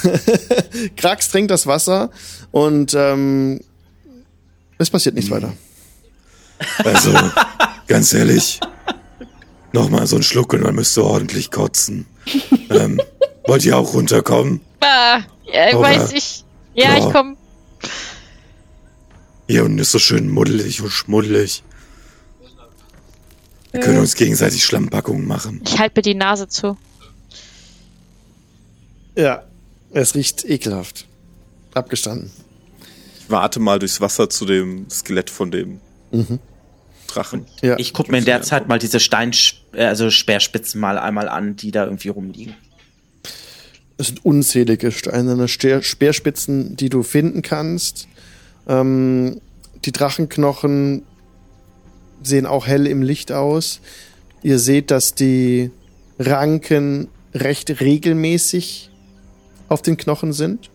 [0.98, 2.12] Krax trinkt das Wasser
[2.52, 3.60] und ähm,
[4.78, 5.54] es passiert nichts weiter.
[6.84, 7.12] Also,
[7.88, 8.60] ganz ehrlich,
[9.74, 12.06] nochmal so ein Schluck und man müsste ordentlich kotzen.
[12.70, 13.02] Ähm,
[13.48, 14.62] wollt ihr auch runterkommen?
[14.82, 15.20] ah,
[15.52, 16.44] ja, ich weiß ich.
[16.76, 17.08] Ja, Ja.
[17.08, 17.36] ich komm.
[19.48, 21.64] Hier unten ist so schön muddelig und schmuddelig.
[23.76, 25.62] Wir können uns gegenseitig Schlammpackungen machen.
[25.66, 26.78] Ich halte mir die Nase zu.
[29.18, 29.44] Ja,
[29.92, 31.06] es riecht ekelhaft.
[31.74, 32.32] Abgestanden.
[33.20, 35.82] Ich warte mal durchs Wasser zu dem Skelett von dem
[37.08, 37.48] Drachen.
[37.62, 37.78] Ja.
[37.78, 39.32] Ich gucke mir in der Zeit mal diese Stein,
[39.74, 42.56] also Speerspitzen mal einmal an, die da irgendwie rumliegen.
[43.98, 48.08] Es sind unzählige steinerne Speerspitzen, die du finden kannst.
[48.68, 49.42] Ähm,
[49.84, 51.04] die Drachenknochen
[52.26, 53.82] sehen auch hell im Licht aus.
[54.44, 55.72] Ihr seht, dass die
[56.20, 58.90] Ranken recht regelmäßig
[59.68, 60.70] auf den Knochen sind.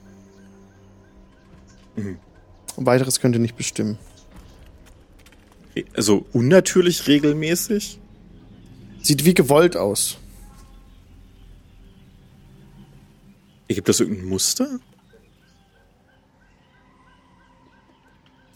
[2.76, 3.98] Weiteres könnt ihr nicht bestimmen.
[5.94, 7.98] Also unnatürlich regelmäßig.
[9.02, 10.18] Sieht wie gewollt aus.
[13.68, 14.80] Gibt das irgendein Muster?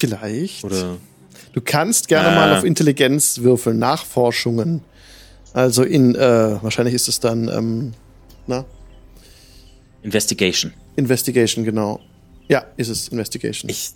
[0.01, 0.65] Vielleicht.
[0.65, 0.99] Oder
[1.53, 2.35] Du kannst gerne Ah.
[2.35, 4.83] mal auf Intelligenz würfeln, Nachforschungen.
[5.53, 7.93] Also in, äh, wahrscheinlich ist es dann, ähm,
[8.47, 8.65] na,
[10.03, 10.73] Investigation.
[10.97, 12.01] Investigation, genau.
[12.49, 13.69] Ja, ist es, Investigation.
[13.71, 13.95] Echt?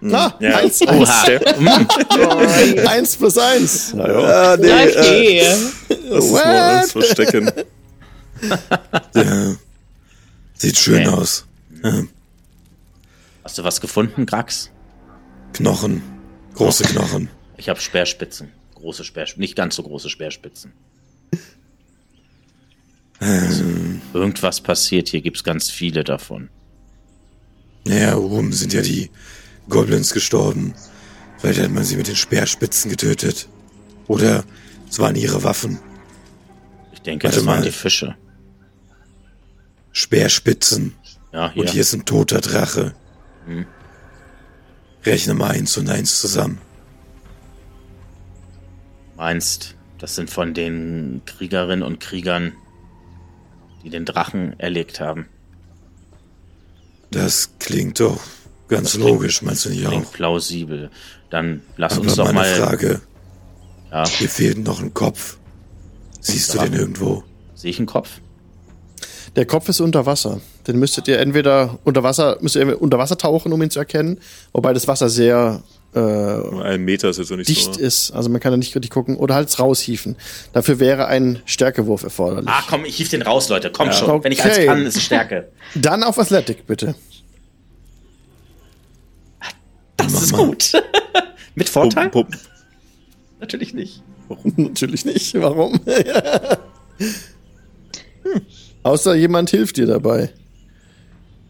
[0.00, 0.56] Na, Ja.
[0.58, 1.22] eins, Oha.
[1.22, 3.94] eins, eins plus eins.
[3.98, 5.42] Ah, nee, Okay.
[6.10, 7.50] das ist nur eins verstecken.
[9.16, 9.56] Ja.
[10.58, 11.16] Sieht schön Okay.
[11.16, 11.46] aus.
[13.44, 14.70] Hast du was gefunden, Grax?
[15.54, 16.02] Knochen.
[16.54, 17.28] Große Knochen.
[17.56, 18.52] Ich habe Speerspitzen.
[18.74, 19.40] Große Speerspitzen.
[19.40, 20.72] Nicht ganz so große Speerspitzen.
[23.20, 23.64] Also,
[24.14, 25.08] irgendwas passiert.
[25.08, 26.50] Hier gibt's ganz viele davon.
[27.84, 29.10] Naja, oben sind ja die
[29.68, 30.74] Goblins gestorben.
[31.38, 33.48] Vielleicht hat man sie mit den Speerspitzen getötet.
[34.06, 34.44] Oder
[34.88, 35.78] es waren ihre Waffen.
[36.92, 37.64] Ich denke, Warte das waren mal.
[37.64, 38.16] die Fische.
[39.98, 40.94] Speerspitzen.
[41.32, 41.62] Ja, hier.
[41.62, 42.94] Und hier ist ein toter Drache.
[43.46, 43.66] Hm.
[45.04, 46.58] Rechne mal eins und eins zusammen.
[49.16, 52.52] Meinst, das sind von den Kriegerinnen und Kriegern,
[53.82, 55.26] die den Drachen erlegt haben.
[57.10, 58.20] Das klingt doch
[58.68, 60.12] Ganz logisch, meinst du nicht Klingt auch?
[60.12, 60.90] plausibel.
[61.30, 62.54] Dann lass Aber uns doch meine mal.
[62.54, 63.00] Frage.
[63.90, 65.38] Ja, Hier fehlt noch ein Kopf.
[66.20, 67.24] Siehst du den irgendwo?
[67.54, 68.20] sehe ich einen Kopf?
[69.36, 70.40] Der Kopf ist unter Wasser.
[70.66, 73.78] Den müsstet ihr entweder unter Wasser, müsst ihr entweder unter Wasser tauchen, um ihn zu
[73.78, 74.18] erkennen,
[74.52, 75.62] wobei das Wasser sehr
[75.94, 77.80] äh, Ein Meter ist jetzt nicht dicht so.
[77.80, 80.16] ist, also man kann da nicht richtig gucken, oder halt raushieven.
[80.52, 82.48] Dafür wäre ein Stärkewurf erforderlich.
[82.50, 83.70] Ah, komm, ich hief den raus, Leute.
[83.70, 84.22] Komm schon.
[84.24, 84.50] Wenn ich Okay.
[84.50, 85.48] eins kann, ist Stärke.
[85.74, 86.94] Dann auf Athletic, bitte.
[89.96, 90.46] Das Mach ist mal.
[90.46, 90.72] gut.
[91.54, 92.08] Mit Vorteil?
[92.10, 92.48] Pumpen, pumpen.
[93.40, 94.02] Natürlich nicht.
[94.56, 95.34] Natürlich nicht.
[95.40, 95.80] Warum?
[98.24, 98.42] hm.
[98.82, 100.30] Außer jemand hilft dir dabei.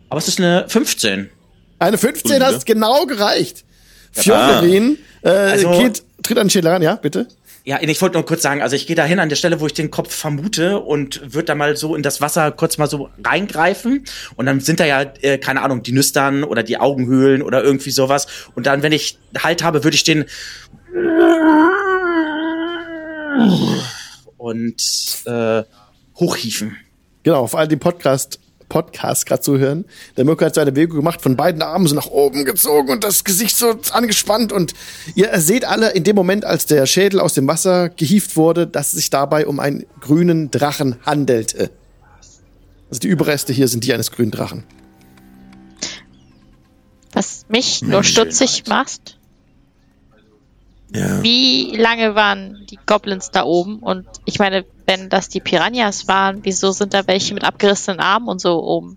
[0.08, 1.28] Aber es ist eine 15.
[1.78, 2.46] Eine 15 Solide.
[2.46, 3.64] hast genau gereicht.
[4.12, 7.28] Fjorin äh, Also- geht, tritt an ran, ja, bitte.
[7.64, 9.66] Ja, ich wollte nur kurz sagen, also ich gehe da hin an der Stelle, wo
[9.66, 13.10] ich den Kopf vermute und würde da mal so in das Wasser kurz mal so
[13.22, 14.04] reingreifen
[14.36, 17.90] und dann sind da ja, äh, keine Ahnung, die Nüstern oder die Augenhöhlen oder irgendwie
[17.90, 20.24] sowas und dann, wenn ich Halt habe, würde ich den
[24.38, 24.82] und
[25.26, 25.62] äh,
[26.18, 26.76] hochhieven.
[27.28, 29.84] Genau, vor allem die Podcast, Podcast gerade zuhören.
[30.16, 33.22] Der Mirko hat seine Bewegung gemacht, von beiden Armen so nach oben gezogen und das
[33.22, 34.50] Gesicht so angespannt.
[34.50, 34.72] Und
[35.14, 38.86] ihr seht alle in dem Moment, als der Schädel aus dem Wasser gehievt wurde, dass
[38.86, 41.70] es sich dabei um einen grünen Drachen handelte.
[42.88, 44.64] Also die Überreste hier sind die eines grünen Drachen.
[47.12, 49.17] Was mich nur stutzig macht,
[50.94, 51.22] Ja.
[51.22, 53.80] wie lange waren die Goblins da oben?
[53.80, 58.28] Und ich meine, wenn das die Piranhas waren, wieso sind da welche mit abgerissenen Armen
[58.28, 58.96] und so oben?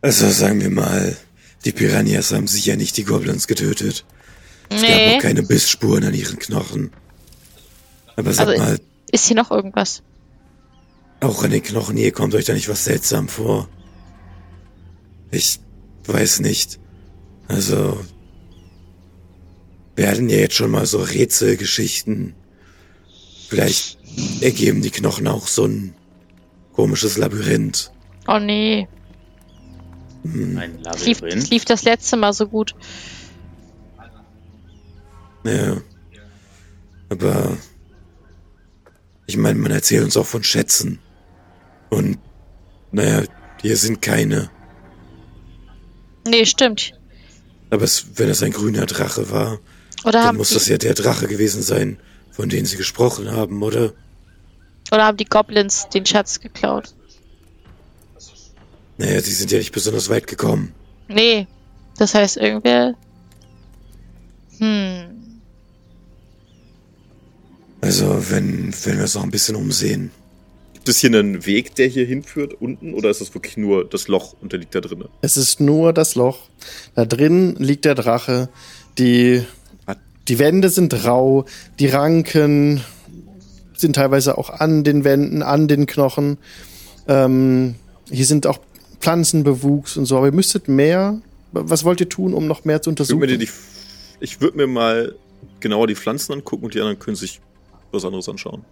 [0.00, 1.16] Also sagen wir mal,
[1.64, 4.04] die Piranhas haben sicher nicht die Goblins getötet.
[4.70, 5.16] Es gab Nee.
[5.16, 6.90] auch keine Bissspuren an ihren Knochen.
[8.16, 8.78] Aber sag Also- mal,
[9.12, 10.02] Ist hier noch irgendwas?
[11.20, 13.68] auch an den Knochen hier kommt euch da nicht was seltsam vor.
[15.30, 15.58] Ich
[16.06, 16.78] weiß nicht.
[17.48, 17.98] Also
[19.98, 22.34] werden ja jetzt schon mal so Rätselgeschichten.
[23.48, 23.98] Vielleicht
[24.40, 25.94] ergeben die Knochen auch so ein
[26.72, 27.92] komisches Labyrinth.
[28.26, 28.88] Oh nee.
[30.24, 31.50] Ein Es lief, es Labyrinth.
[31.50, 32.74] lief das letzte Mal so gut.
[35.44, 35.78] Ja.
[37.08, 37.56] Aber
[39.26, 40.98] ich meine, man erzählt uns auch von Schätzen.
[41.90, 42.18] Und
[42.92, 43.24] naja,
[43.62, 44.50] hier sind keine.
[46.26, 46.92] Nee, stimmt.
[47.70, 49.58] Aber es, wenn es ein grüner Drache war,
[50.04, 51.98] Oder dann muss die, das ja der Drache gewesen sein,
[52.30, 53.92] von dem sie gesprochen haben, oder?
[54.92, 56.94] oder haben die Goblins den Schatz geklaut?
[58.96, 60.72] Naja, sie sind ja nicht besonders weit gekommen.
[61.08, 61.46] Nee.
[61.96, 62.94] Das heißt, irgendwer.
[64.58, 65.40] Hm.
[67.80, 70.10] Also, wenn, wenn wir uns noch ein bisschen umsehen.
[70.74, 72.94] Gibt es hier einen Weg, der hier hinführt, unten?
[72.94, 75.04] Oder ist das wirklich nur das Loch und der liegt da drin?
[75.20, 76.48] Es ist nur das Loch.
[76.94, 78.48] Da drin liegt der Drache.
[78.96, 79.44] Die,
[80.28, 81.44] die Wände sind rau.
[81.78, 82.82] Die Ranken
[83.76, 86.38] sind teilweise auch an den Wänden, an den Knochen.
[87.06, 87.76] Ähm,
[88.10, 88.58] hier sind auch
[89.00, 90.16] Pflanzenbewuchs und so.
[90.18, 91.20] Aber ihr müsstet mehr.
[91.52, 93.20] Was wollt ihr tun, um noch mehr zu Ich würde untersuchen?
[93.20, 95.14] mir, die, würd mir mal
[95.60, 97.40] genauer die Pflanzen angucken und die anderen können sich
[97.90, 98.64] was anderes anschauen.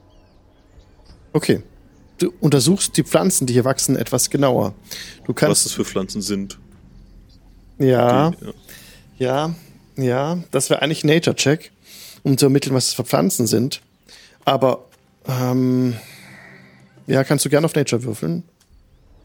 [1.33, 1.63] Okay.
[2.19, 4.75] Du untersuchst die Pflanzen, die hier wachsen, etwas genauer.
[5.25, 5.67] Du Was kannst.
[5.67, 6.59] das für Pflanzen sind.
[7.79, 8.53] ja, Die, ja.
[9.19, 9.55] ja,
[9.97, 10.39] ja.
[10.51, 11.71] Das wäre eigentlich Nature-Check,
[12.23, 13.81] um zu ermitteln, was das für Pflanzen sind.
[14.45, 14.85] Aber,
[15.29, 15.95] ähm,
[17.07, 18.43] ja, kannst du gerne auf Nature würfeln.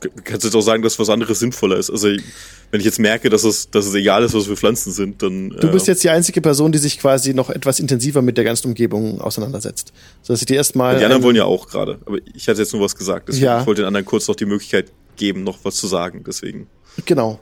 [0.01, 1.91] Du kannst jetzt auch sagen, dass was anderes sinnvoller ist.
[1.91, 5.21] Also, wenn ich jetzt merke, dass es, dass es egal ist, was für Pflanzen sind,
[5.21, 5.51] dann.
[5.51, 8.69] Du bist jetzt die einzige Person, die sich quasi noch etwas intensiver mit der ganzen
[8.69, 9.93] Umgebung auseinandersetzt.
[10.23, 10.97] So dass ich dir erstmal.
[10.97, 11.99] Die anderen wollen ja auch gerade.
[12.05, 13.27] Aber ich hatte jetzt nur was gesagt.
[13.29, 13.61] Deswegen Ja.
[13.61, 16.23] ich wollte den anderen kurz noch die Möglichkeit geben, noch was zu sagen.
[16.25, 16.67] Deswegen.
[17.05, 17.39] Genau.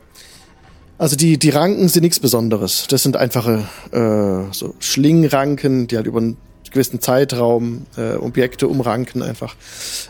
[1.00, 2.86] Also die, die Ranken sind nichts Besonderes.
[2.90, 6.38] Das sind einfache äh, so Schlingranken, die halt über einen
[6.72, 9.56] gewissen Zeitraum äh, Objekte umranken einfach.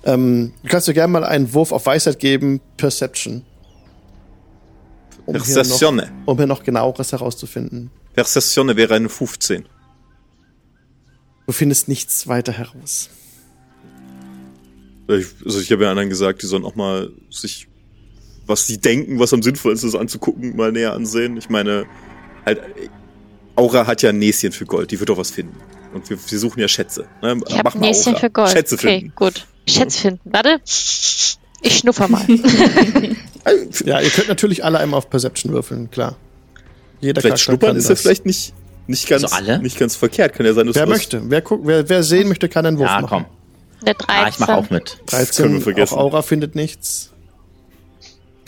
[0.03, 3.43] Ähm, du kannst dir gerne mal einen Wurf auf Weisheit geben, Perception.
[5.27, 7.91] Um hier, noch, um hier noch genaueres herauszufinden.
[8.15, 9.65] Perceptione wäre eine 15.
[11.45, 13.09] Du findest nichts weiter heraus.
[15.07, 17.67] Ich, also ich habe ja anderen gesagt, die sollen auch mal sich,
[18.49, 21.37] was sie denken, was am sinnvollsten ist anzugucken, mal näher ansehen.
[21.37, 21.85] Ich meine,
[22.45, 22.59] halt,
[23.55, 25.55] Aura hat ja ein Näschen für Gold, die wird doch was finden.
[25.93, 27.05] Und wir, wir suchen ja Schätze.
[27.21, 27.39] Ne?
[27.47, 28.19] Ich habe ein Näschen Aura.
[28.19, 28.49] für Gold.
[28.51, 29.13] Schätze okay, finden.
[29.15, 29.47] gut.
[29.67, 30.19] Schätze finden.
[30.25, 30.59] Warte.
[30.65, 32.25] Ich schnupper mal.
[33.85, 36.17] Ja, ihr könnt natürlich alle einmal auf Perception würfeln, klar.
[36.99, 38.01] Jeder Vielleicht Charakter schnuppern kann ist ja das.
[38.01, 38.53] vielleicht nicht,
[38.85, 39.59] nicht ganz, Also alle?
[39.59, 40.33] nicht ganz verkehrt.
[40.35, 42.89] Kann ja sein, dass Wer möchte, wer guckt, wer, wer sehen möchte, kann einen Wurf
[42.89, 43.25] Ja, machen.
[43.25, 43.85] komm.
[43.87, 44.05] Eine 13.
[44.25, 44.99] Ah, ich mache auch mit.
[45.07, 45.93] Das können wir 13, vergessen.
[45.95, 47.11] auch Aura findet nichts.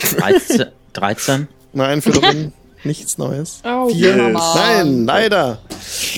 [0.02, 0.66] 13.
[0.92, 1.48] 13.
[1.72, 2.52] Nein, Fjodorin,
[2.84, 3.60] nichts Neues.
[3.64, 4.16] Oh, Vier.
[4.16, 4.54] Mama.
[4.54, 5.62] Nein, leider.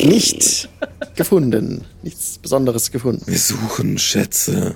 [0.03, 0.68] Nicht
[1.14, 1.85] gefunden.
[2.03, 3.24] Nichts Besonderes gefunden.
[3.26, 4.74] Wir suchen Schätze.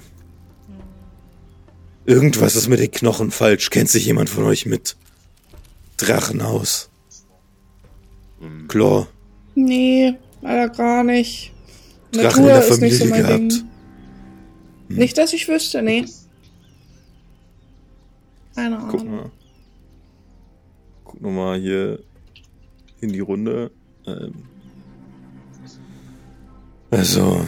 [2.06, 3.70] Irgendwas ist mit den Knochen falsch.
[3.70, 4.96] Kennt sich jemand von euch mit
[5.98, 6.88] Drachen aus?
[8.68, 9.08] Chlor,
[9.56, 11.52] Nee, leider gar nicht.
[12.12, 13.64] Drachen in der ist nicht so Familie mein gehabt.
[14.88, 14.96] Ding.
[14.96, 16.04] Nicht, dass ich wüsste, nee.
[18.58, 19.16] Keine Guck Ahnung.
[19.16, 19.30] mal.
[21.04, 22.02] Guck noch mal hier
[23.00, 23.70] in die Runde.
[24.04, 24.34] Ähm,
[26.90, 27.46] Also.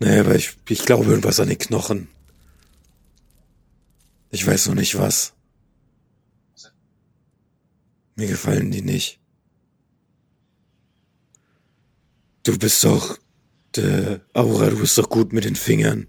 [0.00, 2.08] Nee, aber ich, ich glaube irgendwas an den Knochen.
[4.30, 5.34] Ich weiß noch nicht was.
[8.16, 9.20] Mir gefallen die nicht.
[12.44, 13.18] Du bist doch.
[13.76, 16.06] Äh, Aura, du bist doch gut mit den Fingern.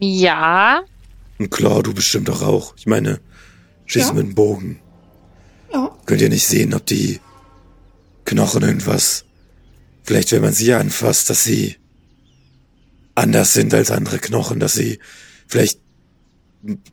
[0.00, 0.82] Ja.
[1.38, 2.74] Und Claw, du bestimmt doch auch.
[2.76, 3.20] Ich meine,
[3.86, 4.12] schieß Ja.
[4.12, 4.80] mit dem Bogen.
[5.72, 5.96] Ja.
[6.06, 7.20] Könnt ihr nicht sehen, ob die
[8.24, 9.24] Knochen irgendwas,
[10.02, 11.76] vielleicht wenn man sie anfasst, dass sie
[13.14, 14.98] anders sind als andere Knochen, dass sie,
[15.46, 15.80] vielleicht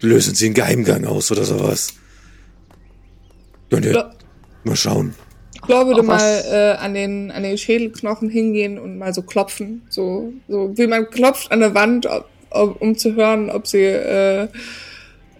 [0.01, 1.93] lösen sie einen Geheimgang aus oder sowas.
[3.69, 4.15] Könnt ihr Klar.
[4.63, 5.13] mal schauen.
[5.65, 9.81] Flo würde mal äh, an, den, an den Schädelknochen hingehen und mal so klopfen.
[9.89, 13.83] So, so wie man klopft an der Wand, ob, ob, um zu hören, ob sie
[13.83, 14.47] äh,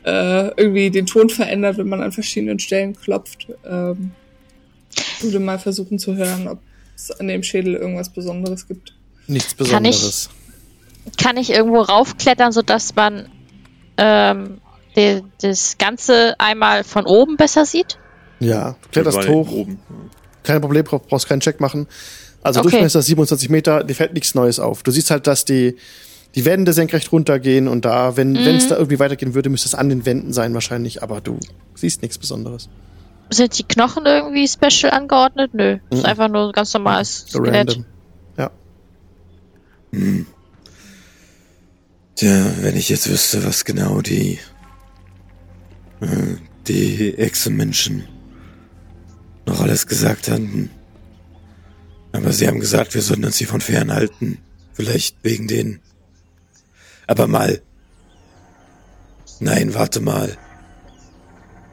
[0.03, 3.47] äh, irgendwie den Ton verändert, wenn man an verschiedenen Stellen klopft.
[3.65, 4.11] Ähm,
[5.21, 6.59] würde mal versuchen zu hören, ob
[6.95, 8.93] es an dem Schädel irgendwas Besonderes gibt.
[9.27, 10.29] Nichts Kann ich- Besonderes.
[11.17, 13.29] Kann ich irgendwo raufklettern, sodass man
[13.97, 14.59] ähm,
[14.95, 17.97] die, das Ganze einmal von oben besser sieht?
[18.39, 19.49] Ja, du kletterst hoch.
[19.51, 19.79] Oben.
[20.43, 21.87] Kein Problem, brauch- brauchst keinen Check machen.
[22.43, 22.71] Also Okay.
[22.71, 24.83] Durchmesser 27 Meter, dir fällt nichts Neues auf.
[24.83, 25.77] Du siehst halt, dass die,
[26.37, 28.37] die Wände senkrecht runtergehen und da, wenn Mhm.
[28.55, 31.39] es da irgendwie weitergehen würde, müsste es an den Wänden sein wahrscheinlich, aber du
[31.75, 32.69] siehst nichts Besonderes.
[33.29, 35.53] Sind die Knochen irgendwie special angeordnet?
[35.53, 35.79] Nö.
[35.89, 36.05] Ist Mhm.
[36.05, 37.55] einfach nur ganz normales So Skelett.
[37.69, 37.85] random.
[38.37, 38.51] Ja.
[42.15, 44.39] Tja, wenn ich jetzt wüsste, was genau die,
[46.01, 46.35] äh,
[46.67, 48.03] die Echsenmenschen
[49.45, 50.69] noch alles gesagt hatten.
[52.11, 54.39] Aber sie haben gesagt, wir sollten uns hiervon fernhalten.
[54.73, 55.79] Vielleicht wegen den.
[57.07, 57.61] Aber mal.
[59.39, 60.37] Nein, warte mal.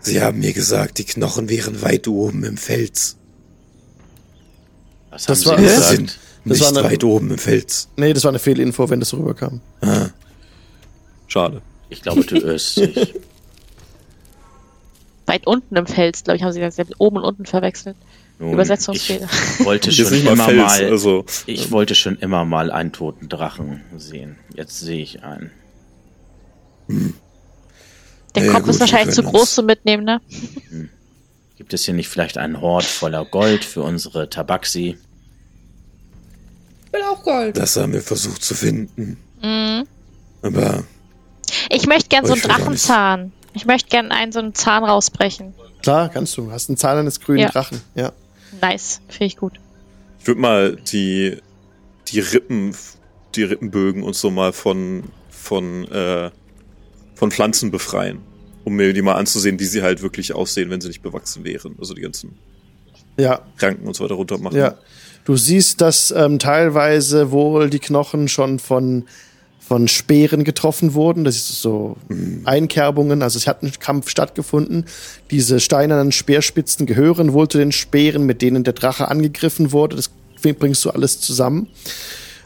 [0.00, 3.16] Sie haben mir gesagt, die Knochen wären weit oben im Fels.
[5.10, 5.88] Was Das haben war- Sie gesagt?
[5.96, 7.88] Sind Das nicht war eine- weit oben im Fels.
[7.96, 9.60] Nee, das war eine Fehlinfo, wenn das rüberkam.
[9.80, 10.08] Ah,
[11.26, 11.62] Schade.
[11.88, 13.14] Ich glaube, du irrst dich.
[15.26, 17.96] Weit unten im Fels, glaube ich, haben sie das ja mit oben und unten verwechselt.
[18.38, 19.28] Nun, Übersetzungsfehler.
[19.60, 23.82] Ich wollte schon immer Fels, mal, also ich wollte schon immer mal einen toten Drachen
[23.96, 24.36] sehen.
[24.54, 25.50] Jetzt sehe ich einen.
[28.34, 30.20] Der Ja, Kopf gut, ist wahrscheinlich zu groß uns- zum Mitnehmen, ne?
[31.56, 34.98] Gibt es hier nicht vielleicht einen Hort voller Gold für unsere Tabaxi?
[36.86, 37.56] Ich will auch Gold.
[37.56, 39.16] das haben wir versucht zu finden.
[39.42, 39.86] Mhm.
[40.42, 40.84] Aber
[41.70, 43.32] Ich möchte gern so einen Drachenzahn.
[43.54, 45.54] Ich möchte gern einen so einen Zahn rausbrechen.
[45.82, 46.50] Klar, kannst du.
[46.50, 47.48] Hast einen Zahn eines grünen Ja.
[47.50, 47.80] Drachen.
[47.94, 48.12] Ja.
[48.64, 49.00] Nice.
[49.08, 49.60] Finde ich gut.
[50.20, 51.36] ich würde mal die,
[52.08, 52.74] die Rippen,
[53.34, 56.30] die Rippenbögen und so mal von, von, äh,
[57.14, 58.20] von Pflanzen befreien.
[58.64, 61.76] Um mir die mal anzusehen, wie sie halt wirklich aussehen, wenn sie nicht bewachsen wären.
[61.78, 62.38] Also die ganzen
[63.18, 64.56] Ja, Ranken und so weiter runter machen.
[64.56, 64.78] Ja,
[65.26, 69.04] du siehst, dass ähm, teilweise wohl die Knochen schon von
[69.66, 71.24] von Speeren getroffen wurden.
[71.24, 71.96] Das ist so
[72.44, 73.22] Einkerbungen.
[73.22, 74.84] Also es hat ein Kampf stattgefunden.
[75.30, 79.96] Diese steinernen Speerspitzen gehören wohl zu den Speeren, mit denen der Drache angegriffen wurde.
[79.96, 80.10] Das
[80.42, 81.68] bringst du alles zusammen.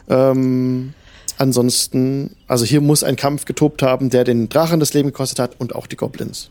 [0.07, 0.93] Ähm,
[1.37, 5.59] ansonsten, also hier muss ein Kampf getobt haben, der den Drachen das Leben gekostet hat
[5.59, 6.49] und auch die Goblins.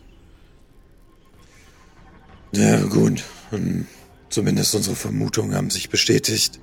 [2.51, 3.23] Ja, gut.
[3.49, 3.87] Und
[4.29, 6.59] zumindest unsere Vermutungen haben sich bestätigt.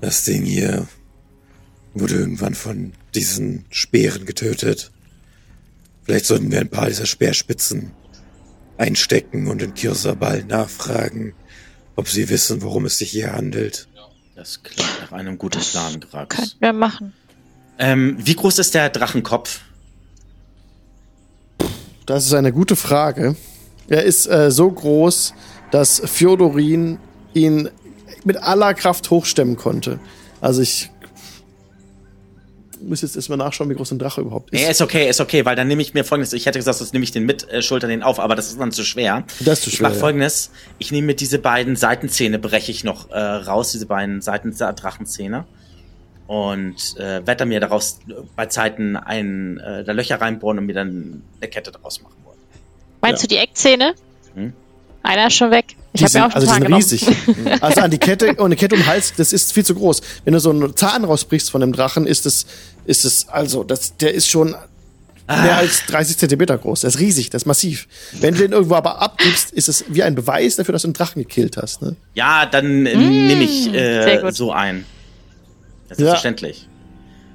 [0.00, 0.86] Das Ding hier
[1.94, 4.90] wurde irgendwann von diesen Speeren getötet.
[6.04, 7.92] Vielleicht sollten wir ein paar dieser Speerspitzen
[8.76, 11.34] einstecken und in Kirsabal nachfragen,
[11.96, 13.88] ob sie wissen, worum es sich hier handelt.
[14.34, 16.36] Das klingt nach einem guten Plan, Grax.
[16.36, 17.12] Könnten wir machen.
[17.78, 19.60] Ähm, wie groß ist der Drachenkopf?
[22.06, 23.36] Das ist eine gute Frage.
[23.88, 25.34] Er ist äh, so groß,
[25.70, 26.98] dass Fjodorin
[27.32, 27.70] ihn
[28.24, 30.00] mit aller Kraft hochstemmen konnte.
[30.40, 30.90] Also ich
[32.88, 34.60] muss jetzt erstmal nachschauen, wie groß ein Drache überhaupt ist.
[34.60, 36.32] Nee, ist okay, ist okay, weil dann nehme ich mir folgendes.
[36.32, 38.60] Ich hätte gesagt, das nehme ich den mit, äh, schulter den auf, aber das ist
[38.60, 39.24] dann zu schwer.
[39.40, 40.00] Das ist zu Ich schwer, mache ja.
[40.00, 40.50] folgendes.
[40.78, 45.44] Ich nehme mir diese beiden Seitenzähne, breche ich noch äh, raus, diese beiden Seitendrachenzähne.
[46.26, 50.72] Und äh, werde mir daraus äh, bei Zeiten ein, äh, da Löcher reinbohren und mir
[50.74, 52.38] dann eine Kette daraus machen wollen.
[53.02, 53.28] Meinst Ja.
[53.28, 53.94] du die Eckzähne?
[54.34, 54.54] Hm?
[55.02, 55.76] Einer ist schon weg.
[55.94, 57.06] Ich Die habe sind, ja auch schon also die sind riesig.
[57.62, 60.02] also an die Kette und eine Kette um den Hals, das ist viel zu groß.
[60.24, 62.46] Wenn du so einen Zahn rausbrichst von dem Drachen, ist es,
[62.84, 64.56] ist es, also, das, der ist schon
[65.28, 66.80] mehr als 30 Zentimeter groß.
[66.80, 67.86] Der ist riesig, das ist massiv.
[68.12, 70.94] Wenn du den irgendwo aber abgibst, ist es wie ein Beweis dafür, dass du einen
[70.94, 71.80] Drachen gekillt hast.
[71.80, 71.94] Ne?
[72.14, 74.84] Ja, dann äh, nehme ich äh, so ein.
[75.88, 76.10] Das ist Ja.
[76.10, 76.68] verständlich.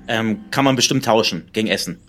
[0.10, 2.00] Ähm, kann man bestimmt tauschen gegen Essen.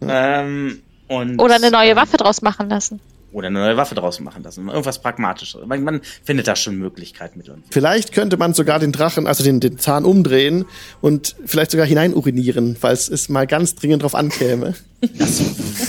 [0.00, 3.00] Ähm, und, Oder eine neue ähm, Waffe draus machen lassen.
[3.32, 4.66] Oder eine neue Waffe draus machen lassen.
[4.68, 5.60] Irgendwas Pragmatisches.
[5.64, 7.64] Man, man findet da schon Möglichkeiten mit uns.
[7.70, 10.64] Vielleicht könnte man sogar den Drachen, also den, den Zahn umdrehen
[11.00, 14.74] und vielleicht sogar hinein urinieren, falls es mal ganz dringend drauf ankäme.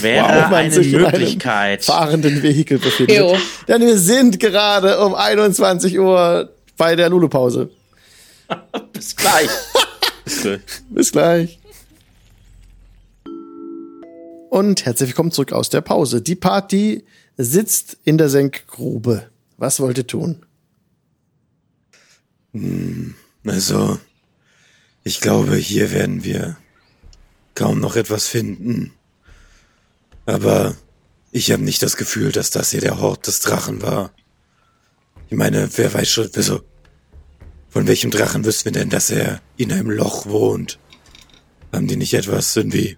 [0.01, 1.83] Wäre Wow, man eine sich in einem Möglichkeit.
[1.83, 3.17] fahrenden Vehikel befindet.
[3.17, 3.35] Jo.
[3.67, 7.69] Denn wir sind gerade um 21 Uhr bei der Lulu-Pause.
[8.93, 9.49] Bis gleich.
[10.89, 11.57] Bis gleich.
[14.49, 16.21] Und herzlich willkommen zurück aus der Pause.
[16.21, 17.03] Die Party
[17.43, 19.29] sitzt in der Senkgrube.
[19.57, 20.45] Was wollt ihr tun?
[23.45, 23.99] Also,
[25.03, 26.57] ich glaube, hier werden wir
[27.55, 28.93] kaum noch etwas finden.
[30.25, 30.75] Aber
[31.31, 34.11] ich habe nicht das Gefühl, dass das hier der Hort des Drachen war.
[35.29, 36.61] Ich meine, wer weiß schon, also,
[37.69, 40.77] von welchem Drachen wüssten wir denn, dass er in einem Loch wohnt?
[41.71, 42.97] Haben die nicht etwas irgendwie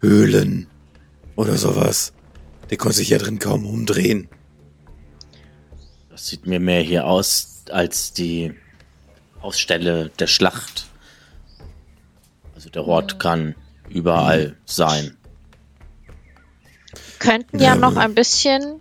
[0.00, 0.66] Höhlen
[1.34, 2.12] oder sowas?
[2.70, 4.28] Der konnte sich ja drin kaum umdrehen.
[6.10, 8.54] Das sieht mir mehr hier aus als die
[9.40, 10.86] Ausstelle der Schlacht.
[12.54, 13.54] Also der Hort kann
[13.88, 15.16] überall sein.
[17.18, 18.80] Könnten ja Ja, noch ein bisschen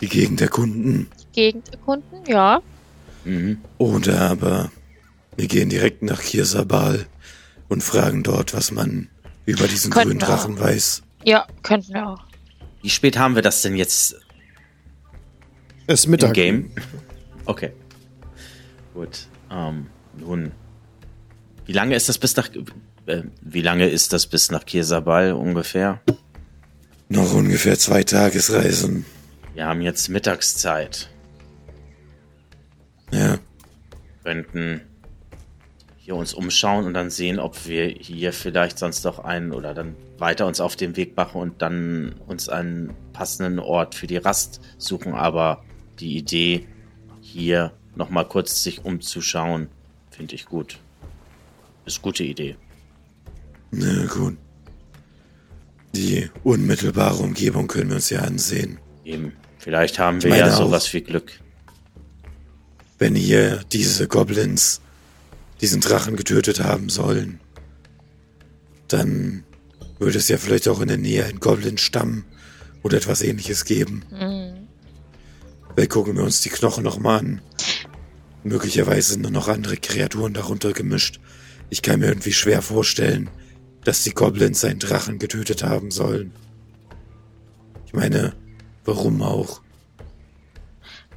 [0.00, 1.08] Die Gegend erkunden.
[1.20, 2.62] die Gegend erkunden, ja.
[3.24, 3.58] Mhm.
[3.78, 4.72] Oder aber
[5.36, 7.06] wir gehen direkt nach Kirsabal
[7.68, 9.08] und fragen dort, was man
[9.46, 11.02] über diesen Könnten grünen Drachen weiß.
[11.24, 12.24] Ja, könnten wir auch.
[12.82, 14.16] Wie spät haben wir das denn jetzt
[15.86, 16.34] Es ist im Mittag.
[16.34, 16.70] Game?
[17.44, 17.72] Okay.
[18.94, 19.26] Gut.
[19.50, 19.86] Ähm,
[20.18, 20.52] nun.
[21.66, 22.50] Wie lange ist das bis nach
[23.06, 26.00] äh, wie lange ist das bis nach Kirsabal ungefähr?
[27.08, 29.04] Noch ungefähr zwei Tagesreisen.
[29.54, 31.08] Wir haben jetzt Mittagszeit.
[33.12, 33.38] Ja,
[34.24, 34.80] könnten
[36.12, 39.96] hier uns umschauen und dann sehen, ob wir hier vielleicht sonst noch einen oder dann
[40.18, 44.60] weiter uns auf den Weg machen und dann uns einen passenden Ort für die Rast
[44.76, 45.14] suchen.
[45.14, 45.64] Aber
[46.00, 46.66] die Idee,
[47.20, 49.68] hier nochmal kurz sich umzuschauen,
[50.10, 50.78] finde ich gut.
[51.86, 52.56] Ist gute Idee.
[53.70, 54.36] na gut.
[55.94, 58.78] Die unmittelbare Umgebung können wir uns ja ansehen.
[59.04, 59.32] Eben.
[59.58, 61.40] Vielleicht haben wir ja sowas wie Glück.
[62.98, 64.81] Wenn hier diese Goblins
[65.62, 67.40] diesen Drachen getötet haben sollen,
[68.88, 69.44] dann
[69.98, 72.24] würde es ja vielleicht auch in der Nähe einen Goblin-Stamm
[72.82, 74.04] oder etwas ähnliches geben.
[74.10, 74.68] Mhm.
[75.74, 77.40] Vielleicht gucken wir uns die Knochen nochmal an.
[78.42, 81.20] Möglicherweise sind nur noch andere Kreaturen darunter gemischt.
[81.70, 83.30] Ich kann mir irgendwie schwer vorstellen,
[83.84, 86.32] dass die Goblins einen Drachen getötet haben sollen.
[87.86, 88.34] Ich meine,
[88.84, 89.62] warum auch?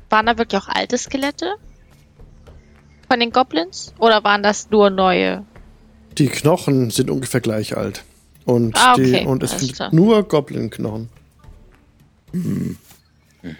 [0.09, 1.55] Waren da wirklich auch alte Skelette?
[3.15, 3.93] Von den Goblins?
[3.97, 5.45] Oder waren das nur neue?
[6.17, 8.03] Die Knochen sind ungefähr gleich alt.
[8.43, 9.21] Und, Ah, okay.
[9.21, 9.87] die, und es klar.
[9.95, 11.07] nur Goblin-Knochen.
[12.33, 12.75] Mhm.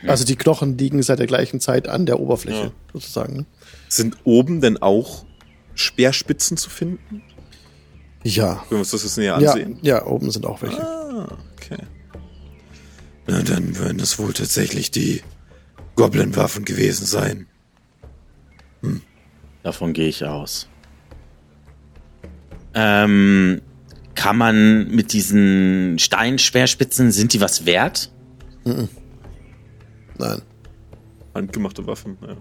[0.06, 2.72] Also die Knochen liegen seit der gleichen Zeit an der Oberfläche, Ja.
[2.92, 3.34] sozusagen.
[3.38, 3.46] Ne?
[3.88, 5.24] Sind oben denn auch
[5.74, 7.22] Speerspitzen zu finden?
[8.26, 8.62] Ja.
[8.68, 9.80] Wenn wir uns das jetzt näher Ja, ansehen.
[9.84, 10.82] ja, oben sind auch welche.
[10.86, 11.78] Ah, okay.
[13.26, 15.22] Na, dann würden es wohl tatsächlich die
[15.96, 17.48] Goblin-Waffen gewesen sein.
[19.66, 20.68] Davon gehe ich aus.
[22.76, 23.64] Ähm,
[24.14, 28.12] kann man mit diesen Steinschwerspitzen, sind die was wert?
[28.64, 30.42] Nein,
[31.34, 32.38] Handgemachte Waffen, ja.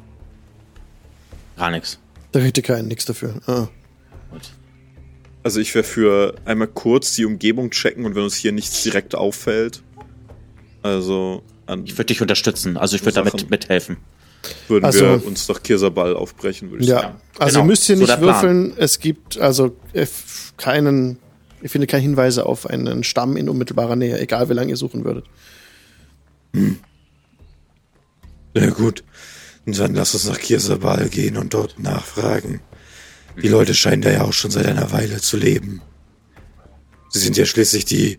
[1.57, 1.99] Gar nichts.
[2.33, 3.41] da ihr keinen, nix dafür.
[3.47, 3.69] Ah.
[4.31, 4.51] Gut.
[5.43, 9.15] Also ich wäre für einmal kurz die Umgebung checken und wenn uns hier nichts direkt
[9.15, 9.83] auffällt,
[10.83, 12.77] also an, Ich würde dich unterstützen.
[12.77, 13.97] Also ich würde damit mithelfen.
[14.69, 17.21] Würden Also- wir uns nach Kirsabal aufbrechen, würde ich Ja, sagen.
[17.39, 17.65] also genau.
[17.65, 18.23] ihr müsst hier So nicht Plan.
[18.23, 18.75] würfeln.
[18.77, 20.07] Es gibt also äh,
[20.57, 21.19] keinen,
[21.63, 25.05] ich finde keine Hinweise auf einen Stamm in unmittelbarer Nähe, egal wie lange ihr suchen
[25.05, 25.25] würdet.
[28.55, 29.03] Na gut,
[29.67, 32.61] und dann lass uns nach Kirsabal gehen und dort nachfragen.
[33.43, 35.83] Die Leute scheinen da ja auch schon seit einer Weile zu leben.
[37.11, 38.19] Sie sind ja schließlich die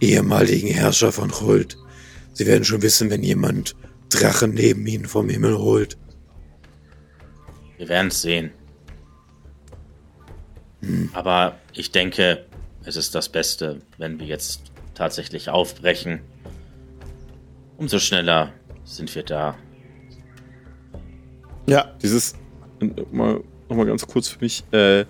[0.00, 1.76] ehemaligen Herrscher von Chult.
[2.32, 3.76] Sie werden schon wissen, wenn jemand
[4.20, 5.96] Drachen neben ihnen vom Himmel holt.
[7.76, 8.52] Wir werden es sehen.
[11.12, 12.46] Aber ich denke,
[12.84, 16.20] es ist das Beste, wenn wir jetzt tatsächlich aufbrechen
[17.76, 18.52] umso schneller
[18.84, 19.56] sind wir da.
[21.66, 22.34] Ja, Dieses,
[23.10, 25.06] mal, noch mal ganz kurz für mich, äh,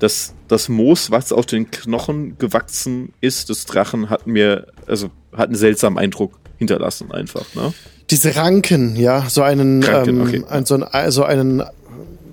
[0.00, 5.46] das, das Moos, was auf den Knochen gewachsen ist, des Drachen, hat mir, also, hat
[5.46, 7.72] einen seltsamen Eindruck hinterlassen, einfach, ne?
[8.10, 10.44] Diese Ranken, ja, so einen, Ranken, ähm, okay.
[10.48, 11.62] ein, so, ein, so einen,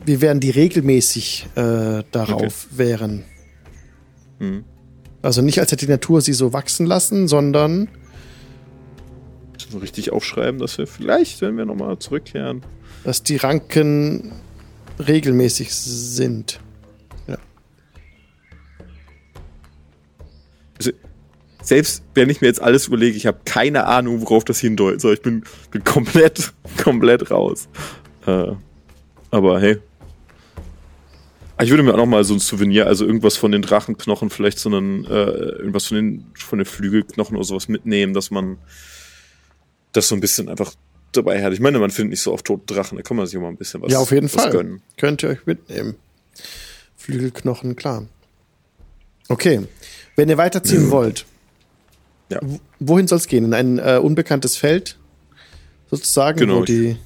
[0.05, 3.23] wie wären die regelmäßig äh, darauf wären.
[4.39, 4.63] Hm.
[5.21, 7.87] Also nicht als hätte die Natur sie so wachsen lassen, sondern
[9.69, 12.63] So richtig aufschreiben, dass wir vielleicht, wenn wir nochmal zurückkehren.
[13.03, 14.31] dass die Ranken
[14.99, 16.59] regelmäßig sind.
[20.77, 20.91] Also,
[21.61, 25.01] selbst wenn ich mir jetzt alles überlege, ich habe keine Ahnung, worauf das hindeutet.
[25.01, 26.53] So, ich bin, bin komplett,
[26.83, 27.67] komplett raus.
[28.25, 28.51] Äh,
[29.31, 29.77] aber hey.
[31.57, 34.29] Ah, Ich würde mir auch noch mal so ein Souvenir, also irgendwas von den Drachenknochen,
[34.29, 38.57] vielleicht so einen, äh, irgendwas von den, von den Flügelknochen oder sowas mitnehmen, dass man
[39.91, 40.73] das so ein bisschen einfach
[41.11, 41.53] dabei hat.
[41.53, 43.49] Ich meine, man findet nicht so oft tote Drachen, da kann man sich auch mal
[43.49, 44.49] ein bisschen was, ja, auf jeden Fall.
[44.51, 44.81] gönnen.
[44.97, 45.95] Könnt ihr euch mitnehmen.
[46.97, 48.05] Flügelknochen, klar.
[49.27, 49.61] Okay.
[50.15, 51.25] Wenn ihr weiterziehen wollt,
[52.31, 52.39] Ja.
[52.79, 53.45] wohin soll es gehen?
[53.45, 54.97] In ein äh, unbekanntes Feld?
[55.89, 56.97] Sozusagen, Genau, wo die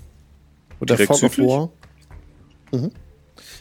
[0.80, 1.48] wo der direkt Fog of südlich?
[1.52, 1.70] War.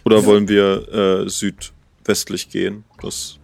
[0.04, 2.84] Oder wollen wir äh, südwestlich gehen?
[3.00, 3.38] Das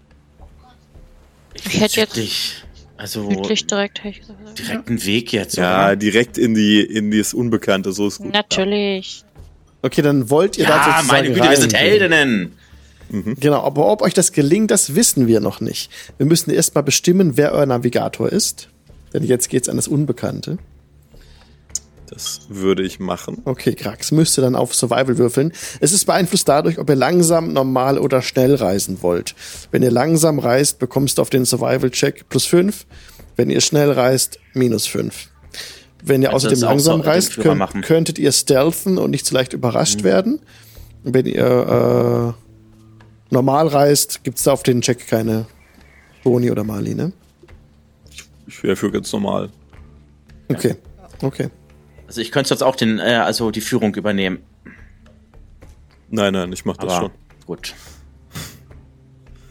[1.54, 2.64] Ich hätte jetzt Südlich.
[2.98, 4.58] Also südlich direkt, hätte ich gesagt.
[4.58, 5.56] direkten Weg jetzt.
[5.56, 5.96] Ja, oder?
[5.96, 8.34] direkt in die in das Unbekannte, so ist gut.
[8.34, 9.24] Natürlich.
[9.80, 12.52] Okay, dann wollt ihr da ja sozusagen meine Güte, wir sind reingehen.
[13.10, 13.36] Heldinnen.
[13.40, 15.90] Genau, aber ob euch das gelingt, das wissen wir noch nicht.
[16.16, 18.68] Wir müssen erst mal bestimmen, wer euer Navigator ist.
[19.12, 20.58] Denn jetzt geht's an das Unbekannte.
[22.06, 23.42] Das würde ich machen.
[23.44, 25.52] Okay, Krax müsste dann auf Survival würfeln.
[25.78, 29.36] Es ist beeinflusst dadurch, ob ihr langsam, normal oder schnell reisen wollt.
[29.70, 32.86] Wenn ihr langsam reist, bekommst du auf den Survival-Check plus 5.
[33.36, 35.28] Wenn ihr schnell reist, minus 5.
[36.02, 40.02] Wenn ihr Also außerdem langsam reist, könnt, könntet ihr stealthen und nicht so leicht überrascht
[40.02, 40.40] werden.
[41.04, 42.49] Wenn ihr äh,
[43.30, 45.46] normal reist, gibt's da auf den Check keine
[46.22, 47.12] Boni oder Mali, ne?
[48.46, 49.50] Ich wäre für ganz normal.
[50.48, 50.76] Okay,
[51.22, 51.48] okay.
[52.06, 54.40] Also ich könnte jetzt auch den, äh, also die Führung übernehmen.
[56.08, 57.10] Nein, nein, ich mach das Aber schon.
[57.46, 57.74] gut.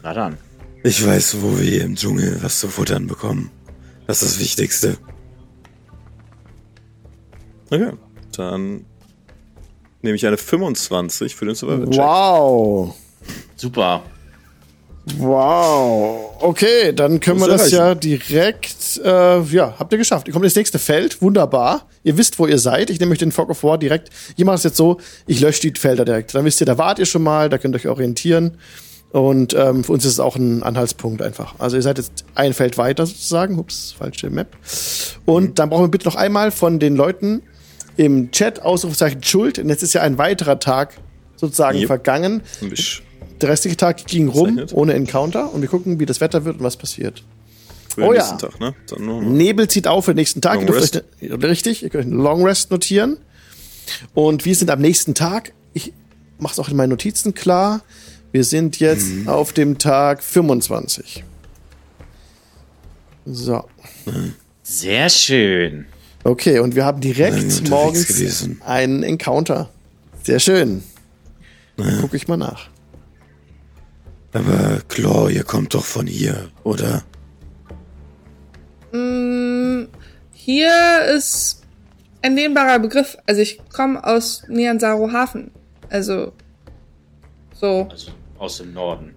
[0.04, 0.38] Na dann.
[0.84, 3.50] Ich weiß, wo wir hier im Dschungel was zu futtern bekommen.
[4.08, 4.98] Das ist das Wichtigste.
[7.70, 7.92] Okay.
[8.36, 8.86] Dann
[10.02, 12.00] nehme ich eine 25 für den Survival Check.
[12.00, 12.96] Wow.
[13.60, 14.02] Super.
[15.18, 16.36] Wow.
[16.40, 20.28] Okay, dann können wir Das das ist ja direkt, äh, ja, habt ihr geschafft.
[20.28, 21.88] Ihr kommt ins nächste Feld, wunderbar.
[22.04, 22.90] Ihr wisst, wo ihr seid.
[22.90, 24.10] Ich nehme euch den Fog of War direkt.
[24.38, 24.98] Ich mache es jetzt so,
[25.28, 26.36] ich lösche die Felder direkt.
[26.36, 28.58] Dann wisst ihr, da wart ihr schon mal, da könnt ihr euch orientieren.
[29.12, 31.56] Und ähm, für uns ist es auch ein Anhaltspunkt einfach.
[31.58, 33.58] Also ihr seid jetzt ein Feld weiter sozusagen.
[33.58, 34.56] Ups, falsche Map.
[35.26, 37.42] Und dann brauchen wir bitte noch einmal von den Leuten
[37.98, 39.58] im Chat Ausrufezeichen Schuld.
[39.58, 40.94] Und jetzt ist ja ein weiterer Tag
[41.36, 41.88] sozusagen Yep.
[41.88, 42.42] vergangen.
[42.72, 43.02] Ich
[43.42, 44.74] Der restliche Tag ging rum, Zeichnet.
[44.74, 45.54] ohne Encounter.
[45.54, 47.24] Und wir gucken, wie das Wetter wird und was passiert.
[47.94, 48.20] für den Oh ja.
[48.20, 48.76] nächsten Tag, ne?
[49.22, 50.56] Nebel zieht auf für den nächsten Tag.
[50.56, 53.18] Long ihr dürft euch eine, richtig, ihr könnt euch einen Long Rest notieren.
[54.14, 55.54] Und wir sind am nächsten Tag.
[55.74, 55.94] Ich
[56.38, 57.82] mache es auch in meinen Notizen klar.
[58.32, 59.28] Wir sind jetzt Mhm.
[59.30, 61.24] auf dem Tag 25.
[63.26, 63.64] So.
[64.64, 65.86] Sehr schön.
[66.24, 68.62] Okay, und wir haben direkt morgens gewesen.
[68.66, 69.70] einen Encounter.
[70.24, 70.84] Sehr schön.
[71.78, 72.70] Dann gucke ich mal nach.
[74.34, 77.04] Aber Claw, ihr kommt doch von hier, oder?
[78.92, 79.88] Mm,
[80.34, 81.64] Hier ist
[82.22, 83.18] ein dehnbarer Begriff.
[83.28, 85.52] Also ich komme aus Nianzaro Hafen.
[85.90, 86.34] Also
[87.54, 89.14] so, Also aus dem Norden.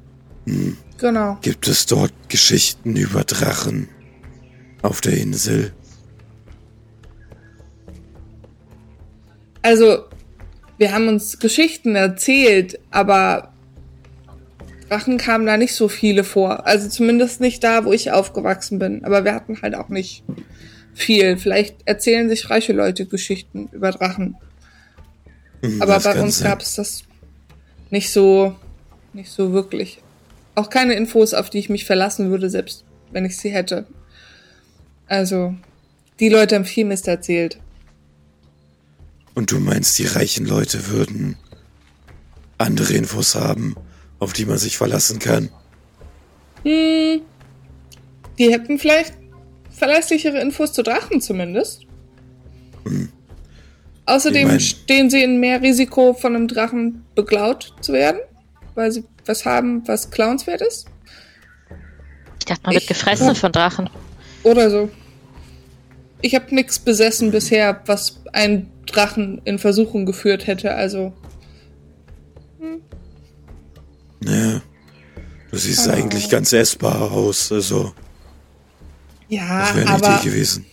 [0.99, 1.39] genau.
[1.43, 3.89] Gibt es dort Geschichten über Drachen
[4.83, 5.73] auf der Insel?
[9.63, 10.05] Also
[10.79, 13.52] wir haben uns Geschichten erzählt, aber
[14.93, 16.67] Drachen kamen da nicht so viele vor.
[16.67, 19.05] Also zumindest nicht da, wo ich aufgewachsen bin.
[19.05, 20.23] Aber wir hatten halt auch nicht
[20.93, 21.39] viel.
[21.39, 24.37] Vielleicht erzählen sich reiche Leute Geschichten über Drachen.
[25.63, 27.05] Hm, Aber das bei uns gab es das
[27.89, 28.55] nicht so,
[29.15, 30.03] nicht so wirklich.
[30.55, 33.87] Auch keine Infos, auf die ich mich verlassen würde, selbst wenn ich sie hätte.
[35.07, 35.55] Also,
[36.21, 37.59] die Leute haben viel Mist erzählt.
[39.35, 41.39] Und du meinst, die reichen Leute würden
[42.59, 43.75] andere Infos haben,
[44.23, 45.51] auf die man sich verlassen kann?
[46.63, 47.23] Hm,
[48.39, 49.15] die hätten vielleicht
[49.71, 51.87] verlässlichere Infos zu Drachen zumindest.
[54.07, 58.21] Außerdem Ich mein- stehen sie in mehr Risiko, von einem Drachen beklaut zu werden,
[58.75, 60.87] weil sie was haben, was clownswert ist.
[62.39, 63.91] Ich dachte, man wird gefressen von Drachen.
[64.45, 64.89] Oder so.
[66.25, 71.13] ich habe nichts besessen bisher, was einen Drachen in Versuchung geführt hätte, also.
[74.25, 74.63] Naja,
[75.51, 77.93] du siehst eigentlich ganz essbar aus, also
[79.29, 80.67] Ja, das wäre eine aber, gewesen.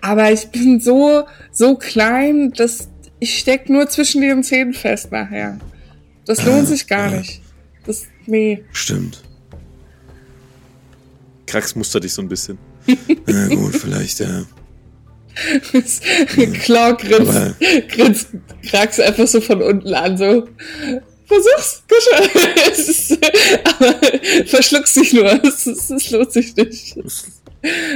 [0.00, 2.88] aber ich bin so, so klein, dass
[3.20, 5.58] ich steck nur zwischen den Zähnen fest nachher.
[6.24, 7.40] Das lohnt sich gar nicht.
[7.84, 8.64] Das, nee.
[8.72, 9.22] Stimmt.
[11.46, 12.58] Krax mustert dich so ein bisschen.
[13.26, 14.44] Na gut, vielleicht, ja.
[16.62, 17.56] Claw grinst,
[17.88, 18.28] grinst
[18.68, 20.48] Krax einfach so von unten an, so.
[21.28, 22.30] Versuch's, Kusche.
[22.72, 23.18] Es ist,
[23.64, 23.94] aber
[24.46, 25.44] verschluckst dich nur.
[25.44, 26.96] Es, ist, es lohnt sich nicht.
[26.96, 27.26] Nur ist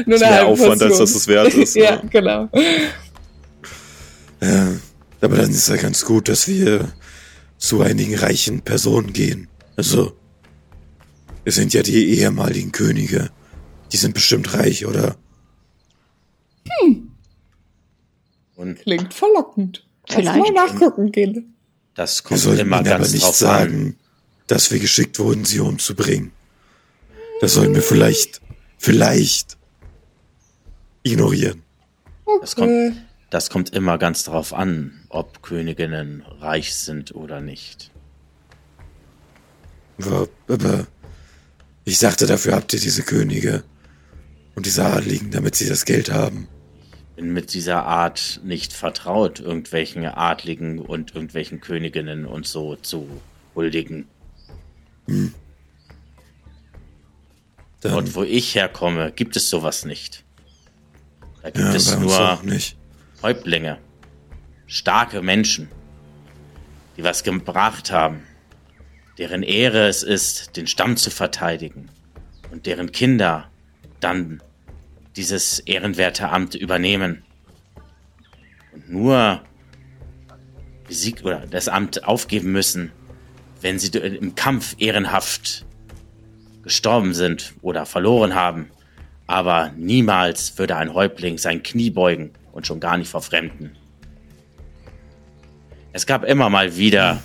[0.06, 0.98] eine mehr halbe Aufwand, als Portion.
[1.00, 2.02] dass es wert ist, ja, ja.
[2.10, 2.48] genau.
[4.40, 4.72] ja.
[5.20, 6.92] Aber dann ist ja ganz gut, dass wir
[7.56, 9.48] zu einigen reichen Personen gehen.
[9.76, 10.16] Also,
[11.44, 13.30] wir sind ja die ehemaligen Könige.
[13.92, 15.16] Die sind bestimmt reich, oder?
[18.56, 19.84] Und Klingt verlockend.
[20.08, 20.38] Lass Vielleicht.
[20.38, 21.51] mal nachgucken gehen.
[21.94, 23.48] Das Wir kommt sollten immer ihnen aber ganz nicht drauf an.
[23.48, 23.96] sagen,
[24.46, 26.32] dass wir geschickt wurden, sie umzubringen.
[27.40, 28.40] Das sollten wir vielleicht,
[28.78, 29.56] vielleicht
[31.02, 31.62] ignorieren.
[32.40, 32.96] Das kommt,
[33.30, 37.90] das kommt immer ganz darauf an, ob Königinnen reich sind oder nicht.
[39.98, 40.86] Aber, aber
[41.84, 43.64] ich sagte, dafür habt ihr diese Könige
[44.54, 46.48] und diese Adligen, damit sie das Geld haben.
[47.22, 53.08] Bin mit dieser Art nicht vertraut, irgendwelchen Adligen und irgendwelchen Königinnen und so zu
[53.54, 54.08] huldigen.
[57.80, 60.24] Dann, Und wo ich herkomme, gibt es sowas nicht.
[61.42, 62.40] Da gibt ja, es nur.
[63.22, 63.78] Häuptlinge,
[64.66, 65.68] starke Menschen,
[66.96, 68.24] die was gebracht haben,
[69.16, 71.88] deren Ehre es ist, den Stamm zu verteidigen
[72.50, 73.48] und deren Kinder
[74.00, 74.42] dann
[75.16, 77.22] dieses ehrenwerte Amt übernehmen.
[78.72, 79.42] Und nur
[80.86, 82.92] besiegt oder das Amt aufgeben müssen,
[83.60, 85.64] wenn sie im Kampf ehrenhaft
[86.62, 88.70] gestorben sind oder verloren haben.
[89.26, 93.76] Aber niemals würde ein Häuptling sein Knie beugen und schon gar nicht vor Fremden.
[95.92, 97.22] Es gab immer mal wieder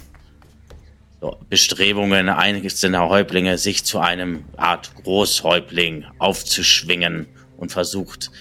[1.49, 7.27] Bestrebungen einzelner Häuptlinge, sich zu einem Art Großhäuptling aufzuschwingen
[7.57, 8.31] und versucht,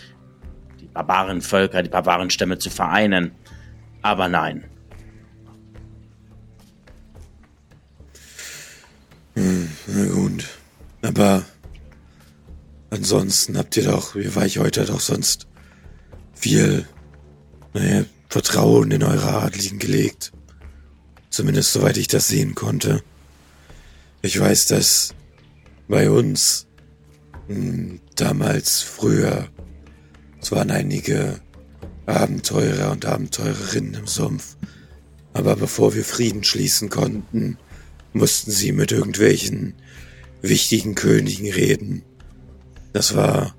[0.80, 3.32] die Barbarenvölker, die Barbarenstämme zu vereinen.
[4.02, 4.64] Aber nein,
[9.86, 10.44] Na gut.
[11.02, 11.44] Aber
[12.90, 15.46] ansonsten habt ihr doch, wie war ich heute doch sonst
[16.34, 16.86] viel,
[17.72, 20.32] naja, Vertrauen in eure Adligen gelegt.
[21.30, 23.02] Zumindest soweit ich das sehen konnte.
[24.22, 25.14] Ich weiß, dass
[25.86, 26.66] bei uns
[27.48, 29.48] mh, damals früher,
[30.40, 31.40] es waren einige
[32.06, 34.56] Abenteurer und Abenteurerinnen im Sumpf.
[35.32, 37.58] Aber bevor wir Frieden schließen konnten,
[38.12, 39.74] mussten sie mit irgendwelchen
[40.40, 42.02] wichtigen Königen reden.
[42.92, 43.54] Das war,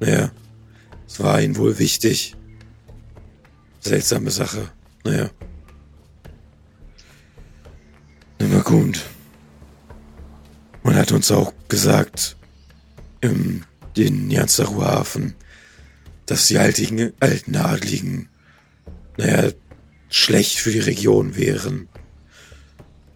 [0.00, 0.30] naja,
[1.06, 2.36] es war ihnen wohl wichtig.
[3.80, 4.70] Seltsame Sache,
[5.04, 5.30] naja.
[8.40, 9.00] Aber gut.
[10.82, 12.36] Man hat uns auch gesagt,
[13.20, 13.62] im
[14.04, 15.34] den Janzaru-Hafen,
[16.26, 18.28] dass die altigen, alten Adligen,
[19.16, 19.50] naja,
[20.08, 21.88] schlecht für die Region wären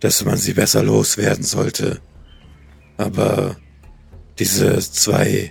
[0.05, 1.99] dass man sie besser loswerden sollte.
[2.99, 3.57] Aber
[4.39, 5.51] diese zwei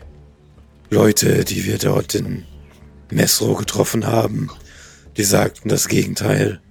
[0.91, 2.45] Leute, die wir dort in
[3.09, 4.51] Messro getroffen haben,
[5.17, 6.61] die sagten das Gegenteil.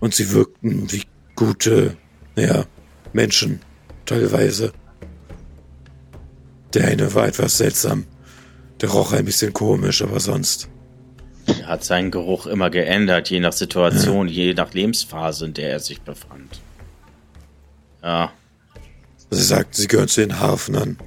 [0.00, 1.02] Und sie wirkten wie
[1.36, 1.98] gute,
[2.36, 2.64] ja,
[3.12, 3.60] Menschen,
[4.06, 4.72] teilweise.
[6.74, 8.06] Der eine war etwas seltsam.
[8.80, 10.68] Der roch ein bisschen komisch, aber sonst.
[11.46, 15.80] er hat seinen Geruch immer geändert, je nach Situation, je nach Lebensphase, in der er
[15.80, 16.60] sich befand.
[18.02, 18.32] Ja,
[19.30, 20.98] Sie sagten, sie gehören zu den Hafnern.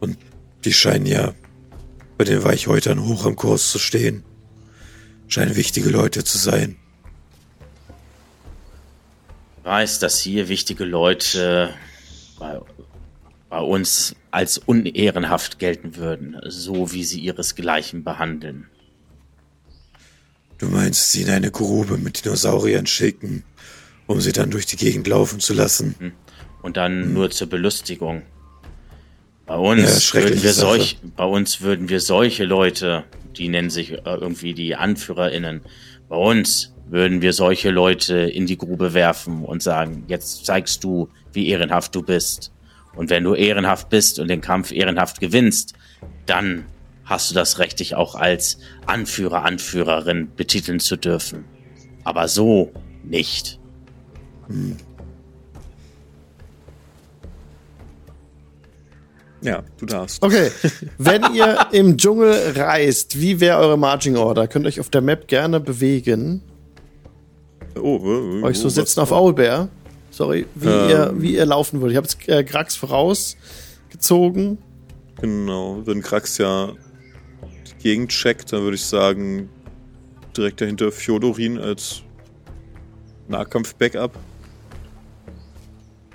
[0.00, 0.18] Und
[0.64, 1.34] die scheinen ja
[2.18, 4.24] bei den Weichhäutern hoch im Kurs zu stehen.
[5.28, 6.76] Scheinen wichtige Leute zu sein.
[9.62, 11.72] weiß, dass hier wichtige Leute
[12.40, 12.58] bei,
[13.52, 18.66] bei uns als unehrenhaft gelten würden, so wie sie ihresgleichen behandeln.
[20.56, 23.44] Du meinst, sie in eine Grube mit Dinosauriern schicken,
[24.06, 26.14] um sie dann durch die Gegend laufen zu lassen?
[26.62, 28.22] Und dann nur zur Belustigung.
[29.44, 33.04] Bei Ja, uns schreckliche würden wir solch, bei uns würden wir solche Leute,
[33.36, 35.60] die nennen sich äh, irgendwie die AnführerInnen,
[36.08, 41.10] bei uns würden wir solche Leute in die Grube werfen und sagen, jetzt zeigst du,
[41.34, 42.50] wie ehrenhaft du bist.
[42.94, 45.74] Und wenn du ehrenhaft bist und den Kampf ehrenhaft gewinnst,
[46.26, 46.64] dann
[47.04, 51.44] hast du das Recht, dich auch als Anführer, Anführerin betiteln zu dürfen.
[52.04, 53.58] Aber so nicht.
[59.40, 60.22] Ja, du darfst.
[60.22, 60.50] Okay,
[60.98, 64.46] wenn ihr im Dschungel reist, wie wäre eure Marching Order?
[64.46, 66.42] Könnt ihr euch auf der Map gerne bewegen.
[67.74, 69.68] Oh, äh, Euch so oh, sitzen auf Owlbear.
[70.12, 70.90] Sorry, wie, Ähm.
[70.90, 71.92] ihr, wie ihr laufen würdet.
[71.92, 74.58] Ich habe jetzt äh, Grax vorausgezogen.
[75.20, 76.72] Genau, wenn Krax ja
[77.66, 79.48] die Gegend checkt, dann würde ich sagen,
[80.36, 82.02] direkt dahinter Fjodorin als
[83.28, 84.12] Nahkampf-Backup.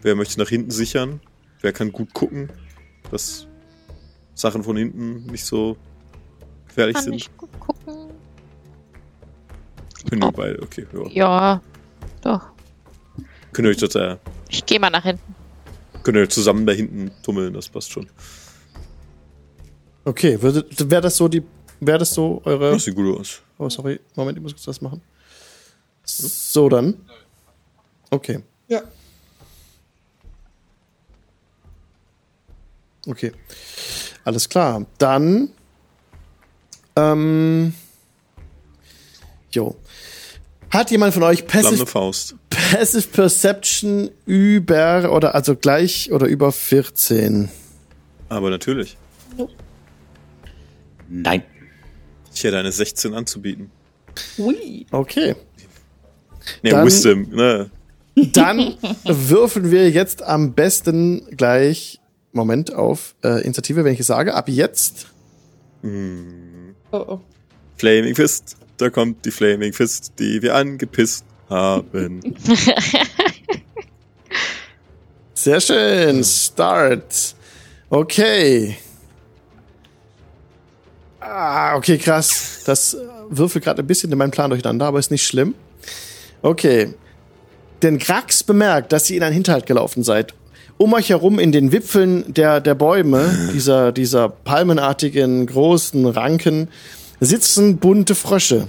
[0.04, 1.20] Wer möchte nach hinten sichern?
[1.62, 2.52] Wer kann gut gucken,
[3.10, 3.48] dass
[4.36, 5.76] Sachen von hinten nicht so
[6.68, 7.14] gefährlich Kann sind?
[7.16, 8.12] ich gut gucken.
[10.08, 10.86] Können wir beide, okay.
[10.94, 11.08] Ja.
[11.10, 11.62] Ja,
[12.22, 12.50] doch.
[13.58, 14.18] Könnt ihr euch das, äh,
[14.50, 15.34] Ich gehe mal nach hinten.
[16.04, 18.08] könnt ihr euch zusammen da hinten tummeln, das passt schon.
[20.06, 21.42] Okay, wäre das so die,
[21.80, 22.74] wäre das so eure?
[22.74, 23.42] Das sieht gut aus.
[23.58, 25.02] Oh, sorry, Moment, ich muss kurz das machen.
[26.04, 27.02] So dann.
[28.12, 28.84] Okay, Ja.
[33.08, 33.32] okay,
[34.24, 34.86] alles klar.
[35.00, 35.50] Dann,
[36.96, 37.74] ähm,
[39.50, 39.76] jo.
[40.70, 42.36] Hat jemand von euch Flammende Passive, Faust.
[42.72, 47.50] Passive Perception über oder also gleich oder über 14?
[48.30, 48.98] Aber natürlich.
[51.10, 51.44] Nein.
[52.34, 53.72] Ich hätte eine 16 anzubieten.
[54.38, 54.86] Ui.
[54.92, 55.36] Okay.
[56.62, 57.70] Nee, Dann- Wisdom, ne?
[58.34, 58.76] Dann
[59.06, 62.00] würfeln wir jetzt am besten gleich,
[62.32, 65.06] Moment, auf äh, Initiative, wenn ich es sage, ab jetzt.
[65.84, 67.20] Oh, oh.
[67.78, 68.58] Flaming Fist.
[68.78, 72.22] Da kommt die Flaming Fist, die wir angepisst haben.
[75.34, 76.24] Sehr schön.
[76.24, 77.36] Start.
[77.90, 78.78] Okay.
[81.20, 82.64] Ah, okay, krass.
[82.66, 82.98] Das
[83.30, 85.56] würfelt gerade ein bisschen in meinem Plan durcheinander, aber ist nicht schlimm.
[86.42, 86.94] Okay.
[87.82, 90.34] Denn Grax bemerkt, dass ihr in einen Hinterhalt gelaufen seid.
[90.78, 96.70] Um euch herum in den Wipfeln der, der Bäume, dieser, dieser palmenartigen großen Ranken,
[97.20, 98.68] sitzen bunte Frösche.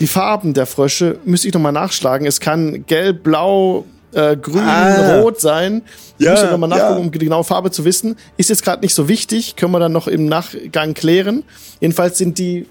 [0.00, 2.26] Die Farben der Frösche müsste ich nochmal nachschlagen.
[2.26, 5.20] Es kann gelb, blau, äh, grün, Ah.
[5.20, 5.82] rot sein.
[6.18, 7.04] Ich Ja, müsste nochmal nachgucken, ja.
[7.06, 8.16] um die genaue Farbe zu wissen.
[8.36, 9.56] Ist jetzt gerade nicht so wichtig.
[9.56, 11.44] Können wir dann noch im Nachgang klären.
[11.80, 12.66] Jedenfalls sind die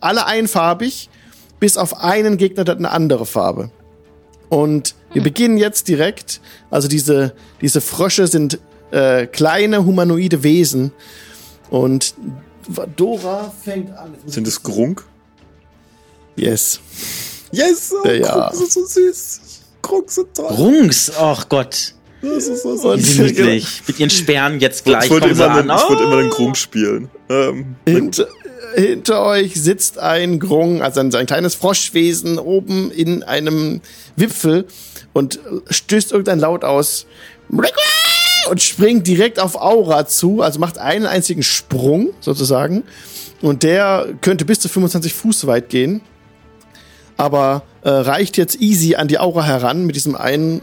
[0.00, 1.08] alle einfarbig,
[1.58, 3.70] bis auf einen Gegner, der hat eine andere Farbe.
[4.48, 6.40] Und wir beginnen jetzt direkt.
[6.70, 8.58] Also diese, diese Frösche sind
[8.90, 10.92] äh, kleine humanoide Wesen.
[11.70, 12.14] Und
[12.96, 14.14] Dora fängt an.
[14.26, 15.04] Sind es Grunk?
[16.38, 16.80] Yes.
[17.52, 17.92] Yes!
[17.92, 18.48] Oh, Ja, ja.
[18.50, 19.40] Grunk sind so süß.
[19.82, 20.46] Grunk sind toll.
[20.46, 21.94] Rungs, ach Gott.
[22.20, 23.82] Das ist so, Und- Die sind niedlich.
[23.86, 25.70] Mit ihren Sperren jetzt gleich ich sie immer, an.
[25.70, 26.34] einen, ich wollte immer den Oh.
[26.34, 27.08] Grunk spielen.
[27.30, 28.26] Ähm, Hinter,
[28.74, 33.80] hinter euch sitzt ein Grung, also ein, ein kleines Froschwesen oben in einem
[34.16, 34.66] Wipfel
[35.12, 35.38] und
[35.70, 37.06] stößt irgendein Laut aus
[38.50, 42.82] und springt direkt auf Aura zu, also macht einen einzigen Sprung sozusagen
[43.42, 46.00] und der könnte bis zu 25 Fuß weit gehen,
[47.18, 50.62] aber äh, reicht jetzt easy an die Aura heran mit diesem einen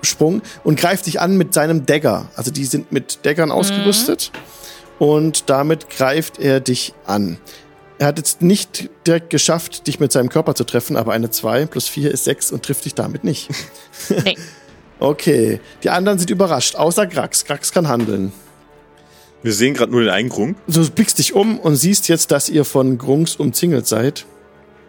[0.00, 2.26] Sprung und greift dich an mit seinem Dagger.
[2.34, 4.32] Also die sind mit Daggern ausgerüstet
[4.98, 7.38] und damit greift er dich an.
[7.98, 11.66] Er hat jetzt nicht direkt geschafft, dich mit seinem Körper zu treffen, aber eine 2
[11.66, 13.50] plus 4 ist 6 und trifft dich damit nicht.
[14.24, 14.36] Nee.
[14.98, 17.44] Okay, die anderen sind überrascht, außer Grax.
[17.44, 18.30] Grax kann handeln.
[19.42, 20.56] wir sehen gerade nur den einen Grunk.
[20.68, 24.26] Du blickst dich um und siehst jetzt, dass ihr von Grungs umzingelt seid.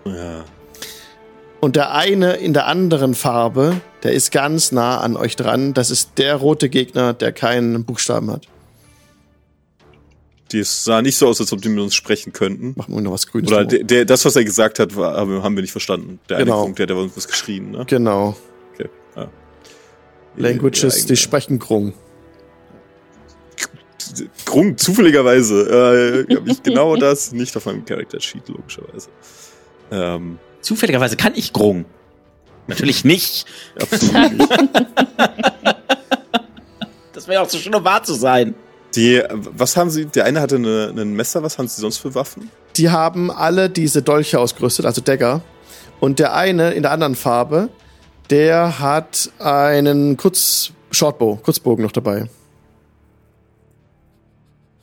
[0.06, 0.46] Ja.
[1.64, 5.74] Und der eine in der anderen Farbe, der ist ganz nah an euch dran.
[5.74, 8.48] Das ist der rote Gegner, der keinen Buchstaben hat.
[10.52, 12.74] Die sah nicht so aus, als ob die mit uns sprechen könnten.
[12.76, 13.50] Machen wir noch was Grünes.
[13.50, 16.20] Oder der, der, das, was er gesagt hat, war, haben wir nicht verstanden.
[16.28, 16.64] Der eine Genau.
[16.64, 17.86] Grunk, der hat aber irgendwas geschrien, ne?
[17.88, 18.36] Genau.
[18.74, 18.90] Okay.
[19.16, 19.30] Ja.
[20.36, 21.94] Languages, die sprechen Grung.
[24.44, 26.26] Grunk, zufälligerweise.
[26.28, 29.08] Äh, habe ich genau das nicht auf meinem Character Sheet, logischerweise.
[29.92, 31.86] Ähm, Zufälligerweise kann ich Grung.
[32.68, 33.46] Natürlich nicht.
[37.14, 38.54] Das wäre auch so schön, um wahr zu sein.
[38.96, 40.08] Die, was haben sie?
[40.08, 42.50] Der eine hatte eine, ein Messer, was haben sie sonst für Waffen?
[42.76, 45.42] Die haben alle diese Dolche ausgerüstet, also Dagger.
[46.00, 47.70] Und der eine in der anderen Farbe,
[48.30, 52.28] der hat einen Kurz Shortbow, Kurzbogen noch dabei.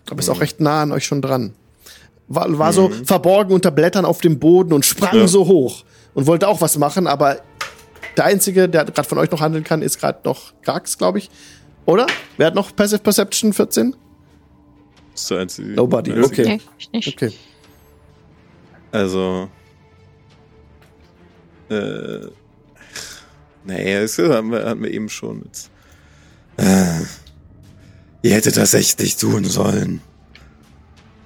[0.08, 1.54] Aber ist auch recht nah an euch schon dran.
[2.32, 5.26] War, war so verborgen unter Blättern auf dem Boden und sprang Ja.
[5.26, 5.82] so hoch
[6.14, 7.40] und wollte auch was machen, aber
[8.16, 11.28] der einzige, der gerade von euch noch handeln kann, ist gerade noch Grax, glaube ich.
[11.86, 12.06] Oder?
[12.36, 13.96] Wer hat noch Passive Perception 14?
[15.12, 15.68] Das ist der einzige.
[15.70, 16.44] Nobody, okay.
[16.44, 17.08] Nee, ich nicht.
[17.08, 17.32] Okay.
[18.92, 19.48] Also.
[21.68, 22.26] Äh.
[23.64, 25.42] Nee, das haben wir, hatten wir eben schon.
[25.46, 25.70] Jetzt.
[26.56, 27.00] Äh,
[28.22, 30.00] ihr hättet das echt nicht tun sollen.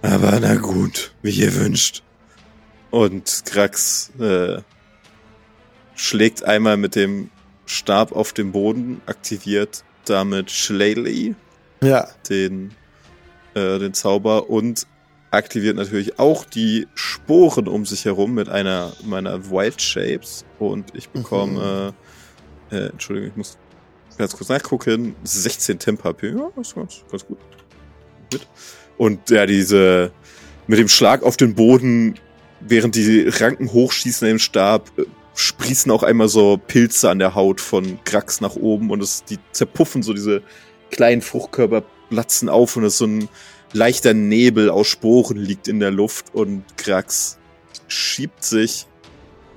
[0.05, 2.03] Aber na gut, wie ihr wünscht.
[2.91, 4.59] Und Krax äh,
[5.95, 7.31] schlägt einmal mit dem
[7.67, 11.35] Stab auf den Boden, aktiviert damit Shlaley,
[11.83, 12.07] Ja.
[12.29, 12.73] den,
[13.55, 14.87] äh, den Zauber, und
[15.31, 20.45] aktiviert natürlich auch die Sporen um sich herum mit einer meiner Wild Shapes.
[20.59, 21.95] Und ich bekomme,
[22.71, 23.59] äh, äh, Entschuldigung, ich muss
[24.19, 26.29] ganz kurz nachgucken, 16 Temp HP.
[26.29, 27.39] Ja, ist ganz, ganz gut.
[28.31, 28.47] Mit.
[28.97, 30.13] Und ja, diese,
[30.67, 32.15] mit dem Schlag auf den Boden,
[32.61, 35.05] während die Ranken hochschießen im Stab, äh,
[35.35, 39.39] sprießen auch einmal so Pilze an der Haut von Krax nach oben und es, die
[39.53, 40.43] zerpuffen so diese
[40.91, 43.29] kleinen Fruchtkörper platzen auf und es so ein
[43.73, 47.39] leichter Nebel aus Sporen liegt in der Luft und Krax
[47.89, 48.87] schiebt sich,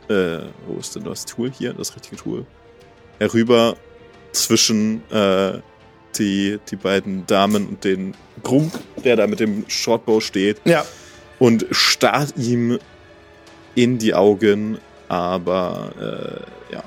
[0.09, 1.73] äh, wo ist denn das Tool hier?
[1.73, 2.45] Das richtige Tool.
[3.19, 3.77] Herüber
[4.31, 5.59] zwischen äh,
[6.15, 8.71] die, die beiden Damen und den Grunk,
[9.03, 10.85] der da mit dem Shortbow steht Ja.
[11.39, 12.79] und starrt ihm
[13.75, 15.91] in die Augen, aber
[16.69, 16.83] äh, ja,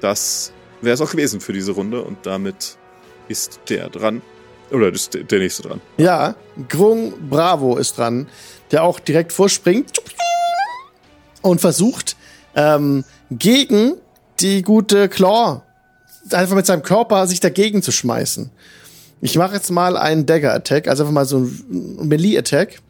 [0.00, 2.76] das wäre es auch gewesen für diese Runde und damit
[3.28, 4.22] ist der dran.
[4.70, 5.80] Oder ist der, nächste dran.
[5.96, 6.36] Ja,
[6.68, 8.28] Grung Bravo ist dran,
[8.70, 10.00] der auch direkt vorspringt
[11.42, 12.16] und versucht,
[12.54, 13.94] ähm, gegen
[14.38, 15.62] die gute Claw
[16.34, 18.50] einfach mit seinem Körper sich dagegen zu schmeißen.
[19.20, 22.80] Ich mache jetzt mal einen Dagger-Attack, also einfach mal so ein Melee-Attack.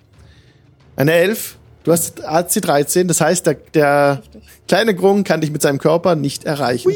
[0.97, 1.57] Eine 11.
[1.83, 4.23] Du hast AC 13, das heißt, der, der
[4.69, 6.93] kleine Grung kann dich mit seinem Körper nicht erreichen.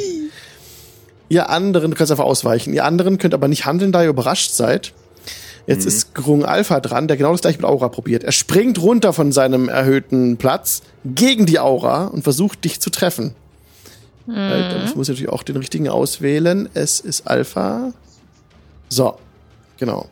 [1.28, 2.74] Ihr anderen, du kannst einfach ausweichen.
[2.74, 4.92] Ihr anderen könnt aber nicht handeln, da ihr überrascht seid.
[5.66, 8.22] Jetzt ist Grung Alpha dran, der genau das gleiche mit Aura probiert.
[8.22, 13.34] Er springt runter von seinem erhöhten Platz gegen die Aura und versucht dich zu treffen.
[14.28, 16.68] Äh, Ich muss natürlich auch den richtigen auswählen.
[16.74, 17.92] Es ist Alpha.
[18.88, 19.18] So,
[19.78, 20.08] genau.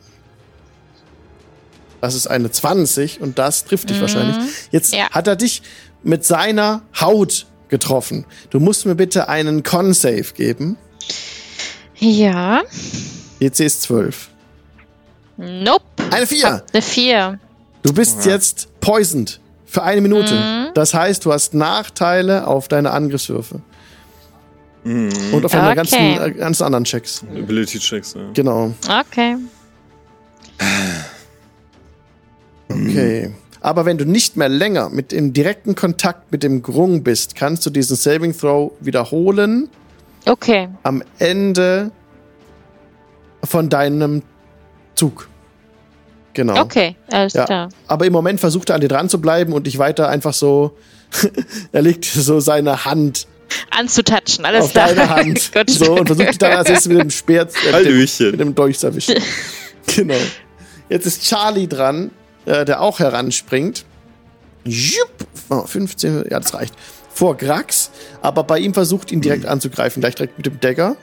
[2.01, 4.35] Das ist eine 20 und das trifft dich wahrscheinlich.
[4.71, 5.09] Jetzt Ja.
[5.11, 5.61] hat er dich
[6.03, 8.25] mit seiner Haut getroffen.
[8.49, 10.77] Du musst mir bitte einen Con-Save geben.
[11.97, 12.61] Ja.
[13.39, 14.29] DC ist 12.
[15.37, 15.83] Nope.
[16.11, 16.63] Eine 4.
[16.73, 17.39] Eine 4.
[17.83, 20.71] Du bist jetzt poisoned für eine Minute.
[20.75, 23.61] Das heißt, du hast Nachteile auf deine Angriffswürfe.
[24.85, 25.75] Und auf deine Okay.
[25.75, 27.23] ganzen, äh, ganzen anderen Checks.
[27.33, 28.21] Ability Checks, ja.
[28.33, 28.73] Genau.
[29.01, 29.37] Okay.
[32.69, 33.33] Okay.
[33.61, 37.65] Aber wenn du nicht mehr länger mit im direkten Kontakt mit dem Grung bist, kannst
[37.65, 39.69] du diesen Saving Throw wiederholen
[40.25, 40.67] Okay.
[40.83, 41.91] am Ende
[43.43, 44.21] von deinem
[44.95, 45.29] Zug.
[46.33, 46.59] Genau.
[46.61, 46.95] Okay.
[47.11, 47.45] Alles Ja.
[47.45, 47.69] klar.
[47.87, 50.75] Aber im Moment versucht er an dir dran zu bleiben und dich weiter einfach so.
[51.71, 53.27] er legt so seine Hand
[53.69, 54.45] Anzutatschen.
[54.45, 54.87] Alles auf klar.
[54.89, 55.51] deine Hand.
[55.53, 55.69] Gut.
[55.69, 58.31] so und versucht dich dann als erstes mit dem Speer, äh, mit, dem, Hallöchen.
[58.31, 59.15] mit dem Dolch zu erwischen.
[59.95, 60.15] genau.
[60.89, 62.11] Jetzt ist Charlie dran,
[62.45, 63.85] äh, der auch heranspringt.
[64.65, 65.27] Jupp.
[65.49, 66.73] Oh, 15, ja, das reicht.
[67.13, 70.95] Vor Grax, aber bei ihm versucht ihn direkt anzugreifen, gleich direkt mit dem Dagger.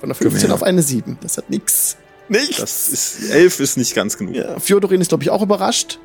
[0.00, 0.54] Von der 15 her.
[0.54, 1.18] auf eine 7.
[1.20, 1.96] Das hat nix.
[2.28, 2.56] Nichts.
[2.58, 4.34] Das ist, elf ist nicht ganz genug.
[4.34, 5.98] Ja, Fjodorin ist, glaube ich, auch überrascht.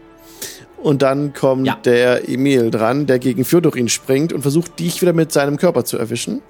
[0.84, 1.77] Und dann kommt Ja.
[1.84, 5.97] der Emil dran, der gegen Fjodorin springt und versucht, dich wieder mit seinem Körper zu
[5.97, 6.41] erwischen.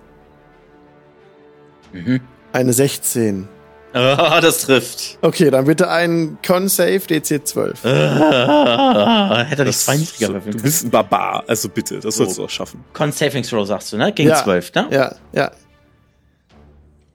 [1.91, 2.19] Mhm.
[2.51, 3.47] Eine 16.
[3.93, 5.19] Ah, das trifft.
[5.21, 7.85] Okay, dann bitte ein Con-Save DC 12.
[7.85, 12.15] Ah, hätte er nicht Das- zwei niedriger so, du bist ein Barbar, also bitte, das
[12.15, 12.83] sollst du auch schaffen.
[12.91, 14.11] Con Saving Throw sagst du, ne?
[14.11, 14.43] Gegen Ja.
[14.43, 14.87] 12, ne?
[14.89, 15.51] Ja, ja.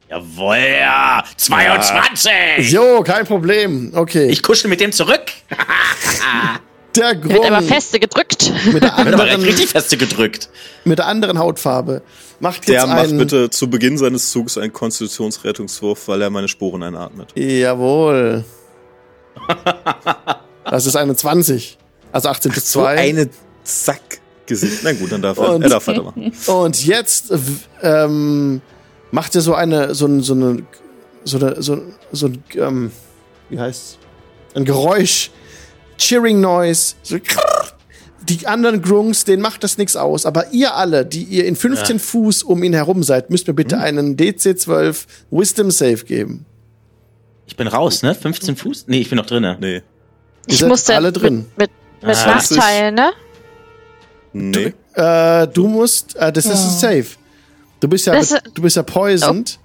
[0.09, 1.25] Jawohl, ja.
[1.37, 2.71] 22!
[2.71, 3.91] Jo, kein Problem.
[3.95, 4.29] Okay.
[4.29, 5.23] Ich kuschel mit dem zurück.
[6.99, 8.53] der Wird aber feste gedrückt.
[8.73, 10.49] mit der, anderen, richtig feste gedrückt.
[10.85, 12.03] mit der anderen Hautfarbe
[12.41, 13.19] macht Der jetzt macht einen...
[13.19, 17.33] bitte zu Beginn seines Zugs einen Konstitutionsrettungswurf, weil er meine Sporen einatmet.
[17.37, 18.45] Jawohl.
[20.65, 21.79] Das ist eine 20.
[22.13, 22.97] Also 18 plus 2.
[22.97, 23.29] eine
[23.65, 24.81] Sackgesicht.
[24.83, 26.33] Na gut, dann darf er, Und- er darf weitermachen.
[26.47, 27.33] Und jetzt
[27.83, 28.61] ähm,
[29.11, 30.63] macht er so eine, so, ein- so eine,
[31.25, 31.81] so eine, so,
[32.13, 32.91] so ein, ähm,
[33.51, 33.99] wie heißt
[34.55, 35.31] ein Geräusch,
[35.99, 36.95] Cheering Noise.
[37.03, 37.19] So,
[38.29, 40.27] die anderen Grungs, denen macht das nichts aus.
[40.27, 43.79] Aber ihr alle, die ihr in 15 Fuß um ihn herum seid, müsst mir bitte
[43.79, 46.45] einen DC12 Wisdom Save geben.
[47.47, 48.15] Ich bin raus, ne?
[48.15, 48.85] 15 Fuß?
[48.89, 49.57] Nee, ich bin noch drinne.
[49.61, 49.77] Nee.
[49.77, 49.83] Ihr
[50.47, 51.47] Ich musste alle drin.
[51.57, 51.71] mit,
[52.01, 52.27] mit, mit Ah.
[52.35, 53.11] Nachteilen, ne?
[54.33, 54.75] Nee.
[54.95, 57.07] Äh, du musst, äh, das ist ein Save.
[57.81, 59.59] Du bist ja, Das- du bist ja poisoned.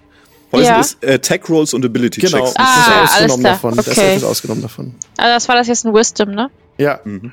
[0.53, 0.79] Poison Ja.
[0.81, 2.53] ist Attack Rolls und Ability Genau, Checks.
[2.53, 3.75] das Ah, ist alles ausgenommen davon.
[3.75, 4.15] Das Okay.
[4.17, 4.95] ist ausgenommen davon.
[5.17, 6.49] Also das war das jetzt ein Wisdom, ne?
[6.77, 7.31] Ja, Mhm.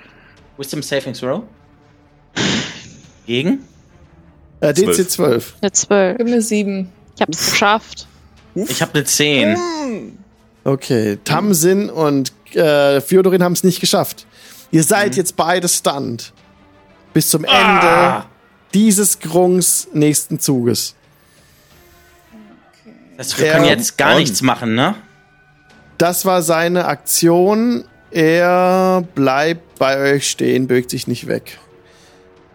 [0.56, 1.42] Wisdom Saving Throw.
[3.26, 3.60] Gegen?
[4.60, 4.72] äh.
[4.72, 5.54] DC 12.
[5.60, 6.14] Eine 12.
[6.16, 6.88] Ich habe eine 7.
[7.16, 8.06] Ich hab's geschafft.
[8.54, 10.18] Ich habe eine 10.
[10.64, 14.26] Okay, Tamsin und äh, Fjodorin haben es nicht geschafft.
[14.70, 16.32] Ihr seid jetzt beide stunned.
[17.12, 18.24] Bis zum Ende
[18.72, 20.94] dieses Grungs nächsten Zuges.
[23.20, 24.94] Das heißt, wir können jetzt gar nichts machen, ne?
[25.98, 27.84] Das war seine Aktion.
[28.10, 31.58] Er bleibt bei euch stehen, bewegt sich nicht weg.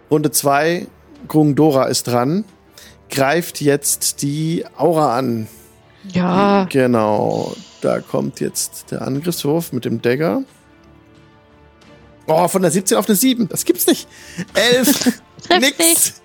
[0.09, 0.87] Runde 2,
[1.27, 2.45] Grung Dora ist dran.
[3.11, 5.47] Greift jetzt die Aura an.
[6.11, 6.65] Ja.
[6.71, 7.55] Genau.
[7.81, 10.41] Da kommt jetzt der Angriffswurf mit dem Dagger.
[12.25, 13.47] Oh, von der 17 auf eine 7.
[13.49, 14.07] Das gibt's nicht.
[14.55, 15.21] 11.
[15.47, 16.21] Trifft Nix.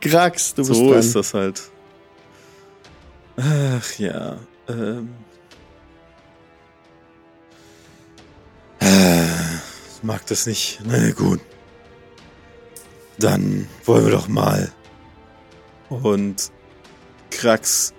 [0.00, 0.98] Grax, du bist So dran.
[1.00, 1.62] ist das halt.
[3.40, 4.36] Ach ja.
[4.68, 5.10] Ähm.
[8.80, 10.80] Ich mag das nicht.
[10.84, 11.40] Na gut.
[13.18, 14.72] Dann wollen wir doch mal.
[15.88, 16.50] Und
[17.30, 17.94] Krax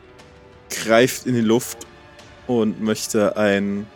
[0.69, 1.87] greift in die Luft
[2.47, 3.87] und möchte einen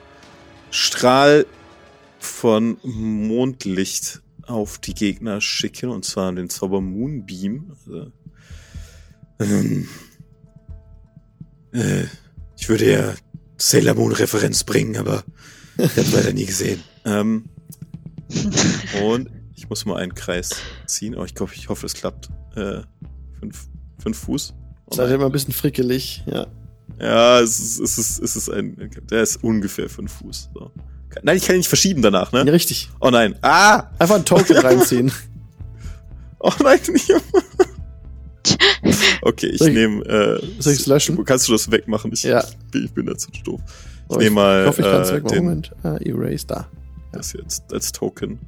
[0.71, 1.45] Strahl
[2.19, 7.71] von Mondlicht auf die Gegner schicken, und zwar den Zauber Moonbeam.
[7.71, 8.11] Also,
[9.39, 9.89] Ähm,
[11.73, 12.05] äh,
[12.57, 13.13] ich würde ja
[13.57, 15.23] Sailor Moon Referenz bringen, aber
[15.77, 16.81] ich habe leider nie gesehen.
[17.05, 17.45] ähm,
[19.03, 20.51] und ich muss mal einen Kreis
[20.87, 22.29] ziehen, aber ich, glaub, ich hoffe, es klappt.
[22.55, 22.81] Äh,
[23.39, 23.67] fünf,
[23.99, 24.53] fünf Fuß.
[24.85, 26.23] Oh Seid immer ein bisschen frickelig.
[26.25, 26.47] Ja.
[26.99, 30.49] Ja, es ist, es ist, es ist ein, der ist ungefähr fünf Fuß.
[30.53, 30.71] So.
[31.21, 32.51] Nein, ich kann ihn nicht verschieben danach, ja, ne?
[32.51, 32.89] richtig.
[32.99, 33.35] Oh nein.
[33.41, 33.89] Ah!
[33.99, 35.11] Einfach ein Token reinziehen.
[36.39, 37.11] Oh nein, nicht.
[39.21, 40.03] Okay, ich ich- nehme.
[40.05, 41.23] Äh, soll ich's löschen?
[41.25, 42.11] Kannst du das wegmachen?
[42.13, 42.43] Ich, Ja.
[42.43, 43.61] ich, bin, ich dazu doof.
[44.09, 45.35] Ich Oh, nehme mal Ich hoffe, ich kann es äh, wegmachen.
[45.35, 45.71] den, Moment.
[45.83, 46.67] Ah, Erase da.
[47.13, 48.39] das jetzt als Token.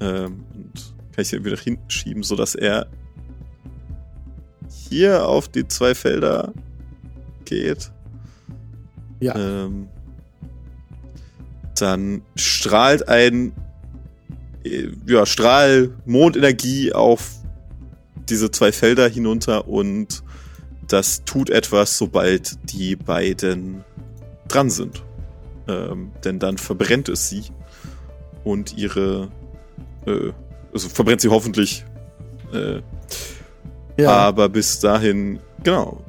[0.00, 0.72] Ähm, und
[1.12, 2.86] kann ich den wieder hinten schieben, sodass er
[4.68, 6.52] hier auf die zwei Felder
[7.44, 7.90] geht.
[9.20, 9.34] Ja.
[9.36, 9.88] Ähm,
[11.78, 13.52] dann strahlt ein
[14.64, 17.30] äh, ja, Strahl Mondenergie auf
[18.28, 20.22] diese zwei Felder hinunter und
[20.88, 23.84] das tut etwas, sobald die beiden
[24.48, 25.02] dran sind.
[25.68, 27.44] Ähm, denn dann verbrennt es sie
[28.44, 29.28] und ihre,
[30.06, 30.30] äh,
[30.72, 31.84] also verbrennt sie hoffentlich.
[32.52, 32.80] Äh,
[33.98, 34.10] Ja.
[34.10, 36.04] Aber bis dahin, genau,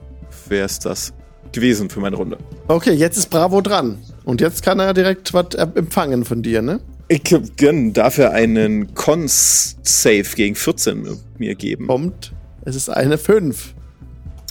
[0.49, 1.13] wäre es das
[1.53, 2.37] gewesen für meine Runde.
[2.67, 3.99] Okay, jetzt ist Bravo dran.
[4.25, 6.81] Und jetzt kann er direkt was äh, empfangen von dir, ne?
[7.09, 7.21] Ich
[7.55, 11.87] gönn dafür einen Cons-Save gegen 14 mir geben.
[11.87, 12.33] Kommt.
[12.65, 13.73] Es ist eine 5.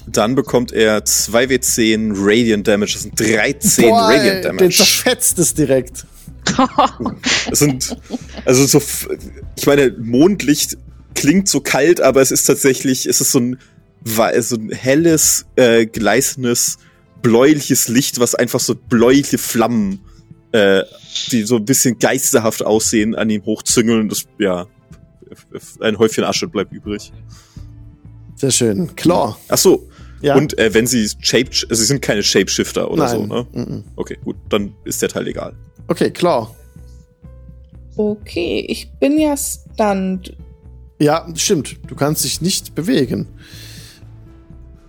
[0.06, 2.92] Dann bekommt er 2w10 Radiant Damage.
[2.94, 4.76] Das sind 13 Boah, Radiant Den Damage.
[4.76, 6.06] zerfetzt es direkt.
[7.50, 7.96] Das sind,
[8.44, 8.80] also so,
[9.56, 10.76] ich meine, Mondlicht
[11.14, 13.58] klingt so kalt, aber es ist tatsächlich, es ist so ein,
[14.04, 16.78] so ein helles, äh, gleißendes,
[17.22, 20.00] bläuliches Licht, was einfach so bläuliche Flammen,
[20.56, 20.84] äh,
[21.30, 24.08] die so ein bisschen geisterhaft aussehen, an ihm hochzüngeln.
[24.08, 24.66] Das, ja,
[25.80, 27.12] ein Häufchen Asche bleibt übrig.
[28.36, 28.94] Sehr schön.
[28.96, 29.36] Claw.
[29.48, 29.88] Ach so.
[30.22, 30.34] Ja.
[30.34, 33.12] Und äh, wenn sie Shape, also sie sind keine Shapeshifter oder Nein.
[33.12, 33.46] so, ne?
[33.52, 33.84] Mhm.
[33.96, 35.54] Okay, gut, dann ist der Teil egal.
[35.88, 36.48] Okay, Claw.
[37.96, 40.34] Okay, ich bin ja stunned.
[40.98, 41.76] Ja, stimmt.
[41.86, 43.28] Du kannst dich nicht bewegen.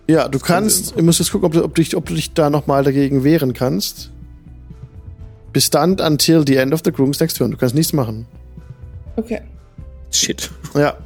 [0.08, 0.94] Ja, du kannst.
[0.96, 3.24] Ich muss jetzt gucken, ob du, ob du, dich, ob du dich da nochmal dagegen
[3.24, 4.10] wehren kannst.
[5.52, 7.50] Bestand until the end of the Groom's next turn.
[7.50, 8.26] Du kannst nichts machen.
[9.16, 9.40] Okay.
[10.10, 10.50] Shit.
[10.74, 10.96] Ja.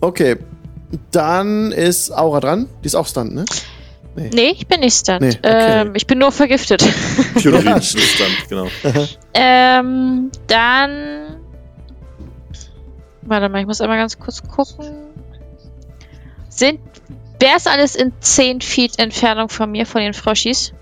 [0.00, 0.36] Okay.
[1.10, 2.68] Dann ist Aura dran.
[2.82, 3.44] Die ist auch Stunt, ne?
[4.16, 5.22] nee, ich bin nicht stunned.
[5.22, 5.80] Nee, okay.
[5.82, 6.82] ähm, ich bin nur vergiftet.
[7.40, 8.68] Ja, ist dann, genau.
[9.34, 11.36] ähm, dann.
[13.22, 14.86] Warte mal, ich muss einmal ganz kurz gucken.
[16.48, 16.80] Sind.
[17.40, 20.72] Wer ist alles in 10 Feet Entfernung von mir, von den Froschis?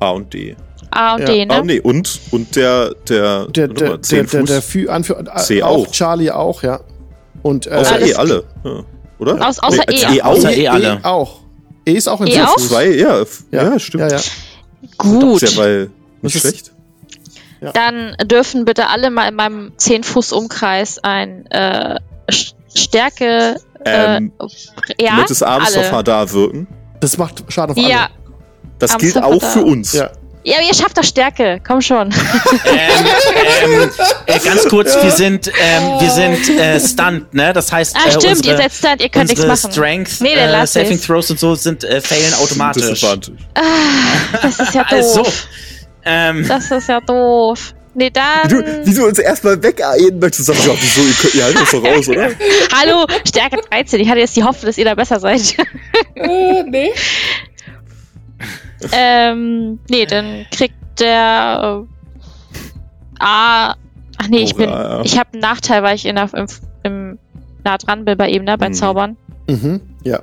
[0.00, 0.56] A und D.
[0.90, 1.26] A und Ja.
[1.26, 1.54] D, ne?
[1.54, 5.36] Ah, nee, und, und der, der, Der, der, mal, der, 10 der, der Fü Anführer.
[5.36, 5.86] C auch.
[5.86, 5.90] auch.
[5.92, 6.80] Charlie auch, ja.
[7.42, 8.44] Und äh, Außer E alle.
[8.64, 8.82] Ja.
[9.18, 9.48] Oder?
[9.48, 10.16] Aus- außer als E.
[10.16, 10.26] E auch.
[10.36, 11.00] Außer E alle.
[11.04, 11.40] auch.
[11.86, 12.54] E ist auch in E auch?
[12.54, 12.68] Fuß.
[12.68, 13.18] Zwei, ja.
[13.50, 14.10] Ja, Ja, stimmt.
[14.10, 14.22] Ja, ja.
[14.96, 15.42] Gut.
[15.42, 15.90] Ist ja weil
[16.22, 16.72] nicht ist- schlecht.
[17.74, 21.96] Dann dürfen bitte alle mal in meinem 10 Fuß Umkreis ein äh,
[22.74, 23.56] Stärke.
[23.84, 24.32] Ähm,
[24.98, 25.90] äh, ja, mit des Arms alle.
[25.90, 26.66] Hadar wirken.
[27.00, 27.92] Das macht Schaden auf alle.
[27.92, 28.08] Ja,
[28.78, 29.50] Das Arms gilt auch Hadar.
[29.50, 29.92] für uns.
[29.92, 30.10] Ja.
[30.44, 31.60] Ja, aber ihr schafft doch Stärke.
[31.66, 32.08] Komm schon.
[32.08, 32.14] Ähm,
[33.82, 33.90] ähm,
[34.26, 37.52] äh, ganz kurz, wir sind, ähm, wir sind äh, Stunt, ne?
[37.52, 39.72] Das heißt, Ah, äh, stimmt, unsere, ihr seid Stunt, ihr könnt nichts machen.
[39.72, 41.00] Strength, Nee, dann äh, lass Saving.
[41.00, 42.82] Throws und so sind äh, failen automatisch.
[42.88, 43.36] Disadvantage.
[44.42, 44.92] Das ist ja doof.
[44.92, 45.26] Also,
[46.04, 47.74] ähm, Das ist ja doof.
[47.94, 48.48] Nee, dann.
[48.48, 51.62] Du, wie du uns erstmal wegeilen möchtest, sagst du, ja, wieso, ihr, könnt, ihr haltet
[51.62, 52.30] das doch raus, oder?
[52.80, 53.98] Hallo, Stärke 13.
[54.00, 55.56] Ich hatte jetzt die Hoffnung, dass ihr da besser seid.
[56.14, 56.92] Äh, nee.
[58.92, 61.84] Ähm, nee, dann kriegt der.
[61.84, 62.14] Äh,
[63.20, 63.74] ah.
[64.20, 64.68] Ach nee, ich bin.
[64.70, 65.02] Hurra.
[65.04, 66.46] Ich habe einen Nachteil, weil ich in der, im,
[66.82, 67.18] im
[67.64, 68.58] nah dran bin bei ihm, ne?
[68.58, 68.74] Bei Mhm.
[68.74, 69.16] Zaubern.
[69.48, 69.80] Mhm.
[70.04, 70.20] Ja.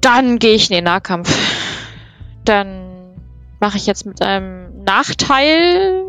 [0.00, 1.32] Dann gehe ich in den Nahkampf.
[2.44, 3.14] Dann
[3.60, 6.04] mache ich jetzt mit einem Nachteil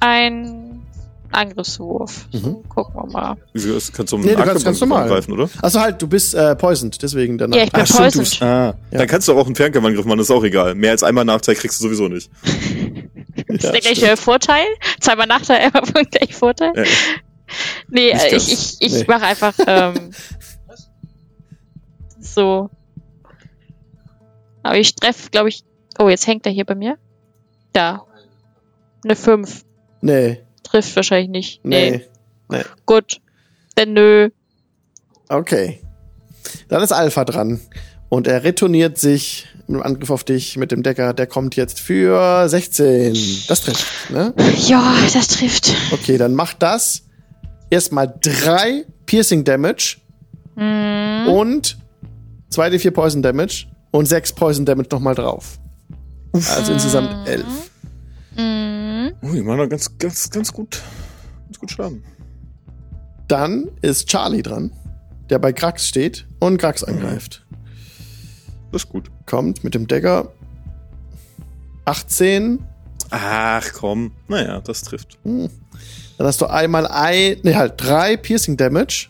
[0.00, 0.65] einen
[1.36, 2.26] Angriffswurf.
[2.32, 2.68] So, Mhm.
[2.68, 3.36] gucken wir mal.
[3.52, 5.02] Wieso, das kannst du um Nee, du kannst ganz normal.
[5.04, 5.48] angreifen, oder?
[5.62, 7.52] Also halt, du bist äh, poisoned, deswegen dann.
[7.52, 8.42] Ja, ich bin stimmt, du- poisoned.
[8.42, 8.98] Ah, Ja.
[8.98, 10.74] dann kannst du auch einen Fernkampfangriff machen, das ist auch egal.
[10.74, 12.30] Mehr als einmal Nachteil kriegst du sowieso nicht.
[13.48, 14.64] Das Ja, ist der gleiche Vorteil.
[14.98, 16.72] Zweimal Nachteil, einmal gleich Vorteil.
[16.74, 16.84] Ja.
[17.88, 19.04] Nee, äh, ich, ich, ich Nee.
[19.06, 20.10] mache einfach ähm,
[22.18, 22.70] so.
[24.62, 25.64] Aber ich treffe, glaube ich.
[25.98, 26.98] Oh, jetzt hängt er hier bei mir.
[27.72, 28.02] Da.
[29.04, 29.64] Eine 5.
[30.00, 31.64] Nee, Trifft wahrscheinlich nicht.
[31.64, 32.04] Nee.
[32.48, 32.62] nee.
[32.86, 33.20] Gut.
[33.78, 34.30] Denn nö.
[35.28, 35.80] Okay.
[36.68, 37.60] Dann ist Alpha dran.
[38.08, 41.12] Und er retourniert sich mit dem Angriff auf dich mit dem Decker.
[41.12, 43.14] Der kommt jetzt für 16.
[43.48, 44.32] Das trifft, ne?
[44.66, 45.74] Ja, das trifft.
[45.90, 47.02] Okay, dann macht das
[47.68, 49.96] erstmal drei Piercing Damage
[50.54, 51.28] Mhm.
[51.28, 51.76] und
[52.50, 55.58] 2d4 Poison Damage und 6 Poison Damage nochmal drauf.
[56.32, 57.44] Also insgesamt 11.
[58.36, 58.65] Mhm.
[59.22, 60.82] Oh, die machen da ganz, ganz, ganz gut,
[61.44, 62.04] ganz gut Schaden.
[63.28, 64.72] Dann ist Charlie dran,
[65.30, 67.44] der bei Grax steht und Grax angreift.
[68.72, 69.10] Das ist gut.
[69.26, 70.32] Kommt mit dem Dagger
[71.86, 72.64] 18.
[73.10, 75.18] Ach komm, naja, das trifft.
[75.24, 75.48] Hm.
[76.18, 79.08] Dann hast du einmal ein, nee, halt drei Piercing Damage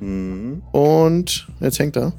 [0.00, 0.62] Hm.
[0.72, 2.12] und jetzt hängt er.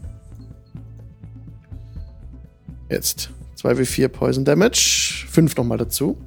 [2.89, 6.17] Jetzt 2w4 Poison Damage, 5 nochmal dazu.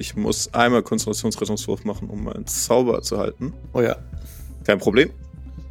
[0.00, 3.52] Ich muss einmal Konzentrationsrettungswurf machen, um meinen Zauber zu halten.
[3.74, 3.96] Oh ja.
[4.64, 5.10] Kein Problem.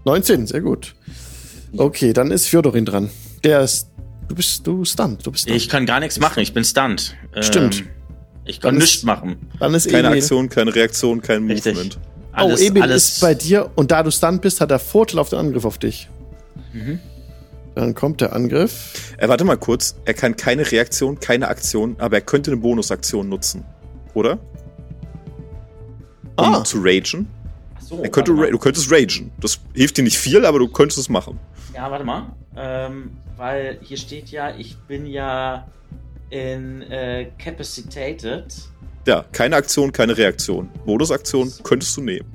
[0.05, 0.93] 19, sehr gut.
[1.75, 3.09] Okay, dann ist Fjodorin dran.
[3.43, 3.87] Der ist.
[4.27, 5.57] Du bist du stunt, du bist stunt.
[5.57, 7.15] ich kann gar nichts machen, ich bin Stunt.
[7.35, 7.83] Ähm, Stimmt.
[8.45, 9.49] Ich kann Dann ist- nichts machen.
[9.59, 10.19] Dann ist Keine Emil.
[10.19, 11.73] Aktion, keine Reaktion, kein Richtig.
[11.73, 11.99] Movement.
[12.31, 15.17] Alles, oh, Emil alles, ist bei dir und da du stunt bist, hat er Vorteil
[15.17, 16.07] auf den Angriff auf dich.
[16.73, 16.99] Mhm.
[17.73, 19.15] Dann kommt der Angriff.
[19.17, 19.95] Äh, warte mal kurz.
[20.05, 23.65] Er kann keine Reaktion, keine Aktion, aber er könnte eine Bonusaktion nutzen.
[24.13, 24.39] Oder?
[26.37, 26.63] Um Ah.
[26.63, 27.27] zu ragen.
[27.77, 29.31] Ach so, Er könnte, du könntest ragen.
[29.39, 31.39] Das hilft dir nicht viel, aber du könntest es machen.
[31.75, 32.27] Ja, warte mal.
[32.55, 35.67] Ähm, weil hier steht ja, ich bin ja
[36.29, 38.45] in äh, capacitated.
[39.07, 40.69] Ja, keine Aktion, keine Reaktion.
[40.85, 42.27] Bonusaktion könntest du nehmen.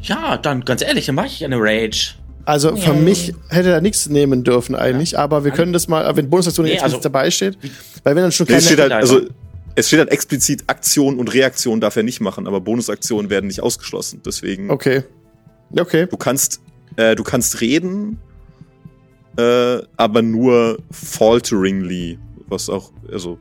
[0.00, 2.14] Ja, dann ganz ehrlich, dann mache ich eine Rage.
[2.46, 6.28] Also für mich hätte er nichts nehmen dürfen eigentlich, aber wir können das mal, wenn
[6.28, 7.56] Bonusaktion Nee, jetzt also- nicht dabei steht,
[8.02, 8.60] weil wenn dann schon keine...
[8.60, 9.22] halt, also,
[9.76, 13.60] es steht halt explizit Aktion und Reaktion darf er nicht machen, aber Bonusaktionen werden nicht
[13.62, 14.20] ausgeschlossen.
[14.24, 15.02] Deswegen, okay.
[15.76, 16.06] Okay.
[16.08, 16.60] du kannst,
[16.96, 18.18] äh, du kannst reden,
[19.36, 23.38] äh, aber nur falteringly, was auch, also,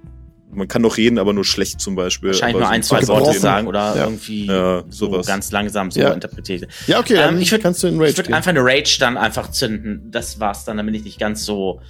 [0.52, 2.30] man kann doch reden, aber nur schlecht zum Beispiel.
[2.30, 3.08] Wahrscheinlich nur ein, zwei.
[3.08, 4.04] Worte sagen oder Ja.
[4.06, 6.12] irgendwie Ja, so ganz langsam so Ja.
[6.14, 6.68] interpretiert.
[6.88, 8.34] Ja, okay, dann Ähm, ich würd- kannst du in Ich Rage würde gehen.
[8.36, 10.10] einfach eine Rage dann einfach zünden.
[10.12, 11.82] Das war's dann, damit ich nicht ganz so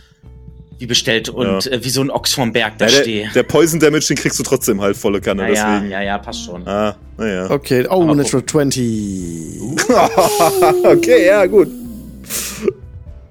[0.79, 1.71] wie bestellt und Ja.
[1.71, 3.23] äh, wie so ein Ochs vom Berg da Ja, stehe.
[3.25, 5.91] der, der Poison Damage, den kriegst du trotzdem halt volle Kanne, Ja, ja, deswegen.
[5.91, 6.67] ja, ja, passt schon.
[6.67, 7.49] Ah, naja.
[7.51, 9.59] Okay, oh, Aber Natural 20.
[10.83, 11.69] okay, ja, gut.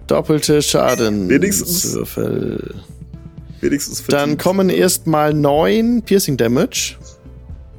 [0.06, 1.28] Doppelte Schaden.
[1.28, 2.74] Wenigstens- Würfel.
[3.60, 4.43] Wenigstens Dann verdient.
[4.43, 6.97] kommen erstmal 9 Piercing Damage.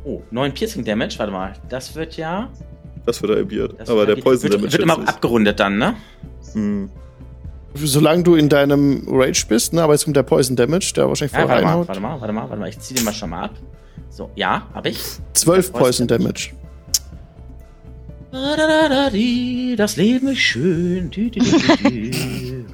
[0.05, 1.53] Oh, 9 Piercing Damage, warte mal.
[1.69, 2.49] Das wird ja.
[3.05, 3.75] Das wird er abiert.
[3.77, 5.09] Das Aber der wird, Poison wird, Damage wird immer jetzt nicht.
[5.09, 5.95] abgerundet dann, ne?
[6.53, 6.89] Hm.
[7.75, 11.33] Solange du in deinem Rage bist, ne, aber jetzt kommt der Poison Damage, der wahrscheinlich
[11.33, 11.87] Ja, vorher warte mal, reinhaut.
[11.87, 12.69] warte mal, warte mal, warte mal.
[12.69, 13.51] Ich zieh den mal schon mal ab.
[14.09, 14.99] So, ja, hab ich.
[15.33, 16.49] 12 Poison Poison Damage.
[18.31, 21.11] Da-da-da-da-di, Das Leben ist schön.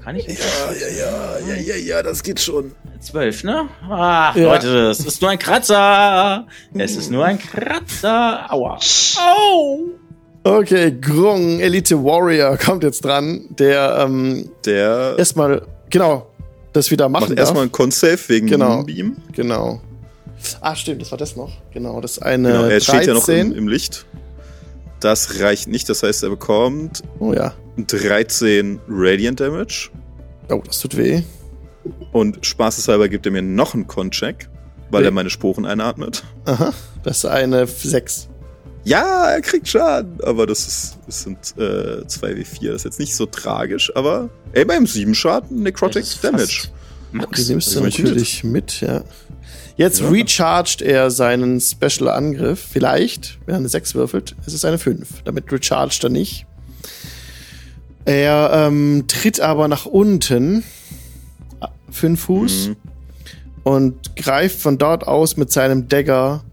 [0.04, 0.40] Kann ich nicht?
[0.40, 2.72] Ja, ja, ja, ja, ja, das geht schon.
[3.02, 3.68] Zwölf, ne?
[3.90, 4.44] Ach, Ja.
[4.54, 6.46] Leute, es ist nur ein Kratzer.
[6.74, 8.52] Es ist nur ein Kratzer.
[8.54, 8.78] Aua.
[9.18, 9.80] Au.
[10.44, 16.28] Okay, Grung, Elite Warrior, kommt jetzt dran, der ähm, Der erstmal, genau,
[16.74, 18.78] das wieder machen macht erstmal einen Con-Save wegen Genau.
[18.78, 19.18] Moonbeam.
[19.34, 19.82] Genau.
[20.62, 21.52] Ah, stimmt, das war das noch.
[21.74, 22.82] Genau, das eine Genau, er 13.
[22.96, 24.06] steht ja noch im, im Licht.
[25.02, 27.54] Das reicht nicht, das heißt, er bekommt oh ja.
[27.78, 29.90] 13 Radiant Damage.
[30.50, 31.22] Oh, das tut weh.
[32.14, 34.48] Und spaßeshalber gibt er mir noch einen Con-Check,
[34.90, 35.10] weil Ja.
[35.10, 36.24] er meine Sporen einatmet.
[36.46, 38.29] Aha, das ist eine 6.
[38.86, 42.68] Ja, er kriegt Schaden, aber das, ist, das sind äh, 2w4.
[42.68, 46.46] Das ist jetzt nicht so tragisch, aber ey, beim 7 Schaden, Necrotic Das ist Damage.
[46.48, 46.72] fast
[47.12, 47.44] Max.
[47.46, 49.04] Die nimmst du ich natürlich mit, ja.
[49.76, 50.10] Jetzt Ja.
[50.10, 52.60] recharged er seinen Special Angriff.
[52.72, 55.24] Vielleicht, wenn er eine 6 würfelt, es ist eine 5.
[55.24, 56.46] Damit recharged er nicht.
[58.06, 60.64] Er ähm, tritt aber nach unten.
[61.92, 62.68] 5 Fuß.
[62.70, 62.76] Mhm.
[63.64, 66.44] Und greift von dort aus mit seinem Dagger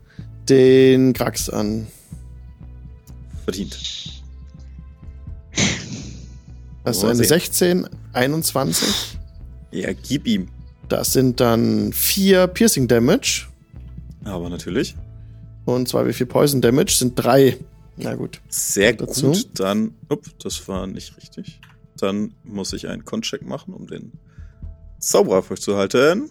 [0.48, 1.86] den Grax an.
[3.46, 3.78] Verdient.
[6.84, 7.24] Mal eine sehen.
[7.24, 9.18] 16, 21.
[9.70, 10.48] Ja, gib ihm.
[10.88, 13.46] Das sind dann 4 Piercing Damage.
[14.24, 14.94] Aber natürlich.
[15.64, 17.56] Und 2 wie 4 Poison Damage sind 3.
[17.96, 18.40] Na gut.
[18.48, 19.32] Sehr Dazu?
[19.32, 19.48] gut.
[19.54, 21.60] Dann, up, das war nicht richtig.
[21.98, 24.12] Dann muss ich einen Con-Check machen, um den
[24.98, 26.30] Zauberer aufrechtzuerhalten.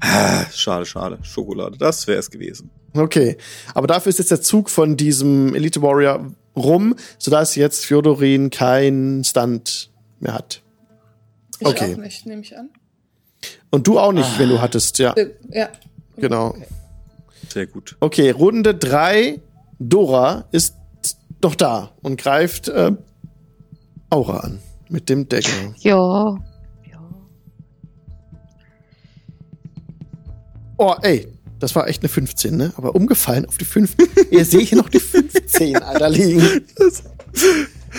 [0.00, 1.18] Ah, schade, schade.
[1.22, 2.70] Schokolade, das wäre es gewesen.
[2.96, 3.36] Okay,
[3.74, 9.22] aber dafür ist jetzt der Zug von diesem Elite Warrior rum, sodass jetzt Fjodorin keinen
[9.24, 9.90] Stunt
[10.20, 10.62] mehr hat.
[11.60, 11.94] Ich Okay.
[11.94, 12.70] auch nicht, nehme ich an.
[13.70, 15.68] Und du auch nicht, wenn du hattest, ja, Äh, Ja.
[16.16, 16.54] genau.
[17.52, 17.96] Sehr gut.
[18.00, 19.40] Okay, Runde drei.
[19.78, 20.74] Dora ist
[21.42, 22.92] noch da und greift äh,
[24.10, 24.58] Aura an
[24.88, 25.74] mit dem Dagger.
[25.78, 26.36] Ja.
[26.90, 27.00] ja.
[30.78, 31.26] Oh, ey,
[31.58, 32.72] das war echt eine 15, ne?
[32.76, 33.94] Aber umgefallen auf die 5.
[34.30, 36.62] Ihr seht hier noch die 15, Alter, liegen.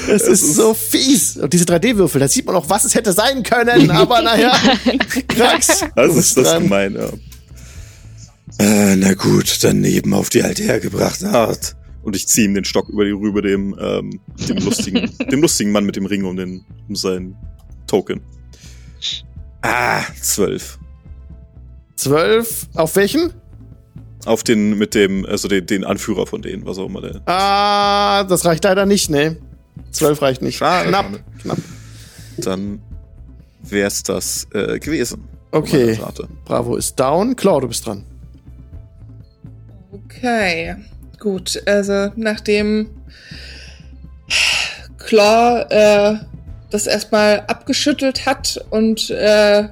[0.08, 1.38] Das ist so fies.
[1.38, 4.54] Und diese 3D-Würfel, da sieht man auch, was es hätte sein können, aber naja.
[5.28, 5.86] Krax.
[5.96, 7.10] Das ist das gemein, ja.
[8.60, 11.76] Äh, na gut, dann eben auf die althergebrachte Art.
[12.02, 15.72] Und ich ziehe ihm den Stock über die rüber dem, ähm, dem lustigen, dem lustigen
[15.72, 17.36] Mann mit dem Ring um den, um sein
[17.86, 18.22] Token.
[19.62, 20.80] Ah, zwölf.
[21.98, 22.68] 12.
[22.76, 23.34] Auf welchen?
[24.28, 27.22] Auf den, mit dem, also den, den Anführer von denen, was auch immer der.
[27.26, 29.38] Ah, das reicht leider nicht, ne?
[29.92, 30.58] 12 reicht nicht.
[30.58, 31.06] Schade, Knapp,
[31.42, 31.58] knapp.
[32.38, 32.82] Dann
[33.62, 35.24] wär's das äh, gewesen.
[35.52, 35.98] Okay.
[36.46, 37.36] Bravo ist down.
[37.36, 38.04] Claw, du bist dran.
[39.92, 40.76] Okay,
[41.20, 41.62] gut.
[41.66, 42.90] Also nachdem
[44.98, 46.16] Claw äh,
[46.70, 49.70] das erstmal abgeschüttelt hat und äh,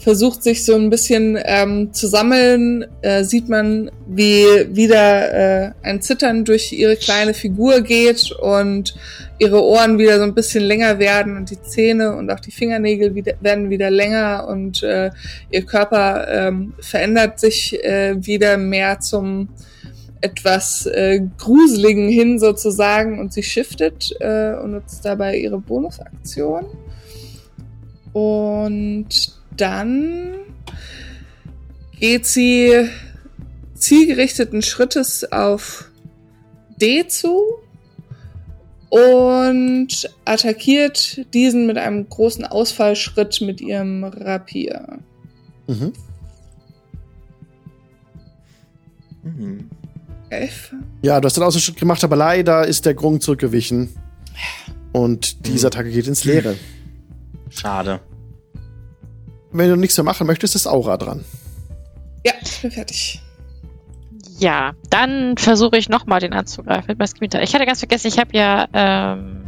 [0.00, 4.44] versucht sich so ein bisschen ähm, zu sammeln, äh, sieht man, wie
[4.74, 5.32] wieder
[5.66, 8.94] äh, ein Zittern durch ihre kleine Figur geht und
[9.38, 13.14] ihre Ohren wieder so ein bisschen länger werden und die Zähne und auch die Fingernägel
[13.14, 15.10] wieder, werden wieder länger und äh,
[15.50, 19.50] ihr Körper ähm, verändert sich äh, wieder mehr zum
[20.22, 26.64] etwas äh, Gruseligen hin sozusagen und sie shiftet äh, und nutzt dabei ihre Bonusaktion.
[28.12, 30.32] Und dann
[31.98, 32.88] geht sie
[33.74, 35.90] zielgerichteten Schrittes auf
[36.80, 37.58] D zu
[38.88, 44.98] und attackiert diesen mit einem großen Ausfallschritt mit ihrem Rapier.
[45.66, 45.92] Mhm.
[49.22, 49.70] Mhm.
[50.30, 50.74] Elf.
[51.02, 53.90] Ja, du hast den Außerschritt gemacht, aber leider ist der Grung zurückgewichen.
[54.92, 56.56] Und diese Attacke geht ins Leere.
[57.50, 58.00] Schade.
[59.52, 61.24] Wenn du nichts mehr machen möchtest, ist Aura dran.
[62.24, 63.20] Ja, ich bin fertig.
[64.38, 67.42] Ja, dann versuche ich nochmal den anzugreifen mit meinem Scimitar.
[67.42, 69.44] Ich hatte ganz vergessen, ich habe ja ähm,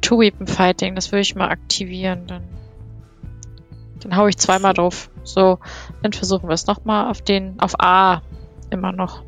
[0.00, 0.94] Two-Weapon-Fighting.
[0.94, 2.26] Das würde ich mal aktivieren.
[2.26, 2.42] Dann,
[4.00, 5.10] dann hau ich zweimal drauf.
[5.24, 5.58] So,
[6.02, 8.22] dann versuchen wir es nochmal auf den, auf A
[8.70, 9.22] immer noch.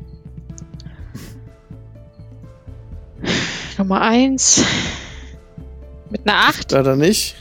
[3.77, 4.63] Nummer eins
[6.09, 6.71] Mit einer 8.
[6.71, 7.35] Leider nicht.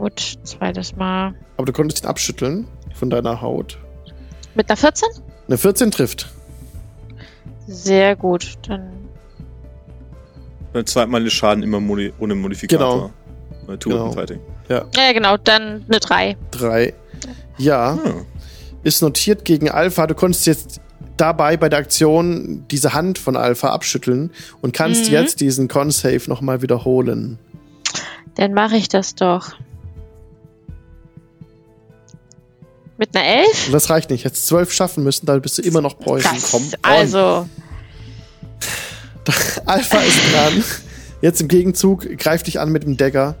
[0.00, 1.34] Gut, zweites Mal.
[1.58, 3.76] Aber du konntest ihn abschütteln von deiner Haut.
[4.54, 5.06] Mit einer 14?
[5.46, 6.26] Eine 14 trifft.
[7.66, 8.54] Sehr gut.
[8.66, 8.90] Dann
[10.72, 13.10] Beim zweiten Mal den Schaden immer modi ohne Modifikator.
[13.66, 14.12] Bei Two Genau.
[14.12, 14.40] Fighting.
[14.70, 16.36] Ja, genau, dann eine 3.
[16.50, 16.94] Drei.
[17.58, 18.24] Ja, Hm.
[18.82, 20.06] ist notiert gegen Alpha.
[20.06, 20.80] Du konntest jetzt
[21.18, 24.30] dabei bei der Aktion diese Hand von Alpha abschütteln
[24.62, 25.12] und kannst Mhm.
[25.12, 27.38] jetzt diesen Con-Save nochmal wiederholen.
[28.36, 29.52] Dann mache ich das doch.
[33.00, 33.66] Mit einer 11?
[33.68, 34.24] Und das reicht nicht.
[34.24, 36.30] Jetzt zwölf schaffen müssen, da bist du immer noch Poison.
[36.32, 36.50] Krass.
[36.50, 36.68] Komm.
[36.82, 37.48] Also,
[39.64, 40.62] Alpha ist dran.
[41.22, 43.36] Jetzt im Gegenzug greift dich an mit dem Dagger.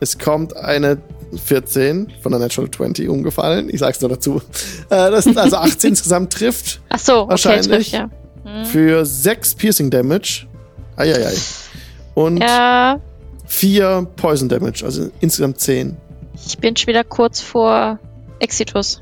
[0.00, 0.98] Es kommt eine
[1.44, 3.68] 14 von der Natural 20 umgefallen.
[3.70, 4.42] Ich sag's nur dazu.
[4.88, 7.90] Äh, das sind also 18 insgesamt trifft ach so, okay, Wahrscheinlich.
[7.90, 8.10] trifft, ja.
[8.44, 8.64] Hm.
[8.64, 10.48] für 6 Piercing Damage.
[10.96, 11.34] Eieiei.
[12.14, 12.98] Und Ja,
[13.46, 15.96] Vier Poison Damage, also insgesamt zehn.
[16.44, 18.00] Ich bin schon wieder kurz vor
[18.40, 19.00] Exitus.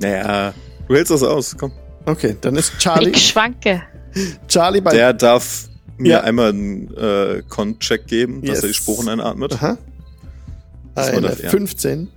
[0.00, 0.54] Naja,
[0.88, 1.72] du hältst das aus, komm.
[2.06, 3.82] Okay, dann ist Charlie, Ich schwanke.
[4.48, 4.92] Charlie bei.
[4.92, 5.68] Der darf
[5.98, 6.20] mir Ja.
[6.22, 8.62] einmal einen äh, Con-Check geben, dass Yes.
[8.62, 9.54] er die Sporen einatmet.
[9.54, 9.78] Aha.
[10.94, 11.50] Eine das, ja.
[11.50, 12.08] 15.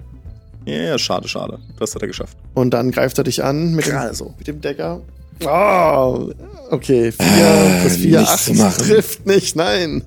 [0.65, 1.59] Ja, ja, schade, schade.
[1.79, 2.37] Das hat er geschafft.
[2.53, 4.33] Und dann greift er dich an mit dem, so.
[4.37, 5.01] mit dem Decker.
[5.45, 6.31] Oh,
[6.71, 7.11] okay.
[7.11, 8.83] 4 plus 4, nichts 8 zu machen.
[8.85, 10.03] trifft nicht, nein.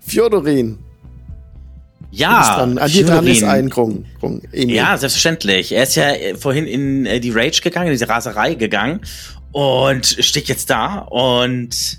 [0.00, 0.78] Fjodorin.
[2.16, 2.78] Ja, dran.
[2.78, 4.04] An dir dran ist ein Grung.
[4.20, 4.42] Grung.
[4.52, 5.72] Ja, selbstverständlich.
[5.72, 9.00] Er ist ja äh, vorhin in äh, die Rage gegangen, in diese Raserei gegangen
[9.52, 11.98] und steht jetzt da und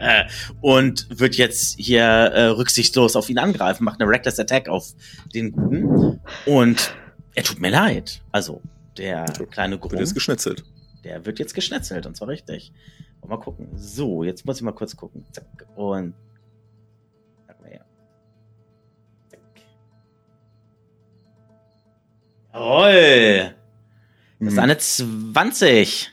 [0.60, 4.88] und wird jetzt hier äh, rücksichtslos auf ihn angreifen, macht eine Reckless Attack auf
[5.34, 6.94] den Guten und
[7.34, 8.22] er tut mir leid.
[8.32, 8.60] Also
[8.98, 10.64] der kleine Wird Grund, jetzt geschnetzelt.
[11.04, 12.72] der wird jetzt geschnetzelt und zwar richtig.
[13.26, 13.68] Mal gucken.
[13.74, 15.24] So, jetzt muss ich mal kurz gucken.
[15.32, 15.46] Zack
[15.76, 16.12] und
[22.54, 23.54] Jawohl.
[24.40, 24.58] Das ist Mhm.
[24.60, 26.10] eine 20.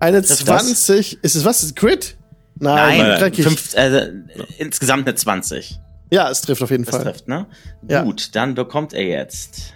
[0.00, 1.22] Eine Das ist 20.
[1.22, 1.58] Ist es was?
[1.62, 2.16] Ist es Crit?
[2.56, 4.12] Nein, Nein, fünf, äh,
[4.58, 5.80] insgesamt eine 20.
[6.10, 7.04] Ja, es trifft auf jeden Das Fall.
[7.04, 7.46] trifft, ne?
[7.88, 8.02] Ja.
[8.02, 9.72] Gut, dann bekommt er jetzt.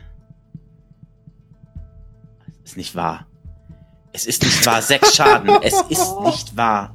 [2.64, 3.26] Ist nicht wahr.
[4.12, 4.82] Es ist nicht wahr.
[4.82, 5.50] Sechs Schaden.
[5.62, 6.94] Es ist nicht wahr.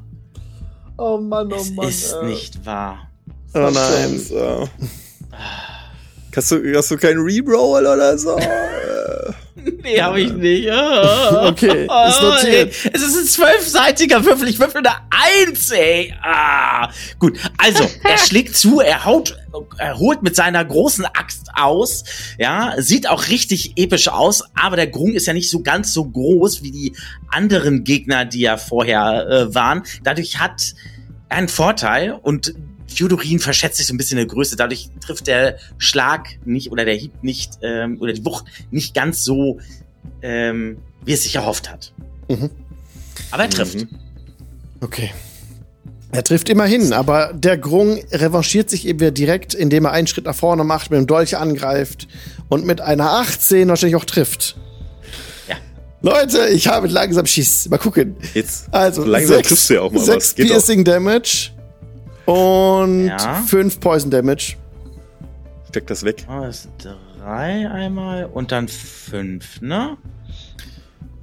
[0.97, 3.09] Oh Mann, Es ist nicht wahr.
[3.53, 4.21] Oh nein.
[6.35, 8.37] Hast du, hast du keinen Reroll oder so?
[9.83, 10.69] Nee, habe ich nicht.
[10.69, 11.47] Ah.
[11.49, 12.73] Okay, ist notiert.
[12.83, 12.91] ey.
[12.93, 14.47] Es ist ein zwölfseitiger Würfel.
[14.49, 16.13] Ich würfel eine Eins, ey.
[16.21, 16.89] Ah.
[17.19, 19.37] Gut, also, er schlägt zu, er haut,
[19.77, 22.03] er holt mit seiner großen Axt aus.
[22.37, 26.05] Ja, sieht auch richtig episch aus, aber der Grung ist ja nicht so ganz so
[26.05, 26.95] groß wie die
[27.29, 29.83] anderen Gegner, die ja vorher äh, waren.
[30.03, 30.73] Dadurch hat
[31.29, 32.53] er einen Vorteil und
[32.93, 34.55] Fjodorin verschätzt sich so ein bisschen in der Größe.
[34.55, 39.23] Dadurch trifft der Schlag nicht oder der Hieb nicht ähm, oder die Wucht nicht ganz
[39.23, 39.59] so,
[40.21, 41.93] ähm, wie es sich erhofft hat.
[42.29, 42.49] Mhm.
[43.31, 43.75] Aber er trifft.
[43.75, 43.89] Mhm.
[44.81, 45.11] Okay.
[46.11, 50.25] Er trifft immerhin, aber der Grung revanchiert sich eben wieder direkt, indem er einen Schritt
[50.25, 52.07] nach vorne macht, mit dem Dolch angreift
[52.49, 54.55] und mit einer 18 wahrscheinlich auch trifft.
[55.47, 55.55] Ja.
[56.01, 57.67] Leute, ich habe langsam Schiss.
[57.67, 58.15] Mal gucken.
[58.35, 58.67] Jetzt.
[58.71, 60.35] Also, so langsam sechs, triffst du ja auch mal sechs was.
[60.35, 60.47] Geht.
[60.47, 61.49] Piercing Damage
[62.25, 63.35] und Ja.
[63.47, 64.55] fünf Poison Damage.
[65.69, 66.25] Steck das weg.
[66.29, 69.97] Oh, das sind drei einmal und dann fünf, ne?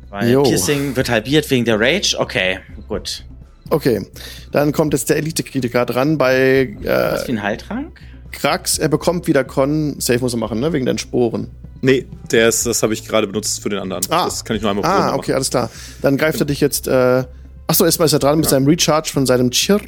[0.08, 0.42] Weil Jo.
[0.42, 2.16] Piercing wird halbiert wegen der Rage.
[2.18, 2.58] Okay,
[2.88, 3.24] gut.
[3.70, 4.04] Okay,
[4.50, 8.00] dann kommt jetzt der Elite-Kritiker dran bei Was äh, wie ein Heiltrank?
[8.32, 8.78] Krax.
[8.78, 10.00] Er bekommt wieder Con.
[10.00, 10.72] Safe muss er machen, ne?
[10.72, 11.48] Wegen den Sporen.
[11.80, 14.02] Nee, der ist, das habe ich gerade benutzt für den anderen.
[14.10, 14.24] Ah.
[14.24, 15.70] Das kann ich nur einmal Ah, okay, alles klar.
[16.02, 16.88] Dann greift er dich jetzt.
[16.88, 17.24] Äh,
[17.68, 19.80] achso, erstmal ist er dran mit seinem Recharge von seinem Chir.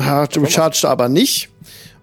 [0.00, 1.48] Hat recharged aber nicht.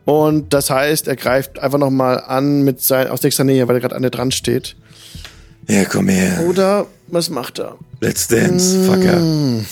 [0.06, 3.82] Und das heißt, er greift einfach nochmal an mit sein, aus nächster Nähe, weil er
[3.82, 4.76] gerade an der dran steht.
[5.68, 6.44] Ja, komm her.
[6.48, 7.78] Oder was macht er?
[8.02, 9.22] Let's dance, Fucker.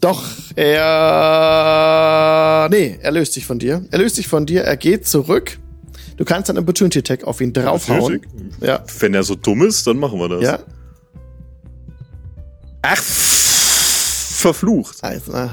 [0.00, 0.22] Doch,
[0.54, 2.68] er.
[2.70, 3.84] Nee, er löst sich von dir.
[3.90, 5.58] Er löst sich von dir, er geht zurück.
[6.16, 8.00] Du kannst dann einen Opportunity Attack auf ihn draufhauen.
[8.00, 8.28] Opportunity?
[8.60, 8.84] Ja.
[9.00, 10.42] Wenn er so dumm ist, dann machen wir das.
[10.42, 10.58] Ja.
[12.82, 15.02] Ach, verflucht.
[15.02, 15.50] Also,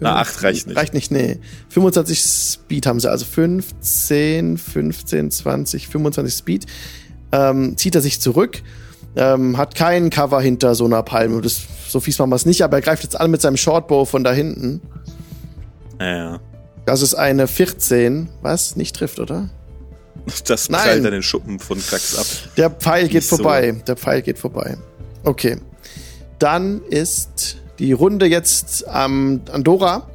[0.00, 0.76] na, Na, acht reicht nicht.
[0.76, 1.38] Reicht nicht, nee.
[1.70, 6.66] 25 Speed haben sie, also 15, 15, 20, 25 Speed.
[7.32, 8.62] Ähm, zieht er sich zurück,
[9.16, 11.40] ähm, hat keinen Cover hinter so einer Palme.
[11.40, 14.04] Das, so fies machen wir es nicht, aber er greift jetzt an mit seinem Shortbow
[14.04, 14.80] von da hinten.
[16.00, 16.40] Ja,
[16.84, 19.48] Das ist eine 14, was nicht trifft, oder?
[20.46, 22.26] das prallt dann den Schuppen von Krax ab.
[22.56, 23.36] Der Pfeil geht Nicht so.
[23.36, 23.72] vorbei.
[23.86, 24.76] Der Pfeil geht vorbei.
[25.22, 25.58] Okay.
[26.38, 30.08] Dann ist die Runde jetzt ähm, an Dora.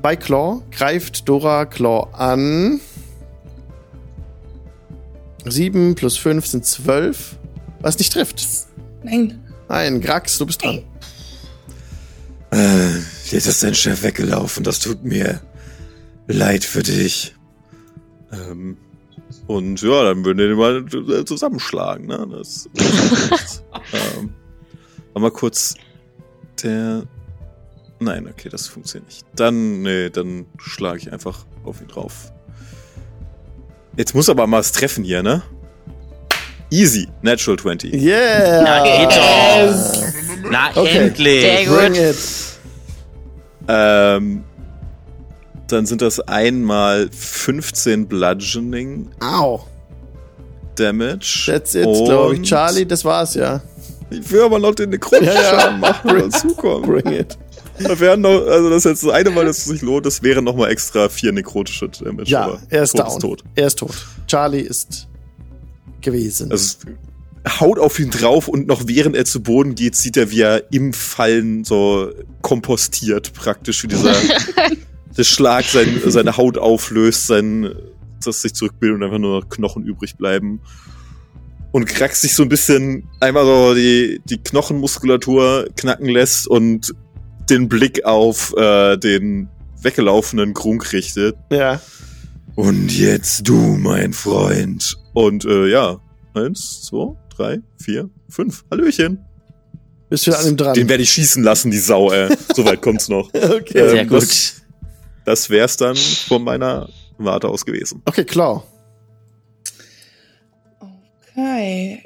[0.00, 2.80] Bei Claw greift Dora Claw an.
[5.44, 7.36] 7 plus 5 sind 12.
[7.80, 8.46] Was nicht trifft.
[9.02, 9.38] Nein.
[9.68, 10.82] Nein, Grax, du bist dran.
[12.52, 12.98] Äh,
[13.30, 14.62] jetzt ist dein Chef weggelaufen.
[14.64, 15.40] Das tut mir
[16.26, 17.34] leid für dich.
[18.32, 18.76] Ähm,
[19.46, 22.26] und ja, dann würden wir den mal äh, zusammenschlagen, ne?
[22.30, 23.62] Das, das
[24.18, 24.34] ähm,
[25.14, 25.74] aber mal kurz
[26.62, 27.02] der.
[28.00, 29.24] Nein, okay, das funktioniert nicht.
[29.36, 32.32] Dann, nee, dann schlage ich einfach auf ihn drauf.
[33.96, 35.42] Jetzt muss aber mal was treffen hier, ne?
[36.70, 37.92] Easy, Natural 20.
[37.92, 38.62] Yeah!
[38.62, 40.50] Na, geht doch.
[40.50, 40.98] Na, Okay.
[40.98, 41.42] endlich.
[41.42, 41.76] Sehr gut.
[41.78, 42.16] Bring it.
[43.68, 44.44] Ähm,
[45.68, 49.60] dann sind das einmal 15 Bludgeoning Au.
[50.74, 51.44] Damage.
[51.46, 52.42] That's it, glaube ich.
[52.42, 53.60] Charlie, das war's, ja.
[54.12, 56.86] Ich will aber noch den Necron-Schaden machen, der dazukommt.
[56.86, 57.38] Bring it.
[57.78, 60.22] Da wären noch, also das ist jetzt das eine Mal, dass es sich lohnt, das
[60.22, 62.30] wären nochmal extra vier nekrotische Damage.
[62.30, 63.20] Ja, er ist tot down.
[63.20, 63.44] tot.
[63.54, 64.06] Er ist tot.
[64.26, 65.08] Charlie ist
[66.00, 66.50] gewesen.
[66.50, 66.76] Also
[67.48, 70.72] haut auf ihn drauf und noch während er zu Boden geht, sieht er, wie er
[70.72, 74.14] im Fallen so kompostiert praktisch, wie dieser
[75.16, 77.74] der Schlag sein, seine Haut auflöst, sein,
[78.24, 80.60] dass sich zurückbildet und einfach nur noch Knochen übrig bleiben.
[81.72, 86.94] Und Krax sich so ein bisschen einmal so die, die Knochenmuskulatur knacken lässt und
[87.48, 89.48] den Blick auf äh, den
[89.82, 91.36] weggelaufenen Grunk richtet.
[91.50, 91.80] ja.
[92.54, 94.98] Und jetzt du, mein Freund.
[95.14, 96.00] Und äh, ja,
[96.34, 98.64] eins, zwei, drei, vier, fünf.
[98.70, 99.24] Hallöchen.
[100.10, 100.74] Bist wieder an ihm dran.
[100.74, 102.28] Den werde ich schießen lassen, die Sau, ey.
[102.54, 103.28] Soweit kommt's noch.
[103.32, 103.78] okay.
[103.78, 104.22] Ähm, Sehr gut.
[104.22, 104.62] Das,
[105.24, 108.02] das wär's dann von meiner Warte aus gewesen.
[108.04, 108.62] Okay, Claw.
[111.34, 112.02] Okay.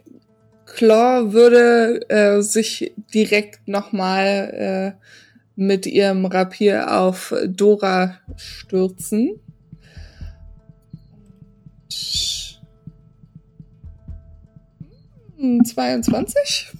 [0.67, 5.07] Claw würde äh, sich direkt nochmal äh,
[5.55, 9.41] mit ihrem Rapier auf Dora stürzen.
[15.39, 16.73] Hm, 22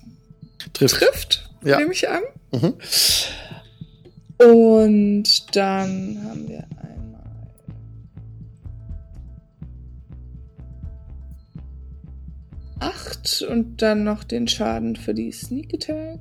[0.73, 0.97] Trifft.
[0.97, 1.79] trifft, Ja.
[1.79, 2.23] nehme ich an.
[2.53, 2.75] Mhm.
[4.39, 6.67] Und dann haben wir
[12.81, 12.93] einmal.
[12.93, 16.21] Acht und dann noch den Schaden für die Sneak Attack.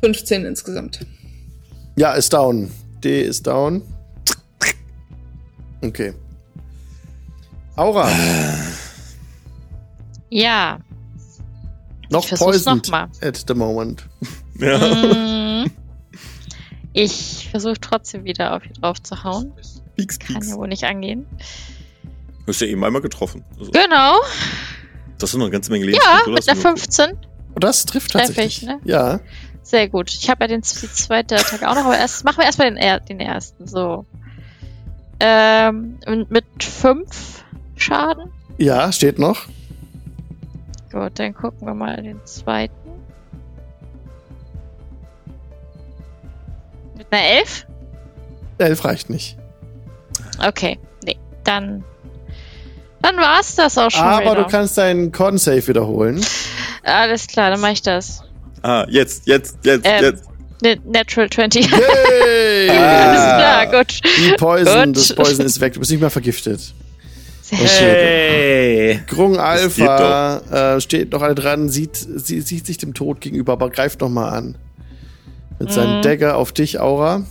[0.00, 1.04] 15 insgesamt.
[1.96, 2.70] Ja, ist down.
[3.02, 3.82] D ist down.
[5.80, 6.12] Okay.
[7.76, 8.10] Aura.
[10.30, 10.78] Ja.
[12.10, 13.08] Noch poisoned noch mal.
[13.20, 14.08] at the moment.
[14.60, 14.76] Ja.
[15.64, 15.70] Mm.
[16.92, 19.52] Ich versuche trotzdem wieder auf ihn drauf zu hauen.
[19.94, 21.26] Pieks, Kann ja wohl nicht angehen.
[22.48, 23.44] Du hast ja eben einmal getroffen.
[23.58, 24.14] Also, Genau.
[25.18, 25.98] das sind noch eine ganze Menge Leben.
[26.02, 27.10] Ja, mit einer 15.
[27.10, 28.62] Und das trifft tatsächlich.
[28.62, 28.80] ich, ne?
[28.84, 29.20] Ja.
[29.62, 30.10] Sehr gut.
[30.14, 32.78] Ich habe ja den, die zweite Attacke auch noch, aber erst machen wir erstmal den,
[32.78, 33.66] er- den ersten.
[33.66, 34.06] So.
[35.20, 37.44] Ähm, und mit 5
[37.76, 38.32] Schaden.
[38.56, 39.42] Ja, steht noch.
[40.90, 42.72] Gut, dann gucken wir mal den zweiten.
[46.96, 47.66] Mit einer 11?
[48.56, 49.36] Elf reicht nicht.
[50.42, 51.18] Okay, nee.
[51.44, 51.84] Dann.
[53.02, 54.02] Dann war's das auch schon.
[54.02, 54.34] Aber wieder.
[54.44, 56.20] du kannst deinen Con Save wiederholen.
[56.82, 58.22] Alles klar, dann mach ich das.
[58.62, 60.24] Ah, jetzt, jetzt, jetzt, Ähm, jetzt.
[60.62, 61.70] Ne- Natural 20.
[61.70, 62.68] Yay!
[62.70, 64.00] Alles klar, gut.
[64.18, 64.96] Die Poison, Gut.
[64.96, 65.74] das Poison ist weg.
[65.74, 66.74] Du bist nicht mehr vergiftet.
[67.50, 69.00] Hey!
[69.06, 73.70] Grung Alpha äh, steht noch alle dran, sieht, sie, sieht sich dem Tod gegenüber, aber
[73.70, 74.56] greift noch mal an.
[75.58, 76.02] Mit seinem Mhm.
[76.02, 77.22] Dagger auf dich, Aura.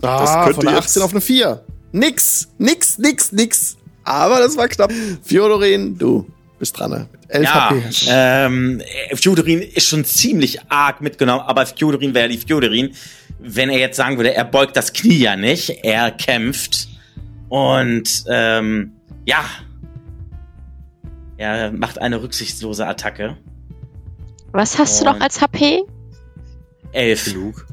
[0.00, 1.62] Das Ah, könnte von einer jetzt- 18 auf eine 4.
[1.92, 3.76] Nix, nix, nix, nix.
[4.06, 4.92] Aber das war knapp.
[5.22, 6.26] Fiodorin, du
[6.58, 6.90] bist dran.
[6.90, 7.08] ne?
[7.28, 7.82] 11 Ja, HP.
[7.84, 8.06] hast du.
[8.10, 8.82] ähm,
[9.14, 12.94] Fjodorin ist schon ziemlich arg mitgenommen, aber Fjodorin wäre die Fjodorin.
[13.40, 16.88] Wenn er jetzt sagen würde, er beugt das Knie ja nicht, er kämpft
[17.48, 18.92] und ähm,
[19.26, 19.44] ja,
[21.36, 23.36] er macht eine rücksichtslose Attacke.
[24.52, 25.82] Was hast du noch Und- als HP?
[26.92, 27.24] Elf.
[27.26, 27.66] Genug.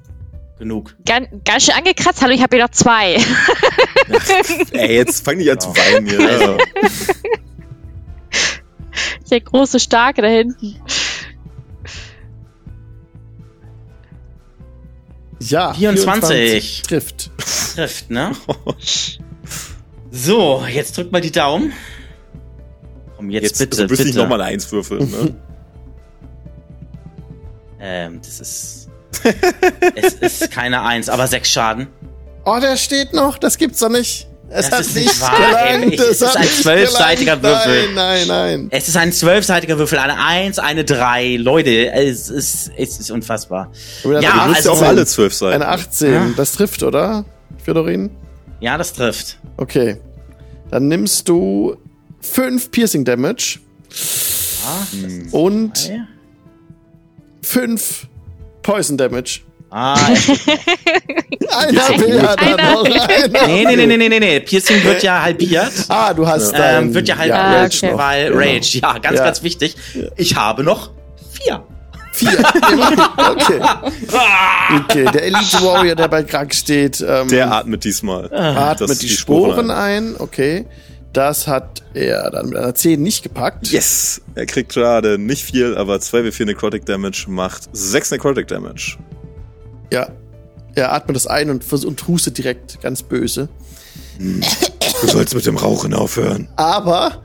[0.59, 0.95] Genug.
[1.05, 2.21] Ganz, ganz schön angekratzt.
[2.21, 3.17] Hallo, ich habe hier noch zwei.
[4.71, 6.19] Ey, jetzt fang nicht an zu weinen hier.
[6.19, 6.57] Also,
[9.29, 10.75] Der große Starke da hinten.
[15.39, 16.83] Ja, 24.
[16.83, 17.31] trifft.
[17.75, 18.31] trifft, ne?
[20.11, 21.73] So, jetzt drückt mal die Daumen.
[23.17, 25.09] Komm, jetzt, Jetzt, bitte, du wirst nicht nochmal eine Eins würfeln.
[25.09, 25.35] Ne?
[27.79, 28.89] Ähm, das ist.
[29.95, 31.87] es ist keine Eins, aber sechs Schaden.
[32.45, 33.37] Oh, der steht noch.
[33.37, 34.27] Das gibt's doch nicht.
[34.49, 35.93] Es Das hat ist nicht nicht wahr, gelangt.
[35.93, 35.95] ey.
[35.99, 37.41] Es ist ein zwölfseitiger.
[37.41, 37.93] Würfel.
[37.93, 38.67] Nein, nein, nein.
[38.71, 41.37] Es ist ein zwölfseitiger Würfel, eine Eins, eine Drei.
[41.37, 43.71] Leute, es ist, es ist unfassbar.
[44.03, 45.53] Aber Ja, Du musst ja also- auch alle zwölf sein.
[45.53, 46.13] Eine 18.
[46.13, 46.27] Ja.
[46.37, 47.25] Das trifft, oder?
[47.63, 48.11] Fiodorin?
[48.59, 49.39] Ja, das trifft.
[49.57, 49.97] Okay.
[50.69, 51.75] Dann nimmst du
[52.21, 53.59] 5 Piercing Damage
[54.65, 54.85] Ah,
[55.31, 55.91] und.
[57.41, 58.07] 5
[58.61, 59.41] Poison Damage.
[59.73, 61.57] Ah er steht noch.
[61.57, 62.71] Ein HP hat er Einer.
[62.73, 62.85] noch.
[62.85, 63.47] Einer.
[63.47, 64.39] nee, nee, nee, nee, nee, nee, nee.
[64.41, 65.71] Piercing wird ja halbiert.
[65.89, 67.97] Ah, du hast dein, Ähm, wird ja halbiert, Ah, Rage okay.
[67.97, 68.39] weil Genau.
[68.39, 69.25] Rage, ja, ganz, Ja.
[69.25, 69.75] ganz wichtig.
[70.17, 70.91] Ich habe noch
[71.31, 71.63] vier.
[72.13, 72.37] Vier.
[73.31, 73.59] okay.
[74.83, 78.25] okay, der Elite Warrior, der bei Krank steht, ähm, Der atmet diesmal.
[78.33, 80.15] atmet das- die, die Sporen, Sporen ein.
[80.19, 80.65] Okay.
[81.11, 83.67] Das hat er dann mit einer 10 nicht gepackt.
[83.67, 84.21] Yes!
[84.33, 88.97] Er kriegt gerade nicht viel, aber 2w4 Necrotic Damage macht 6 Necrotic Damage.
[89.93, 90.09] Ja.
[90.75, 93.47] Er atmet das ein und, und hustet direkt ganz böse.
[94.17, 96.47] Du sollst mit dem Rauchen aufhören.
[96.55, 97.23] Aber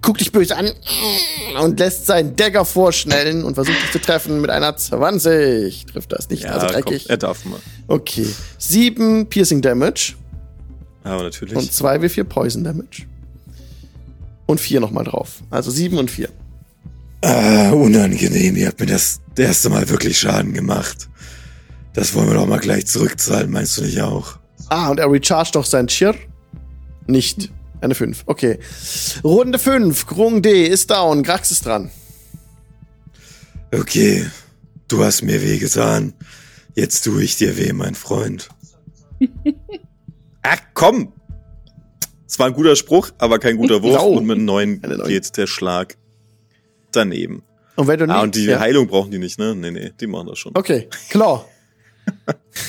[0.00, 0.70] guckt dich böse an
[1.62, 5.86] und lässt seinen Dagger vorschnellen und versucht dich zu treffen mit einer 20.
[5.86, 7.10] Trifft das nicht, also komm, dreckig.
[7.10, 7.60] er darf mal.
[7.86, 8.26] Okay.
[8.58, 10.14] 7 Piercing Damage
[11.04, 11.54] Aber natürlich.
[11.54, 13.02] und 2 W4 Poison Damage.
[14.46, 15.42] Und 4 nochmal drauf.
[15.50, 16.28] Also 7 und 4.
[17.22, 18.56] Ah, unangenehm.
[18.56, 21.08] Ihr habt mir das erste Mal wirklich Schaden gemacht.
[21.94, 24.38] Das wollen wir doch mal gleich zurückzahlen, meinst du nicht auch?
[24.68, 26.14] Ah, und er rechargt doch sein Chir.
[27.06, 27.50] Nicht.
[27.80, 28.24] Eine 5.
[28.26, 28.58] Okay.
[29.22, 30.06] Runde 5.
[30.06, 31.22] Grung D ist down.
[31.22, 31.90] Grax ist dran.
[33.72, 34.26] Okay,
[34.88, 36.14] du hast mir weh getan.
[36.74, 38.48] Jetzt tue ich dir weh, mein Freund.
[40.42, 41.12] Ach, komm!
[42.26, 44.00] Es war ein guter Spruch, aber kein guter Wurf.
[44.00, 44.16] Oh.
[44.16, 45.96] Und mit einem neuen geht der Schlag
[46.90, 47.42] daneben.
[47.76, 48.14] Und wenn du nicht.
[48.14, 48.60] Ah, und die ja.
[48.60, 49.54] Heilung brauchen die nicht, ne?
[49.54, 50.52] Nee, nee, die machen das schon.
[50.56, 50.88] Okay.
[51.10, 51.44] Claw.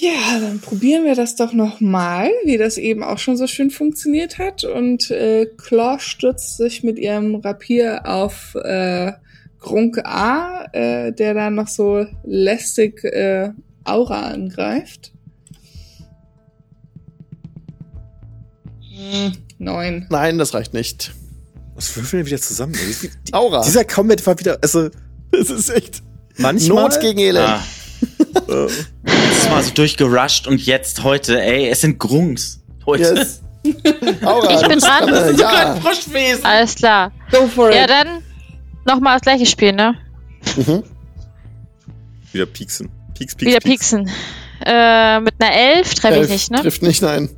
[0.00, 3.70] Ja, dann probieren wir das doch noch mal, wie das eben auch schon so schön
[3.70, 4.62] funktioniert hat.
[4.62, 9.12] Und äh, Claw stützt sich mit ihrem Rapier auf äh,
[9.58, 13.50] Grunk A, äh, der dann noch so lästig äh,
[13.82, 15.12] Aura angreift.
[18.94, 20.06] Hm, neun.
[20.10, 21.12] Nein, das reicht nicht.
[21.74, 22.76] Was würfeln wir wieder zusammen?
[23.32, 23.64] Aura.
[23.64, 24.90] Dieser Combat war wieder, also
[25.32, 26.04] das ist echt.
[26.38, 26.84] Manchmal.
[26.84, 27.46] Not gegen Elend.
[27.48, 27.62] Ah,
[28.46, 32.60] das war so durchgerusht und jetzt heute, ey, es sind Grungs.
[32.86, 33.14] Heute.
[33.14, 33.42] Yes.
[34.24, 35.08] Aura, Ich bin dran.
[35.12, 35.76] Äh, ja.
[35.76, 36.44] Froschwesen.
[36.44, 37.12] Alles klar.
[37.30, 37.90] Go for Ja, it.
[37.90, 38.22] dann
[38.86, 39.94] nochmal das gleiche Spiel, ne?
[40.56, 40.82] Mhm.
[42.32, 42.88] wieder pieksen.
[43.14, 43.90] Pieks, pieks, Wieder pieks.
[43.90, 44.10] pieksen.
[44.64, 46.60] Äh, mit einer 11 treffe ich Elf nicht, ne?
[46.62, 47.28] Trifft nicht, nein.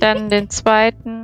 [0.00, 1.19] Dann den zweiten.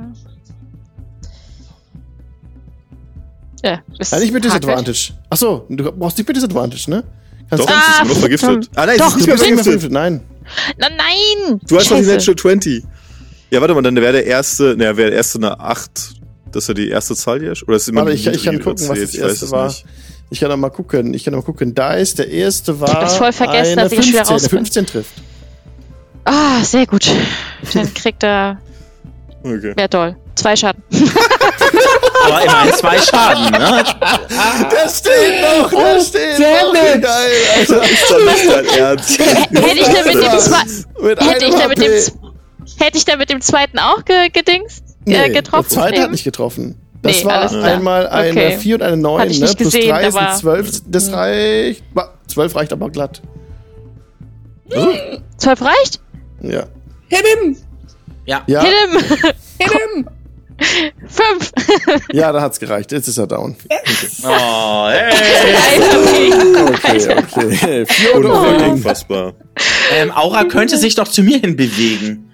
[3.63, 4.43] Ja, ist Nein, nicht mit.
[4.45, 5.13] Disadvantage.
[5.29, 7.03] Achso, du brauchst nicht mit Disadvantage, ne?
[7.49, 8.69] Kannst Doch, du- sie ist Ah, immer noch vergiftet.
[8.75, 9.91] Ah, nein, Doch, du bist nicht mehr vergiftet.
[9.91, 10.21] Nein.
[10.77, 11.59] Na, nein!
[11.67, 12.03] Du hast doch die.
[12.05, 12.83] Natural 20.
[13.49, 15.89] Ja, warte mal, dann wäre der erste, ne, wäre der erste eine 8.
[16.51, 17.53] Das ist ja die erste Zahl hier?
[17.67, 19.45] Oder ist es immer Warte, die ich, ich kann gucken, was das Ich weiß erste
[19.45, 19.67] es war.
[19.67, 19.85] nicht.
[20.29, 21.13] Ich kann doch mal gucken.
[21.13, 21.73] Ich kann doch mal gucken.
[21.73, 22.89] Da ist der erste war.
[22.89, 24.33] Ich hab's voll vergessen, dass ich schwer 15.
[24.33, 24.57] raus Der bin.
[24.59, 25.11] 15 trifft.
[26.25, 27.09] Ah, sehr gut.
[27.73, 28.59] Dann kriegt er.
[29.43, 29.73] Okay.
[29.77, 30.15] Ja, toll.
[30.35, 30.83] Zwei Schaden.
[32.25, 33.83] Aber immerhin zwei Schaden, ne?
[34.71, 37.01] Der steht noch, der steht damn noch.
[37.01, 37.83] Geil, Alter.
[37.83, 39.19] Ist doch nicht dein Ernst.
[39.19, 40.63] Hätte ich dann mit dem, zwei,
[41.01, 41.91] Mit hätte ich dann mit dem,
[42.79, 44.83] hätte ich dann mit dem zweiten auch ge, gedingst?
[45.05, 45.67] Nee, äh, getroffen?
[45.69, 46.79] Der zweite hat nicht getroffen.
[47.01, 48.57] Das Nee, war einmal eine Okay.
[48.57, 49.45] 4 und eine 9, Hatte ich ne?
[49.45, 50.81] Plus gesehen, 3 sind aber- 12.
[50.87, 51.83] Das reicht.
[51.93, 53.21] Wa- 12 reicht aber glatt.
[55.37, 56.01] Zwölf reicht?
[56.41, 56.63] Ja.
[57.07, 57.57] Hit him!
[58.27, 58.99] Ja, Hit him!
[59.59, 60.07] Hit him!
[61.07, 61.51] Fünf!
[62.11, 62.91] ja, da hat's gereicht.
[62.91, 63.55] Jetzt ist er down.
[64.23, 65.79] Oh, hey.
[66.73, 67.85] Okay, okay.
[68.15, 68.71] Oder Oh.
[68.71, 69.33] Unfassbar.
[69.95, 72.31] Ähm, Aura könnte sich doch zu mir hin bewegen.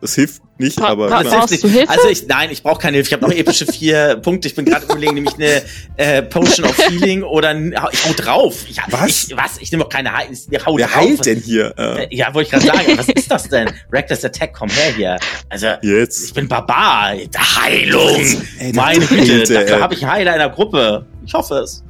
[0.00, 1.60] Das hilft nicht, Bra- aber nicht.
[1.62, 1.88] Hilfe?
[1.88, 3.08] Also ich, nein, ich brauche keine Hilfe.
[3.08, 4.48] Ich habe noch epische vier Punkte.
[4.48, 5.62] Ich bin gerade überlegen, nämlich eine
[5.96, 8.56] äh, Potion of Healing oder ein, ich hau drauf.
[8.68, 9.28] Ich, Was?
[9.28, 9.58] Ich, was?
[9.60, 10.28] Ich nehme doch keine Heil.
[10.30, 10.96] Ich hau Wer drauf.
[10.96, 11.72] heilt denn hier?
[11.78, 12.98] Äh, Ja, wollte ich gerade sagen.
[12.98, 13.70] Was ist das denn?
[13.92, 15.18] Reckless Attack, komm her hier.
[15.48, 16.34] Also, ich jetzt.
[16.34, 17.12] bin Barbar.
[17.36, 18.20] Heilung.
[18.58, 21.06] Ey, Meine Güte, dafür habe ich einen Heiler in der Gruppe.
[21.24, 21.84] Ich hoffe es.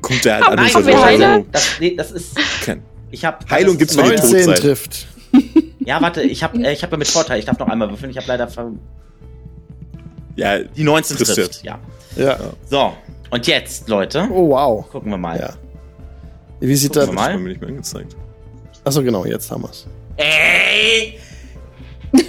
[0.00, 2.36] Kommt der halt an Nein, Das, nee, das ist.
[2.64, 4.58] kein- Ich hab, Heilung gibt's für die neun- 19 Todzeit.
[4.60, 5.06] trifft.
[5.84, 7.38] Ja, warte, ich habe äh, ich hab ja mit Vorteil.
[7.38, 8.10] Ich darf noch einmal würfeln.
[8.10, 8.70] Ich habe leider ver
[10.36, 11.62] Ja, die 19 Trifft trifft.
[11.64, 11.78] Ja.
[12.16, 12.38] Ja.
[12.68, 12.92] So,
[13.30, 14.88] und jetzt, Leute, Oh, wow.
[14.90, 15.38] gucken wir mal.
[15.38, 15.50] Ja.
[16.60, 17.14] Wie sieht Gucken das?
[17.14, 17.38] mal.
[17.38, 18.14] mir nicht mehr angezeigt.
[18.84, 19.86] Achso, genau, jetzt haben wir's.
[20.16, 21.18] Ey,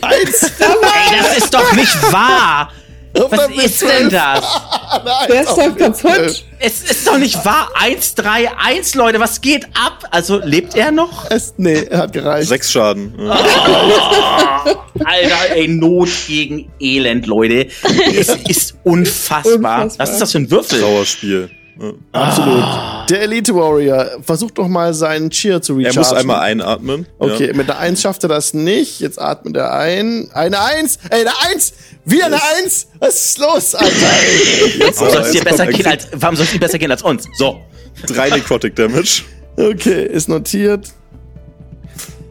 [0.01, 0.43] Eins!
[0.59, 2.71] ey, das ist doch nicht wahr.
[3.13, 4.41] Was ist denn das?
[5.05, 6.45] Nein, Der ist doch kaputt.
[6.59, 7.69] Es ist doch nicht wahr.
[7.79, 10.07] 1, 3, 1, Leute, was geht ab?
[10.11, 11.29] Also, lebt er noch?
[11.29, 12.47] Es, nee, er hat gereicht.
[12.47, 13.13] Sechs Schaden.
[13.19, 13.31] Ja.
[15.05, 17.67] Alter, ey, Not gegen Elend, Leute.
[18.15, 19.53] Es ist unfassbar.
[19.83, 19.93] Unfassbar.
[19.97, 20.79] Was ist das für ein Würfel?
[20.81, 21.49] Trauerspiel.
[21.79, 21.91] Ja.
[22.11, 23.09] Absolut.
[23.09, 25.99] Der Elite Warrior versucht doch mal seinen Cheer zu Er rechargen.
[25.99, 27.07] muss einmal einatmen.
[27.17, 27.53] Okay, Ja.
[27.55, 28.99] mit der 1 schafft er das nicht.
[28.99, 30.29] Jetzt atmet er ein.
[30.33, 30.99] Eine 1!
[31.09, 31.73] Ey, eine 1!
[32.05, 32.87] Wieder eine 1!
[32.99, 33.89] Was ist los, Alter?
[33.91, 36.91] Ey, Jetzt Warum soll es dir besser gehen als, warum soll es dir besser gehen
[36.91, 37.25] als uns?
[37.37, 37.59] So.
[38.07, 39.23] Drei Necrotic Damage.
[39.57, 40.89] Okay, ist notiert.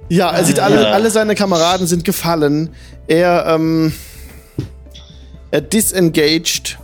[0.09, 2.71] Ja, er sieht alle, alle seine Kameraden sind gefallen.
[3.07, 3.93] Er, ähm,
[5.51, 6.79] er disengaged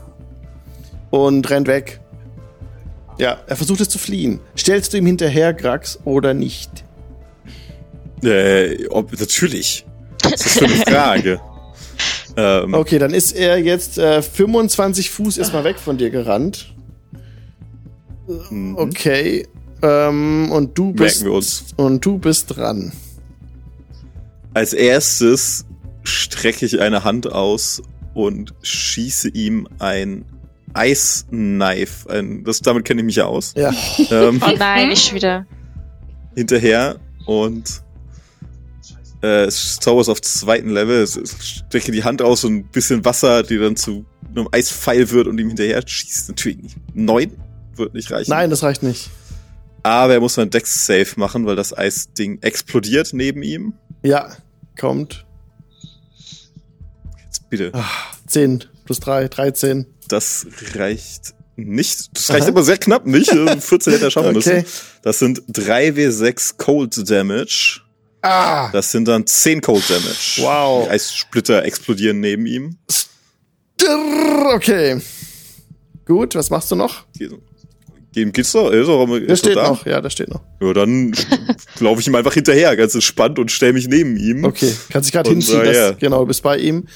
[1.10, 2.00] und rennt weg.
[3.18, 4.40] Ja, er versucht es zu fliehen.
[4.56, 6.84] Stellst du ihm hinterher, Grax, oder nicht?
[8.22, 9.84] Äh, ob, natürlich.
[10.22, 11.40] Das ist für eine Frage.
[12.36, 16.74] ähm, Okay, dann ist er jetzt äh, 25 Fuß erstmal weg von dir gerannt.
[18.74, 19.46] Okay.
[19.82, 21.64] Ähm, und du bist Merken wir uns.
[21.76, 22.92] und du bist dran.
[24.54, 25.64] Als erstes
[26.02, 27.82] strecke ich eine Hand aus
[28.14, 30.24] und schieße ihm ein
[30.86, 32.08] Ice Knife.
[32.10, 33.54] Ein, das, damit kenne ich mich ja aus.
[33.56, 33.72] Ja.
[34.10, 35.46] Ähm, Oh nein, nicht wieder.
[36.34, 37.82] hinterher und
[39.22, 41.06] äh, es zaubert auf zweiten Level.
[41.06, 45.38] Strecke die Hand aus und ein bisschen Wasser, die dann zu einem Eispfeil wird und
[45.38, 46.28] ihm hinterher schießt.
[46.28, 46.76] Natürlich nicht.
[46.94, 47.32] Neun
[47.74, 48.30] wird nicht reichen.
[48.30, 49.10] Nein, das reicht nicht.
[49.82, 53.74] Aber er muss einen Dex-Save machen, weil das Eisding explodiert neben ihm.
[54.02, 54.28] Ja,
[54.78, 55.24] kommt.
[57.24, 57.72] Jetzt bitte.
[58.26, 59.86] 10 plus 3, 13.
[60.08, 62.10] Das reicht nicht.
[62.16, 62.48] Das reicht Aha.
[62.48, 63.30] aber sehr knapp nicht.
[63.32, 64.54] Äh, 14 hätte er schaffen Okay.
[64.62, 64.64] müssen.
[65.02, 67.80] Das sind 3w6 Cold Damage.
[68.22, 68.70] Ah!
[68.72, 70.36] Das sind dann 10 Cold Damage.
[70.38, 70.84] Wow.
[70.86, 72.76] Die Eissplitter explodieren neben ihm.
[74.54, 75.00] Okay.
[76.04, 77.04] Gut, was machst du noch?
[78.12, 78.70] Gegen geht's doch?
[78.70, 79.68] Ist doch, Der ist doch steht da.
[79.68, 80.40] noch, ja, der steht noch.
[80.60, 81.12] Ja, dann
[81.78, 84.44] laufe ich ihm einfach hinterher, ganz entspannt und stelle mich neben ihm.
[84.44, 85.90] Okay, kannst dich gerade hinziehen, äh, ja.
[85.92, 86.86] genau, du bist bei ihm.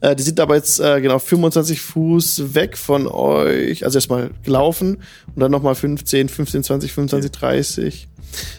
[0.00, 5.02] Äh, die sind aber jetzt äh, genau 25 Fuß weg von euch, also erstmal gelaufen
[5.34, 8.08] und dann nochmal 15, 15, 20, 25, 30.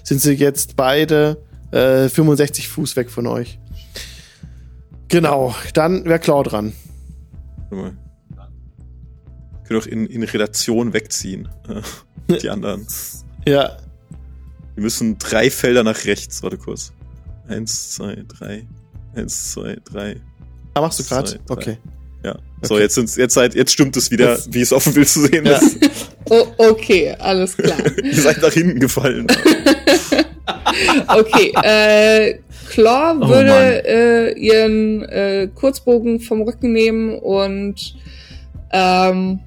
[0.03, 1.38] Sind sie jetzt beide
[1.72, 3.57] äh, 65 Fuß weg von euch.
[5.07, 6.73] Genau, dann wäre Claw dran.
[7.72, 7.98] Mal.
[9.68, 11.48] Können doch in, in Relation wegziehen.
[12.30, 12.85] äh, Die anderen.
[13.48, 13.77] Ja,
[14.76, 16.41] Wir müssen drei Felder nach rechts.
[16.44, 16.91] Warte kurz.
[17.48, 18.65] Eins, zwei, drei.
[19.15, 20.15] Eins, zwei, drei.
[20.73, 21.40] ah, machst du gerade?
[21.49, 21.77] Okay.
[22.23, 22.38] Ja.
[22.61, 22.84] So, Okay.
[22.84, 25.22] jetzt sind's, jetzt seid, jetzt stimmt es wieder, Jetzt- wie es auf dem Bild zu
[25.27, 25.57] sehen Ja.
[25.57, 25.77] ist.
[26.30, 27.77] Oh, okay, alles klar.
[28.03, 29.27] Ihr seid nach hinten gefallen.
[31.07, 33.61] Okay, äh, Claw Oh, würde Mann.
[33.85, 37.95] äh, ihren äh, Kurzbogen vom Rücken nehmen und
[38.72, 39.40] ähm,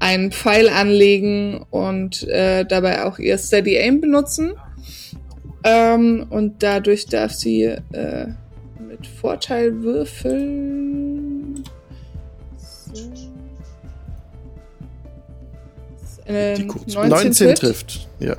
[0.00, 4.52] einen Pfeil anlegen und äh, dabei auch ihr Steady Aim benutzen.
[5.64, 8.26] Ähm, und dadurch darf sie äh,
[8.78, 11.64] mit Vorteil würfeln.
[12.56, 12.92] So.
[16.26, 17.60] Eine Die kurz- 19, 19 trifft.
[17.60, 18.08] trifft.
[18.20, 18.36] Ja.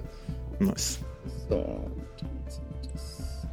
[0.59, 0.99] nice.
[1.49, 3.47] So, dann sind das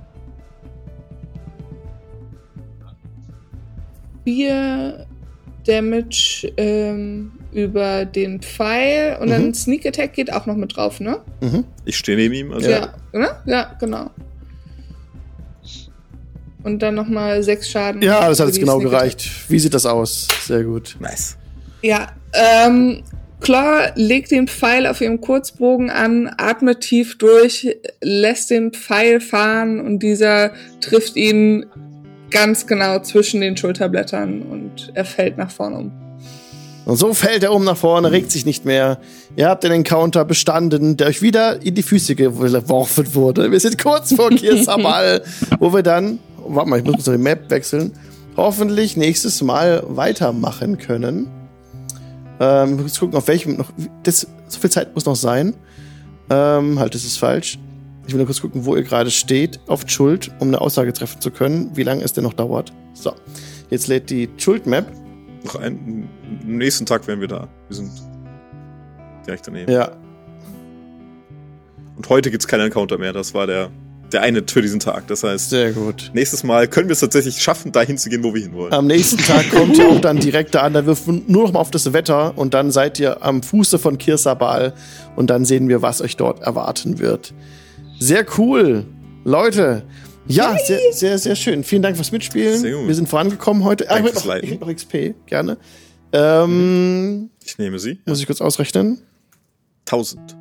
[4.24, 5.06] vier
[5.66, 9.55] Damage ähm, über den Pfeil und dann Mhm.
[9.55, 11.18] Sneak Attack geht auch noch mit drauf, ne?
[11.40, 11.64] Mhm.
[11.85, 12.52] Ich stehe neben ihm.
[12.52, 12.94] Also Ja.
[13.12, 13.31] ne?
[13.47, 14.10] Ja, genau.
[16.62, 18.02] Und dann nochmal sechs Schaden.
[18.02, 19.01] Ja, das hat jetzt genau Sneak Attack.
[19.01, 19.31] gereicht.
[19.48, 20.28] Wie sieht das aus?
[20.47, 20.97] Sehr gut.
[20.98, 21.36] Nice.
[21.82, 23.02] Ja, ähm,
[23.40, 29.81] Claw legt den Pfeil auf ihrem Kurzbogen an, atmet tief durch, lässt den Pfeil fahren
[29.81, 30.51] und dieser
[30.81, 31.66] trifft ihn
[32.31, 35.93] ganz genau zwischen den Schulterblättern und er fällt nach vorne um.
[36.86, 38.98] Und so fällt er um nach vorne, regt sich nicht mehr.
[39.34, 43.50] Ihr habt den Encounter bestanden, der euch wieder in die Füße geworfen wurde.
[43.50, 45.24] Wir sind kurz vor Kirsabal,
[45.58, 47.92] wo wir dann, warte mal, ich muss die Map wechseln,
[48.36, 51.28] hoffentlich nächstes Mal weitermachen können.
[52.38, 53.72] Ähm, ich muss gucken, auf welchem noch,
[54.04, 55.54] das, so viel Zeit muss noch sein.
[56.30, 57.58] Ähm, halt, das ist falsch.
[58.06, 61.20] Ich will nur kurz gucken, wo ihr gerade steht, auf Schuld, um eine Aussage treffen
[61.20, 62.72] zu können, wie lange es denn noch dauert.
[62.94, 63.12] So,
[63.70, 64.86] jetzt lädt die Schuld-Map.
[65.47, 66.09] Noch einen,
[66.43, 67.48] am nächsten Tag wären wir da.
[67.68, 67.90] Wir sind
[69.27, 69.70] direkt daneben.
[69.70, 69.90] Ja,
[71.97, 73.12] Und heute gibt's keinen Encounter mehr.
[73.12, 73.70] Das war der,
[74.12, 75.06] der eine für diesen Tag.
[75.09, 76.10] Das heißt, sehr gut.
[76.14, 78.73] nächstes Mal können wir es tatsächlich schaffen, dahin zu gehen, wo wir hinwollen.
[78.73, 81.60] Am nächsten Tag kommt ihr auch dann direkt da an, da wirft nur noch mal
[81.60, 84.74] auf das Wetter und dann seid ihr am Fuße von Kirsabal
[85.16, 87.35] und dann sehen wir, was euch dort erwarten wird.
[87.98, 88.85] Sehr cool.
[89.24, 89.82] Leute,
[90.28, 91.64] ja, sehr, sehr, sehr schön.
[91.64, 92.58] Vielen Dank fürs Mitspielen.
[92.60, 92.88] Sehr gut.
[92.88, 93.90] Wir sind vorangekommen heute.
[93.90, 94.44] Ah, ich noch, Leiten.
[94.46, 95.56] ich hätte noch XP, gerne.
[96.12, 97.98] Ähm, Ich nehme sie.
[98.06, 98.98] muss ich kurz ausrechnen.
[99.86, 100.36] 1000.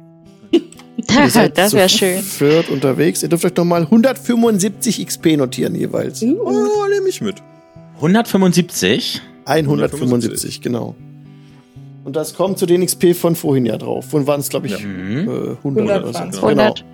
[0.54, 2.22] Ihr seid das wäre schön.
[2.22, 3.22] viert unterwegs.
[3.24, 6.24] Ihr dürft euch noch mal 175 XP notieren jeweils.
[6.24, 7.36] Oh, nehme ich mit.
[7.96, 9.22] 175.
[9.46, 10.96] 175, genau.
[12.04, 14.06] Und das kommt zu den XP von vorhin ja drauf.
[14.10, 14.80] Von waren es, glaube ich, Ja.
[14.80, 15.28] Mhm.
[15.28, 16.20] äh, 100 oder so.
[16.20, 16.42] 120.
[16.42, 16.48] Genau.
[16.48, 16.86] 100.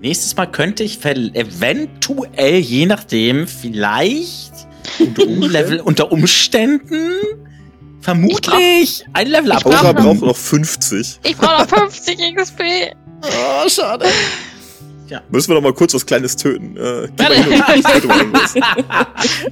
[0.00, 4.52] Nächstes Mal könnte ich eventuell, je nachdem, vielleicht
[4.98, 7.12] unter, Level, unter Umständen
[8.00, 9.66] vermutlich ein Level Ich up.
[9.66, 11.20] Aura brauche- braucht noch 50.
[11.24, 12.60] Ich brauche noch 50 XP.
[13.22, 14.06] Oh, schade.
[15.30, 16.76] Müssen wir noch mal kurz was Kleines töten.
[16.76, 17.08] Äh,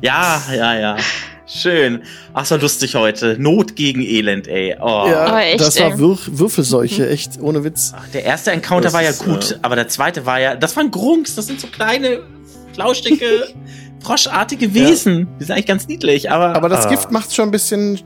[0.02, 0.96] ja, ja, ja.
[1.46, 2.02] Schön.
[2.32, 3.36] Ach, so lustig heute.
[3.38, 4.76] Not gegen Elend, ey.
[4.80, 5.06] Oh.
[5.08, 5.98] Ja, Aber echt, das war ey.
[5.98, 7.92] Würf Würfelseuche, echt, ohne Witz.
[7.94, 10.54] Ach, Der erste Encounter Das war ja ist, gut, äh, aber der zweite war ja,
[10.56, 12.20] das waren Grunks, das sind so kleine,
[12.72, 13.26] flauschige,
[14.00, 15.28] froschartige Wesen.
[15.38, 16.54] Die sind eigentlich ganz niedlich, aber.
[16.56, 16.90] Aber das ah.
[16.90, 18.00] Gift macht's schon ein bisschen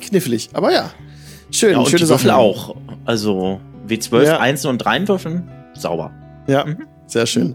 [0.00, 0.48] knifflig.
[0.54, 0.90] Aber ja,
[1.50, 2.38] schön, ja, und schöne die Würfel Sache.
[2.38, 2.76] auch.
[3.04, 4.38] Also W12, Ja.
[4.40, 6.12] Einzel- und Reihenwürfeln, sauber.
[6.46, 6.84] Ja, Mhm.
[7.06, 7.54] Sehr schön.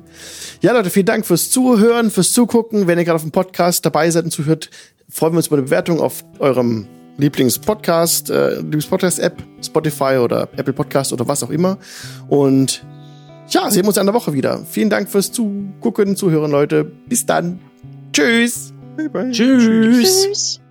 [0.61, 2.86] Ja, Leute, vielen Dank fürs Zuhören, fürs Zugucken.
[2.86, 4.69] Wenn ihr gerade auf dem Podcast dabei seid und zuhört,
[5.10, 6.88] freuen wir uns über eine Bewertung auf eurem
[7.18, 11.77] Lieblingspodcast, äh, Lieblingspodcast-App, Spotify oder Apple Podcast oder was auch immer.
[12.30, 12.84] Und
[13.49, 14.64] ja, sehen wir uns in der Woche wieder.
[14.69, 16.86] Vielen Dank fürs Zugucken, Zuhören, Leute.
[16.86, 17.60] Bis dann.
[18.14, 18.73] Tschüss.
[19.31, 20.23] Tschüss.
[20.23, 20.61] Tschüss.